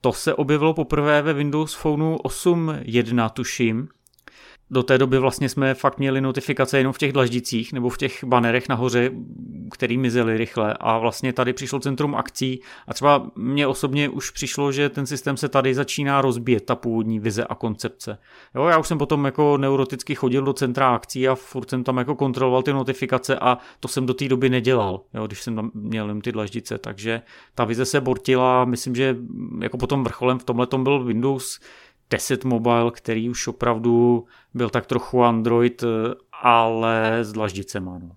To 0.00 0.12
se 0.12 0.34
objevilo 0.34 0.74
poprvé 0.74 1.22
ve 1.22 1.32
Windows 1.32 1.74
Phoneu 1.74 2.16
8.1, 2.16 3.30
tuším, 3.30 3.88
do 4.70 4.82
té 4.82 4.98
doby 4.98 5.18
vlastně 5.18 5.48
jsme 5.48 5.74
fakt 5.74 5.98
měli 5.98 6.20
notifikace 6.20 6.78
jenom 6.78 6.92
v 6.92 6.98
těch 6.98 7.12
dlaždicích 7.12 7.72
nebo 7.72 7.88
v 7.88 7.98
těch 7.98 8.24
banerech 8.24 8.68
nahoře, 8.68 9.10
který 9.70 9.98
mizely 9.98 10.36
rychle 10.36 10.76
a 10.80 10.98
vlastně 10.98 11.32
tady 11.32 11.52
přišlo 11.52 11.80
centrum 11.80 12.14
akcí 12.14 12.60
a 12.86 12.94
třeba 12.94 13.26
mně 13.36 13.66
osobně 13.66 14.08
už 14.08 14.30
přišlo, 14.30 14.72
že 14.72 14.88
ten 14.88 15.06
systém 15.06 15.36
se 15.36 15.48
tady 15.48 15.74
začíná 15.74 16.20
rozbíjet, 16.20 16.64
ta 16.64 16.74
původní 16.74 17.20
vize 17.20 17.44
a 17.44 17.54
koncepce. 17.54 18.18
Jo, 18.54 18.64
já 18.64 18.78
už 18.78 18.88
jsem 18.88 18.98
potom 18.98 19.24
jako 19.24 19.58
neuroticky 19.58 20.14
chodil 20.14 20.42
do 20.42 20.52
centra 20.52 20.94
akcí 20.94 21.28
a 21.28 21.34
furt 21.34 21.70
jsem 21.70 21.84
tam 21.84 21.96
jako 21.96 22.14
kontroloval 22.14 22.62
ty 22.62 22.72
notifikace 22.72 23.38
a 23.38 23.58
to 23.80 23.88
jsem 23.88 24.06
do 24.06 24.14
té 24.14 24.28
doby 24.28 24.48
nedělal, 24.48 25.00
jo, 25.14 25.26
když 25.26 25.42
jsem 25.42 25.56
tam 25.56 25.70
měl 25.74 26.08
jen 26.08 26.20
ty 26.20 26.32
dlaždice, 26.32 26.78
takže 26.78 27.22
ta 27.54 27.64
vize 27.64 27.84
se 27.84 28.00
bortila, 28.00 28.64
myslím, 28.64 28.94
že 28.94 29.16
jako 29.60 29.78
potom 29.78 30.04
vrcholem 30.04 30.38
v 30.38 30.44
tomhle 30.44 30.66
byl 30.78 31.04
Windows 31.04 31.60
10 32.10 32.44
Mobile, 32.44 32.90
který 32.90 33.30
už 33.30 33.46
opravdu 33.46 34.26
byl 34.54 34.70
tak 34.70 34.86
trochu 34.86 35.22
Android, 35.22 35.82
eh, 35.82 35.86
ale 36.32 37.24
s 37.24 37.32
dlaždicema. 37.32 37.98
No. 37.98 38.16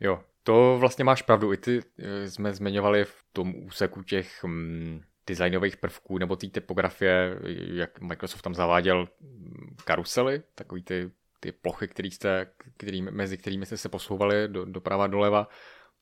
Jo, 0.00 0.20
to 0.42 0.76
vlastně 0.80 1.04
máš 1.04 1.22
pravdu. 1.22 1.52
I 1.52 1.56
ty 1.56 1.80
eh, 1.98 2.30
jsme 2.30 2.54
zmiňovali 2.54 3.04
v 3.04 3.14
tom 3.32 3.54
úseku 3.54 4.02
těch 4.02 4.44
hm, 4.44 5.00
designových 5.26 5.76
prvků 5.76 6.18
nebo 6.18 6.36
té 6.36 6.46
typografie, 6.46 7.38
jak 7.72 8.00
Microsoft 8.00 8.42
tam 8.42 8.54
zaváděl 8.54 9.08
hm, 9.20 9.76
karusely, 9.84 10.42
takový 10.54 10.82
ty, 10.82 11.10
ty 11.40 11.52
plochy, 11.52 11.88
který 11.88 12.10
jste, 12.10 12.46
který, 12.76 13.02
mezi 13.02 13.38
kterými 13.38 13.66
jste 13.66 13.76
se 13.76 13.88
posouvali 13.88 14.48
do, 14.48 14.64
doprava 14.64 15.06
doleva 15.06 15.48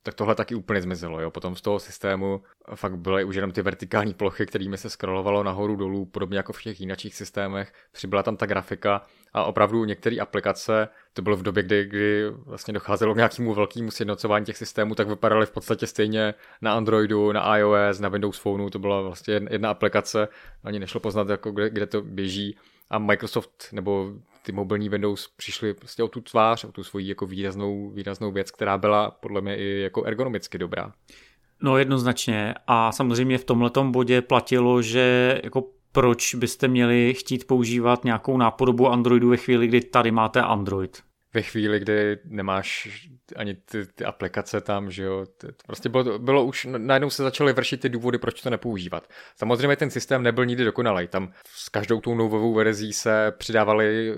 tak 0.02 0.14
tohle 0.14 0.34
taky 0.34 0.54
úplně 0.54 0.82
zmizelo. 0.82 1.20
Jo. 1.20 1.30
Potom 1.30 1.56
z 1.56 1.60
toho 1.60 1.78
systému 1.78 2.42
fakt 2.74 2.96
byly 2.96 3.24
už 3.24 3.36
jenom 3.36 3.52
ty 3.52 3.62
vertikální 3.62 4.14
plochy, 4.14 4.46
kterými 4.46 4.78
se 4.78 4.90
scrollovalo 4.90 5.42
nahoru 5.42 5.76
dolů, 5.76 6.04
podobně 6.04 6.36
jako 6.36 6.52
v 6.52 6.62
těch 6.62 6.80
jiných 6.80 7.14
systémech. 7.14 7.72
Přibyla 7.92 8.22
tam 8.22 8.36
ta 8.36 8.46
grafika 8.46 9.06
a 9.32 9.44
opravdu 9.44 9.84
některé 9.84 10.16
aplikace, 10.20 10.88
to 11.12 11.22
bylo 11.22 11.36
v 11.36 11.42
době, 11.42 11.62
kdy, 11.62 11.84
kdy 11.84 12.30
vlastně 12.30 12.74
docházelo 12.74 13.14
k 13.14 13.16
nějakému 13.16 13.54
velkému 13.54 13.90
sjednocování 13.90 14.44
těch 14.44 14.56
systémů, 14.56 14.94
tak 14.94 15.08
vypadaly 15.08 15.46
v 15.46 15.50
podstatě 15.50 15.86
stejně 15.86 16.34
na 16.60 16.74
Androidu, 16.74 17.32
na 17.32 17.56
iOS, 17.56 18.00
na 18.00 18.08
Windows 18.08 18.38
Phoneu, 18.38 18.70
to 18.70 18.78
byla 18.78 19.00
vlastně 19.00 19.40
jedna 19.50 19.70
aplikace, 19.70 20.28
ani 20.64 20.78
nešlo 20.78 21.00
poznat, 21.00 21.28
jako 21.28 21.50
kde, 21.50 21.70
kde 21.70 21.86
to 21.86 22.02
běží 22.02 22.56
a 22.90 22.98
Microsoft 22.98 23.68
nebo 23.72 24.12
ty 24.42 24.52
mobilní 24.52 24.88
Windows 24.88 25.28
přišly 25.36 25.74
prostě 25.74 26.02
o 26.02 26.08
tu 26.08 26.20
tvář, 26.20 26.64
o 26.64 26.72
tu 26.72 26.84
svoji 26.84 27.08
jako 27.08 27.26
výraznou, 27.26 27.90
výraznou 27.90 28.32
věc, 28.32 28.50
která 28.50 28.78
byla 28.78 29.10
podle 29.10 29.40
mě 29.40 29.56
i 29.56 29.80
jako 29.80 30.04
ergonomicky 30.04 30.58
dobrá. 30.58 30.92
No 31.60 31.78
jednoznačně 31.78 32.54
a 32.66 32.92
samozřejmě 32.92 33.38
v 33.38 33.44
tomhletom 33.44 33.92
bodě 33.92 34.22
platilo, 34.22 34.82
že 34.82 35.40
jako 35.44 35.64
proč 35.92 36.34
byste 36.34 36.68
měli 36.68 37.14
chtít 37.14 37.46
používat 37.46 38.04
nějakou 38.04 38.36
nápodobu 38.36 38.88
Androidu 38.88 39.28
ve 39.28 39.36
chvíli, 39.36 39.66
kdy 39.66 39.80
tady 39.80 40.10
máte 40.10 40.42
Android 40.42 41.02
ve 41.34 41.42
chvíli, 41.42 41.80
kdy 41.80 42.18
nemáš 42.24 42.88
ani 43.36 43.54
ty, 43.54 43.86
ty 43.86 44.04
aplikace 44.04 44.60
tam, 44.60 44.90
že 44.90 45.04
jo, 45.04 45.26
prostě 45.66 45.88
bylo, 45.88 46.18
bylo 46.18 46.44
už, 46.44 46.66
najednou 46.78 47.10
se 47.10 47.22
začaly 47.22 47.52
vršit 47.52 47.80
ty 47.80 47.88
důvody, 47.88 48.18
proč 48.18 48.42
to 48.42 48.50
nepoužívat. 48.50 49.08
Samozřejmě 49.36 49.76
ten 49.76 49.90
systém 49.90 50.22
nebyl 50.22 50.46
nikdy 50.46 50.64
dokonalý, 50.64 51.08
tam 51.08 51.32
s 51.46 51.68
každou 51.68 52.00
tou 52.00 52.14
novou 52.14 52.54
verzí 52.54 52.92
se 52.92 53.32
přidávaly 53.38 54.14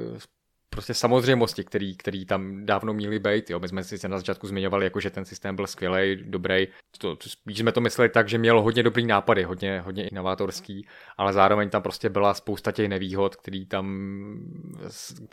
prostě 0.74 0.94
samozřejmosti, 0.94 1.64
který, 1.64 1.96
který 1.96 2.26
tam 2.26 2.66
dávno 2.66 2.94
měly 2.94 3.18
být. 3.18 3.50
Jo. 3.50 3.58
My 3.60 3.68
jsme 3.68 3.84
si 3.84 4.08
na 4.08 4.18
začátku 4.18 4.46
zmiňovali, 4.46 4.84
jako, 4.84 5.00
že 5.00 5.10
ten 5.10 5.24
systém 5.24 5.56
byl 5.56 5.66
skvělý, 5.66 6.16
dobrý. 6.24 6.66
To, 6.98 7.16
to, 7.16 7.28
spíš 7.28 7.58
jsme 7.58 7.72
to 7.72 7.80
mysleli 7.80 8.08
tak, 8.08 8.28
že 8.28 8.38
měl 8.38 8.62
hodně 8.62 8.82
dobrý 8.82 9.06
nápady, 9.06 9.42
hodně, 9.42 9.80
hodně 9.80 10.08
inovátorský, 10.08 10.86
ale 11.16 11.32
zároveň 11.32 11.70
tam 11.70 11.82
prostě 11.82 12.08
byla 12.08 12.34
spousta 12.34 12.72
těch 12.72 12.88
nevýhod, 12.88 13.36
který 13.36 13.66
tam, 13.66 13.86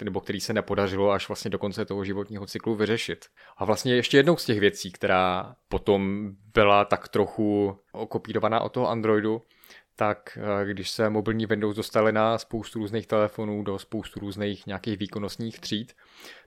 nebo 0.04 0.22
který 0.22 0.42
se 0.42 0.54
nepodařilo 0.54 1.12
až 1.12 1.28
vlastně 1.28 1.50
do 1.50 1.60
konce 1.60 1.86
toho 1.86 2.04
životního 2.04 2.46
cyklu 2.46 2.76
vyřešit. 2.76 3.26
A 3.58 3.66
vlastně 3.66 3.96
ještě 3.96 4.18
jednou 4.18 4.38
z 4.38 4.46
těch 4.46 4.60
věcí, 4.60 4.92
která 4.92 5.56
potom 5.70 6.32
byla 6.54 6.86
tak 6.86 7.08
trochu 7.08 7.78
okopírovaná 7.92 8.60
od 8.60 8.70
toho 8.70 8.90
Androidu, 8.90 9.42
tak 10.02 10.38
eh, 10.38 10.66
když 10.66 10.92
se 10.92 11.10
mobilní 11.10 11.46
Windows 11.46 11.76
dostali 11.76 12.12
na 12.12 12.38
spoustu 12.38 12.80
různých 12.80 13.08
telefonů, 13.08 13.64
do 13.64 13.80
spoustu 13.80 14.20
různých 14.20 14.68
nějakých 14.68 14.98
výkonnostních 14.98 15.60
tříd, 15.60 15.94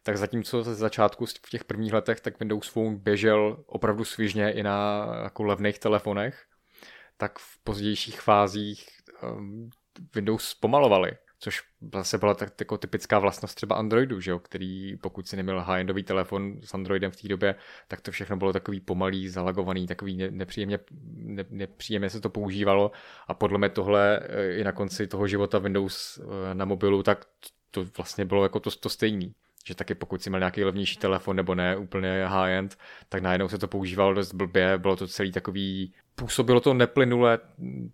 tak 0.02 0.16
zatímco 0.18 0.62
ze 0.62 0.74
začátku 0.74 1.26
v 1.26 1.50
těch 1.50 1.64
prvních 1.64 1.92
letech, 1.92 2.20
tak 2.20 2.40
Windows 2.40 2.68
Phone 2.68 2.96
běžel 2.96 3.64
opravdu 3.66 4.04
svižně 4.04 4.52
i 4.52 4.62
na 4.62 5.06
jako 5.22 5.42
levných 5.42 5.78
telefonech, 5.78 6.44
tak 7.16 7.38
v 7.38 7.64
pozdějších 7.64 8.20
fázích 8.20 8.86
um, 9.22 9.70
Windows 10.14 10.48
zpomalovali 10.48 11.12
což 11.44 11.62
zase 11.94 12.18
byla 12.18 12.34
tak 12.34 12.52
jako 12.60 12.78
typická 12.78 13.18
vlastnost 13.18 13.54
třeba 13.54 13.76
Androidu, 13.76 14.20
že 14.20 14.30
jo, 14.30 14.38
který 14.38 14.96
pokud 14.96 15.28
si 15.28 15.36
neměl 15.36 15.60
high-endový 15.60 16.04
telefon 16.04 16.60
s 16.64 16.74
Androidem 16.74 17.10
v 17.10 17.16
té 17.16 17.28
době, 17.28 17.54
tak 17.88 18.00
to 18.00 18.10
všechno 18.10 18.36
bylo 18.36 18.52
takový 18.52 18.80
pomalý, 18.80 19.28
zalagovaný, 19.28 19.86
takový 19.86 20.28
nepříjemně, 20.30 20.78
ne, 21.14 21.44
nepříjemně 21.50 22.10
se 22.10 22.20
to 22.20 22.30
používalo. 22.30 22.90
A 23.28 23.34
podle 23.34 23.58
mě 23.58 23.68
tohle 23.68 24.20
eh, 24.22 24.52
i 24.52 24.64
na 24.64 24.72
konci 24.72 25.06
toho 25.06 25.26
života 25.26 25.58
Windows 25.58 26.18
eh, 26.18 26.54
na 26.54 26.64
mobilu, 26.64 27.02
tak 27.02 27.24
to 27.70 27.84
vlastně 27.96 28.24
bylo 28.24 28.42
jako 28.42 28.60
to, 28.60 28.70
to 28.70 28.88
stejný. 28.88 29.34
Že 29.66 29.74
taky 29.74 29.94
pokud 29.94 30.22
si 30.22 30.30
měl 30.30 30.40
nějaký 30.40 30.64
levnější 30.64 30.96
telefon 30.96 31.36
nebo 31.36 31.54
ne 31.54 31.76
úplně 31.76 32.24
high-end, 32.26 32.78
tak 33.08 33.22
najednou 33.22 33.48
se 33.48 33.58
to 33.58 33.68
používalo 33.68 34.14
dost 34.14 34.34
blbě, 34.34 34.78
bylo 34.78 34.96
to 34.96 35.08
celý 35.08 35.32
takový 35.32 35.94
působilo 36.14 36.60
to 36.60 36.74
neplynule 36.74 37.38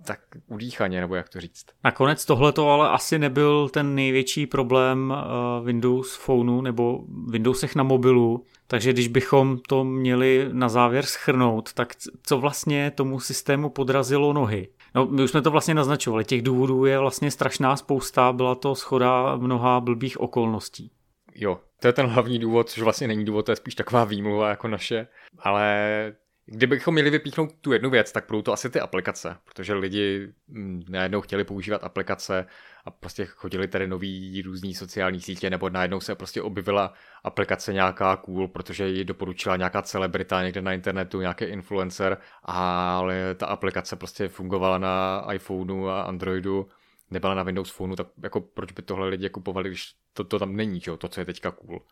tak 0.07 0.21
udýchaně, 0.47 1.01
nebo 1.01 1.15
jak 1.15 1.29
to 1.29 1.41
říct. 1.41 1.67
Nakonec 1.85 2.25
tohle 2.25 2.53
to 2.53 2.71
ale 2.71 2.89
asi 2.89 3.19
nebyl 3.19 3.69
ten 3.69 3.95
největší 3.95 4.47
problém 4.47 5.15
uh, 5.17 5.67
Windows 5.67 6.17
Phoneu 6.17 6.61
nebo 6.61 7.01
Windowsech 7.31 7.77
na 7.77 7.83
mobilu, 7.83 8.45
takže 8.67 8.93
když 8.93 9.09
bychom 9.09 9.59
to 9.69 9.85
měli 9.85 10.49
na 10.53 10.69
závěr 10.69 11.05
schrnout, 11.05 11.73
tak 11.73 11.95
co 12.23 12.39
vlastně 12.39 12.91
tomu 12.91 13.21
systému 13.21 13.71
podrazilo 13.71 14.33
nohy? 14.33 14.69
No, 14.95 15.07
my 15.07 15.23
už 15.23 15.31
jsme 15.31 15.43
to 15.43 15.51
vlastně 15.51 15.75
naznačovali, 15.75 16.25
těch 16.25 16.43
důvodů 16.43 16.85
je 16.85 16.99
vlastně 16.99 17.31
strašná 17.31 17.77
spousta, 17.77 18.33
byla 18.33 18.55
to 18.55 18.75
schoda 18.75 19.37
mnoha 19.37 19.81
blbých 19.81 20.21
okolností. 20.21 20.91
Jo, 21.35 21.61
to 21.81 21.87
je 21.87 21.93
ten 21.93 22.07
hlavní 22.07 22.39
důvod, 22.39 22.71
což 22.71 22.83
vlastně 22.83 23.09
není 23.09 23.25
důvod, 23.25 23.47
to 23.47 23.53
je 23.53 23.57
spíš 23.57 23.75
taková 23.75 24.05
výmluva 24.05 24.49
jako 24.49 24.69
naše, 24.69 25.07
ale 25.39 26.13
Kdybychom 26.53 26.95
měli 26.95 27.11
vypíchnout 27.11 27.53
tu 27.61 27.73
jednu 27.73 27.91
věc, 27.91 28.13
tak 28.13 28.25
budou 28.29 28.43
to 28.43 28.53
asi 28.53 28.71
ty 28.71 28.81
aplikace, 28.81 29.37
protože 29.45 29.75
lidi 29.75 30.33
mm, 30.49 30.83
najednou 30.89 31.21
chtěli 31.21 31.45
používat 31.45 31.85
aplikace 31.85 32.47
a 32.85 32.91
prostě 32.91 33.27
chodili 33.27 33.69
tady 33.69 33.87
nový 33.89 34.43
různý 34.43 34.75
sociální 34.75 35.21
sítě, 35.21 35.51
nebo 35.51 35.71
najednou 35.71 36.01
se 36.01 36.15
prostě 36.15 36.43
objevila 36.43 36.93
aplikace 37.25 37.73
nějaká 37.73 38.17
cool, 38.17 38.49
protože 38.49 38.89
ji 38.89 39.05
doporučila 39.05 39.57
nějaká 39.57 39.83
celebrita 39.83 40.43
někde 40.43 40.63
na 40.63 40.73
internetu, 40.73 41.21
nějaký 41.21 41.45
influencer, 41.45 42.19
ale 42.43 43.35
ta 43.35 43.47
aplikace 43.47 43.97
prostě 43.97 44.29
fungovala 44.29 44.79
na 44.79 45.27
iPhoneu 45.33 45.87
a 45.87 46.03
Androidu, 46.03 46.69
nebyla 47.11 47.35
na 47.35 47.43
Windows 47.43 47.71
Phoneu, 47.71 47.97
tak 47.97 48.07
jako 48.23 48.41
proč 48.41 48.73
by 48.73 48.83
tohle 48.83 49.09
lidi 49.09 49.31
kupovali, 49.31 49.69
když 49.69 49.95
to, 50.13 50.25
to 50.25 50.39
tam 50.39 50.57
není, 50.57 50.81
čo? 50.81 50.97
to, 50.97 51.09
co 51.09 51.21
je 51.21 51.25
teďka 51.25 51.51
cool. 51.51 51.83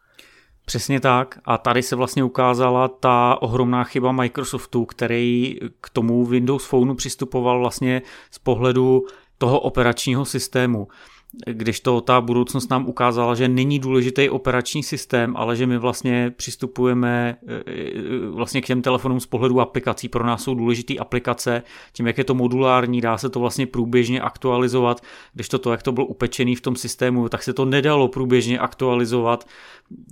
Přesně 0.68 1.00
tak. 1.00 1.38
A 1.44 1.58
tady 1.58 1.82
se 1.82 1.96
vlastně 1.96 2.24
ukázala 2.24 2.88
ta 2.88 3.42
ohromná 3.42 3.84
chyba 3.84 4.12
Microsoftu, 4.12 4.84
který 4.84 5.58
k 5.80 5.90
tomu 5.90 6.26
Windows 6.26 6.64
Phoneu 6.66 6.94
přistupoval 6.94 7.58
vlastně 7.58 8.02
z 8.30 8.38
pohledu 8.38 9.06
toho 9.38 9.60
operačního 9.60 10.24
systému 10.24 10.88
když 11.46 11.80
to 11.80 12.00
ta 12.00 12.20
budoucnost 12.20 12.70
nám 12.70 12.86
ukázala, 12.86 13.34
že 13.34 13.48
není 13.48 13.78
důležitý 13.78 14.30
operační 14.30 14.82
systém, 14.82 15.36
ale 15.36 15.56
že 15.56 15.66
my 15.66 15.78
vlastně 15.78 16.32
přistupujeme 16.36 17.36
e, 17.46 17.54
e, 17.54 18.30
vlastně 18.30 18.62
k 18.62 18.66
těm 18.66 18.82
telefonům 18.82 19.20
z 19.20 19.26
pohledu 19.26 19.60
aplikací. 19.60 20.08
Pro 20.08 20.26
nás 20.26 20.42
jsou 20.42 20.54
důležité 20.54 20.94
aplikace, 20.96 21.62
tím, 21.92 22.06
jak 22.06 22.18
je 22.18 22.24
to 22.24 22.34
modulární, 22.34 23.00
dá 23.00 23.18
se 23.18 23.28
to 23.30 23.40
vlastně 23.40 23.66
průběžně 23.66 24.20
aktualizovat, 24.20 25.00
když 25.34 25.48
to, 25.48 25.58
to 25.58 25.70
jak 25.70 25.82
to 25.82 25.92
bylo 25.92 26.06
upečený 26.06 26.54
v 26.54 26.60
tom 26.60 26.76
systému, 26.76 27.28
tak 27.28 27.42
se 27.42 27.52
to 27.52 27.64
nedalo 27.64 28.08
průběžně 28.08 28.58
aktualizovat. 28.58 29.48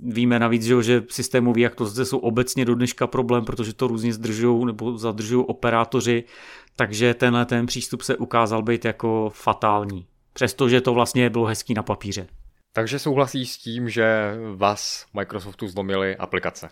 Víme 0.03 0.39
navíc, 0.39 0.63
že 0.81 1.03
systémové 1.09 1.65
aktualizace 1.65 2.05
jsou 2.05 2.17
obecně 2.17 2.65
do 2.65 2.75
dneška 2.75 3.07
problém, 3.07 3.45
protože 3.45 3.73
to 3.73 3.87
různě 3.87 4.13
zdržují 4.13 4.65
nebo 4.65 4.97
zadržují 4.97 5.45
operátoři, 5.47 6.23
takže 6.75 7.13
tenhle 7.13 7.45
ten 7.45 7.65
přístup 7.65 8.01
se 8.01 8.17
ukázal 8.17 8.61
být 8.61 8.85
jako 8.85 9.31
fatální 9.33 10.05
přestože 10.37 10.81
to 10.81 10.93
vlastně 10.93 11.29
bylo 11.29 11.45
hezký 11.45 11.73
na 11.73 11.83
papíře. 11.83 12.27
Takže 12.73 12.99
souhlasí 12.99 13.45
s 13.45 13.57
tím, 13.57 13.89
že 13.89 14.33
vás 14.55 15.05
Microsoftu 15.13 15.67
zlomili 15.67 16.15
aplikace? 16.15 16.69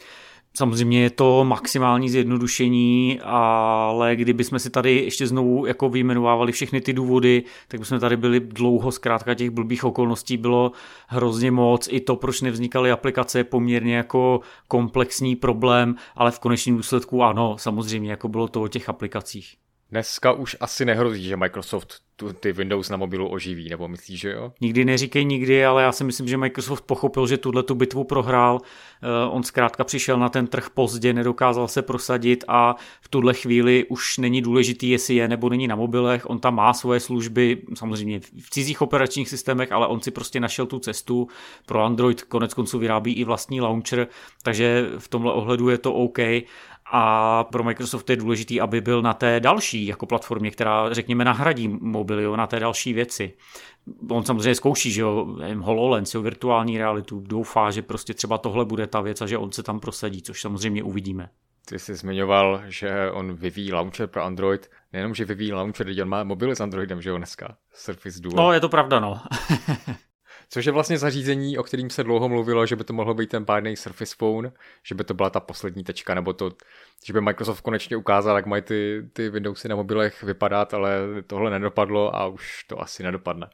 Samozřejmě 0.57 1.01
je 1.01 1.09
to 1.09 1.43
maximální 1.43 2.09
zjednodušení, 2.09 3.19
ale 3.23 4.15
kdybychom 4.15 4.59
si 4.59 4.69
tady 4.69 4.95
ještě 4.95 5.27
znovu 5.27 5.65
jako 5.65 5.89
vyjmenovávali 5.89 6.51
všechny 6.51 6.81
ty 6.81 6.93
důvody, 6.93 7.43
tak 7.67 7.79
bychom 7.79 7.99
tady 7.99 8.17
byli 8.17 8.39
dlouho, 8.39 8.91
zkrátka 8.91 9.33
těch 9.33 9.49
blbých 9.49 9.83
okolností 9.83 10.37
bylo 10.37 10.71
hrozně 11.07 11.51
moc. 11.51 11.87
I 11.91 11.99
to, 11.99 12.15
proč 12.15 12.41
nevznikaly 12.41 12.91
aplikace, 12.91 13.39
je 13.39 13.43
poměrně 13.43 13.95
jako 13.95 14.39
komplexní 14.67 15.35
problém, 15.35 15.95
ale 16.15 16.31
v 16.31 16.39
konečném 16.39 16.77
důsledku 16.77 17.23
ano, 17.23 17.57
samozřejmě, 17.57 18.11
jako 18.11 18.27
bylo 18.27 18.47
to 18.47 18.61
o 18.61 18.67
těch 18.67 18.89
aplikacích. 18.89 19.55
Dneska 19.91 20.31
už 20.31 20.57
asi 20.59 20.85
nehrozí, 20.85 21.23
že 21.23 21.37
Microsoft 21.37 22.05
tu, 22.15 22.33
ty 22.33 22.51
Windows 22.51 22.89
na 22.89 22.97
mobilu 22.97 23.29
oživí, 23.29 23.69
nebo 23.69 23.87
myslíš, 23.87 24.19
že 24.19 24.31
jo? 24.31 24.51
Nikdy 24.61 24.85
neříkej 24.85 25.25
nikdy, 25.25 25.65
ale 25.65 25.83
já 25.83 25.91
si 25.91 26.03
myslím, 26.03 26.27
že 26.27 26.37
Microsoft 26.37 26.81
pochopil, 26.81 27.27
že 27.27 27.37
tuhle 27.37 27.63
tu 27.63 27.75
bitvu 27.75 28.03
prohrál. 28.03 28.59
Eh, 28.61 29.29
on 29.29 29.43
zkrátka 29.43 29.83
přišel 29.83 30.19
na 30.19 30.29
ten 30.29 30.47
trh 30.47 30.69
pozdě, 30.69 31.13
nedokázal 31.13 31.67
se 31.67 31.81
prosadit 31.81 32.43
a 32.47 32.75
v 33.01 33.09
tuhle 33.09 33.33
chvíli 33.33 33.85
už 33.89 34.17
není 34.17 34.41
důležitý, 34.41 34.89
jestli 34.89 35.15
je 35.15 35.27
nebo 35.27 35.49
není 35.49 35.67
na 35.67 35.75
mobilech. 35.75 36.29
On 36.29 36.39
tam 36.39 36.55
má 36.55 36.73
svoje 36.73 36.99
služby, 36.99 37.61
samozřejmě 37.73 38.19
v 38.19 38.49
cizích 38.49 38.81
operačních 38.81 39.29
systémech, 39.29 39.71
ale 39.71 39.87
on 39.87 40.01
si 40.01 40.11
prostě 40.11 40.39
našel 40.39 40.65
tu 40.65 40.79
cestu. 40.79 41.27
Pro 41.65 41.83
Android 41.83 42.21
konec 42.21 42.53
konců 42.53 42.79
vyrábí 42.79 43.13
i 43.13 43.23
vlastní 43.23 43.61
launcher, 43.61 44.07
takže 44.43 44.89
v 44.97 45.07
tomhle 45.07 45.33
ohledu 45.33 45.69
je 45.69 45.77
to 45.77 45.93
OK 45.93 46.19
a 46.91 47.43
pro 47.43 47.63
Microsoft 47.63 48.09
je 48.09 48.15
důležitý, 48.15 48.61
aby 48.61 48.81
byl 48.81 49.01
na 49.01 49.13
té 49.13 49.39
další 49.39 49.85
jako 49.87 50.05
platformě, 50.05 50.51
která 50.51 50.93
řekněme 50.93 51.25
nahradí 51.25 51.67
mobily, 51.67 52.23
jo, 52.23 52.35
na 52.35 52.47
té 52.47 52.59
další 52.59 52.93
věci. 52.93 53.33
On 54.09 54.23
samozřejmě 54.23 54.55
zkouší, 54.55 54.91
že 54.91 55.01
jo, 55.01 55.37
HoloLens, 55.59 56.13
jo, 56.13 56.21
virtuální 56.21 56.77
realitu, 56.77 57.19
doufá, 57.19 57.71
že 57.71 57.81
prostě 57.81 58.13
třeba 58.13 58.37
tohle 58.37 58.65
bude 58.65 58.87
ta 58.87 59.01
věc 59.01 59.21
a 59.21 59.27
že 59.27 59.37
on 59.37 59.51
se 59.51 59.63
tam 59.63 59.79
prosadí, 59.79 60.21
což 60.21 60.41
samozřejmě 60.41 60.83
uvidíme. 60.83 61.29
Ty 61.67 61.79
jsi 61.79 61.95
zmiňoval, 61.95 62.61
že 62.67 63.11
on 63.11 63.33
vyvíjí 63.33 63.73
launcher 63.73 64.07
pro 64.07 64.23
Android. 64.23 64.69
Nejenom, 64.93 65.15
že 65.15 65.25
vyvíjí 65.25 65.53
launcher, 65.53 65.85
teď 65.85 66.01
on 66.01 66.09
má 66.09 66.23
mobily 66.23 66.55
s 66.55 66.61
Androidem, 66.61 67.01
že 67.01 67.09
jo, 67.09 67.17
dneska. 67.17 67.57
Surface 67.73 68.19
Duo. 68.19 68.33
No, 68.35 68.53
je 68.53 68.59
to 68.59 68.69
pravda, 68.69 68.99
no. 68.99 69.21
Což 70.49 70.65
je 70.65 70.71
vlastně 70.71 70.97
zařízení, 70.97 71.57
o 71.57 71.63
kterým 71.63 71.89
se 71.89 72.03
dlouho 72.03 72.29
mluvilo, 72.29 72.65
že 72.65 72.75
by 72.75 72.83
to 72.83 72.93
mohlo 72.93 73.13
být 73.13 73.29
ten 73.29 73.45
pádný 73.45 73.75
Surface 73.75 74.15
Phone, 74.17 74.51
že 74.83 74.95
by 74.95 75.03
to 75.03 75.13
byla 75.13 75.29
ta 75.29 75.39
poslední 75.39 75.83
tečka, 75.83 76.13
nebo 76.13 76.33
to, 76.33 76.51
že 77.05 77.13
by 77.13 77.21
Microsoft 77.21 77.61
konečně 77.61 77.97
ukázal, 77.97 78.35
jak 78.35 78.45
mají 78.45 78.61
ty, 78.61 79.09
ty 79.13 79.29
Windowsy 79.29 79.67
na 79.67 79.75
mobilech 79.75 80.23
vypadat, 80.23 80.73
ale 80.73 80.99
tohle 81.27 81.51
nedopadlo 81.51 82.15
a 82.15 82.27
už 82.27 82.63
to 82.63 82.81
asi 82.81 83.03
nedopadne. 83.03 83.47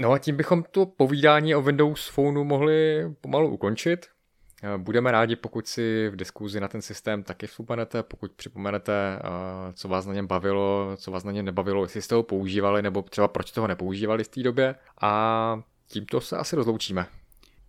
No 0.00 0.12
a 0.12 0.18
tím 0.18 0.36
bychom 0.36 0.64
to 0.70 0.86
povídání 0.86 1.54
o 1.54 1.62
Windows 1.62 2.08
Phoneu 2.08 2.44
mohli 2.44 3.04
pomalu 3.20 3.48
ukončit. 3.48 4.06
Budeme 4.76 5.10
rádi, 5.12 5.36
pokud 5.36 5.66
si 5.66 6.08
v 6.08 6.16
diskuzi 6.16 6.60
na 6.60 6.68
ten 6.68 6.82
systém 6.82 7.22
taky 7.22 7.46
vzpomenete, 7.46 8.02
pokud 8.02 8.32
připomenete, 8.32 9.18
co 9.74 9.88
vás 9.88 10.06
na 10.06 10.14
něm 10.14 10.26
bavilo, 10.26 10.96
co 10.96 11.10
vás 11.10 11.24
na 11.24 11.32
něm 11.32 11.44
nebavilo, 11.44 11.82
jestli 11.82 12.02
jste 12.02 12.14
ho 12.14 12.22
používali, 12.22 12.82
nebo 12.82 13.02
třeba 13.02 13.28
proč 13.28 13.50
toho 13.50 13.66
nepoužívali 13.66 14.24
v 14.24 14.28
té 14.28 14.42
době. 14.42 14.74
A 15.00 15.62
tímto 15.88 16.20
se 16.20 16.36
asi 16.36 16.56
rozloučíme. 16.56 17.06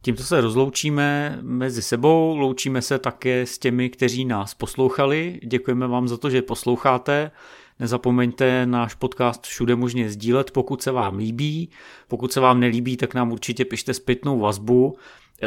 Tímto 0.02 0.24
se 0.24 0.42
rozloučíme 0.42 1.40
mezi 1.42 1.82
sebou, 1.82 2.38
loučíme 2.38 2.82
se 2.82 3.00
také 3.00 3.46
s 3.46 3.58
těmi, 3.58 3.90
kteří 3.90 4.26
nás 4.26 4.54
poslouchali. 4.54 5.40
Děkujeme 5.44 5.88
vám 5.88 6.08
za 6.08 6.18
to, 6.18 6.30
že 6.30 6.42
posloucháte. 6.42 7.32
Nezapomeňte 7.80 8.66
náš 8.66 8.94
podcast 8.94 9.46
všude 9.46 9.76
možně 9.76 10.10
sdílet, 10.10 10.52
pokud 10.52 10.82
se 10.82 10.92
vám 10.92 11.18
líbí. 11.18 11.70
Pokud 12.08 12.34
se 12.34 12.40
vám 12.40 12.60
nelíbí, 12.60 12.98
tak 12.98 13.14
nám 13.14 13.32
určitě 13.32 13.66
pište 13.66 13.94
zpětnou 13.94 14.40
vazbu. 14.40 14.98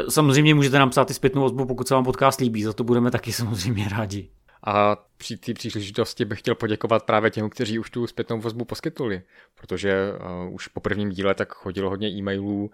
Samozřejmě 0.08 0.54
můžete 0.54 0.78
nám 0.78 0.90
psát 0.90 1.10
i 1.10 1.14
zpětnou 1.14 1.42
vazbu, 1.42 1.64
pokud 1.64 1.88
se 1.88 1.94
vám 1.94 2.04
podcast 2.04 2.40
líbí, 2.40 2.62
za 2.62 2.72
to 2.72 2.84
budeme 2.84 3.10
taky 3.10 3.32
samozřejmě 3.32 3.88
rádi. 3.88 4.28
A 4.64 4.96
při 5.16 5.36
té 5.36 5.54
příležitosti 5.54 6.24
bych 6.24 6.38
chtěl 6.38 6.54
poděkovat 6.54 7.02
právě 7.02 7.30
těm, 7.30 7.50
kteří 7.50 7.78
už 7.78 7.90
tu 7.90 8.06
zpětnou 8.06 8.40
vazbu 8.40 8.64
poskytli, 8.64 9.22
protože 9.54 10.12
uh, 10.46 10.54
už 10.54 10.68
po 10.68 10.80
prvním 10.80 11.10
díle 11.10 11.34
tak 11.34 11.52
chodilo 11.52 11.90
hodně 11.90 12.08
e-mailů, 12.08 12.64
uh, 12.64 12.70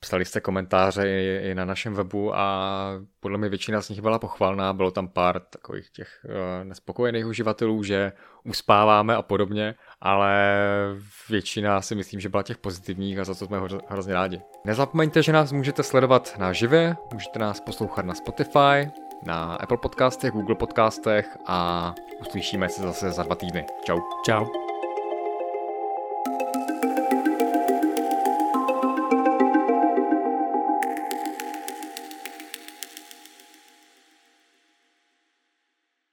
psali 0.00 0.24
jste 0.24 0.40
komentáře 0.40 1.08
i, 1.08 1.50
i 1.50 1.54
na 1.54 1.64
našem 1.64 1.94
webu 1.94 2.36
a 2.36 2.90
podle 3.20 3.38
mě 3.38 3.48
většina 3.48 3.80
z 3.80 3.88
nich 3.88 4.00
byla 4.00 4.18
pochvalná, 4.18 4.72
bylo 4.72 4.90
tam 4.90 5.08
pár 5.08 5.40
takových 5.40 5.90
těch 5.90 6.08
uh, 6.24 6.64
nespokojených 6.64 7.26
uživatelů, 7.26 7.82
že 7.82 8.12
uspáváme 8.44 9.16
a 9.16 9.22
podobně, 9.22 9.74
ale 10.00 10.34
většina 11.28 11.80
si 11.80 11.94
myslím, 11.94 12.20
že 12.20 12.28
byla 12.28 12.42
těch 12.42 12.58
pozitivních 12.58 13.18
a 13.18 13.24
za 13.24 13.34
to 13.34 13.46
jsme 13.46 13.60
hrozně 13.88 14.14
rádi. 14.14 14.40
Nezapomeňte, 14.64 15.22
že 15.22 15.32
nás 15.32 15.52
můžete 15.52 15.82
sledovat 15.82 16.38
na 16.38 16.52
živě, 16.52 16.96
můžete 17.12 17.38
nás 17.38 17.60
poslouchat 17.60 18.06
na 18.06 18.14
Spotify, 18.14 18.90
na 19.22 19.54
Apple 19.54 19.76
podcastech, 19.76 20.32
Google 20.32 20.54
podcastech 20.54 21.38
a 21.46 21.94
uslyšíme 22.20 22.68
se 22.68 22.82
zase 22.82 23.10
za 23.10 23.22
dva 23.22 23.34
týdny. 23.34 23.66
Čau. 23.84 23.98
Čau. 24.24 24.69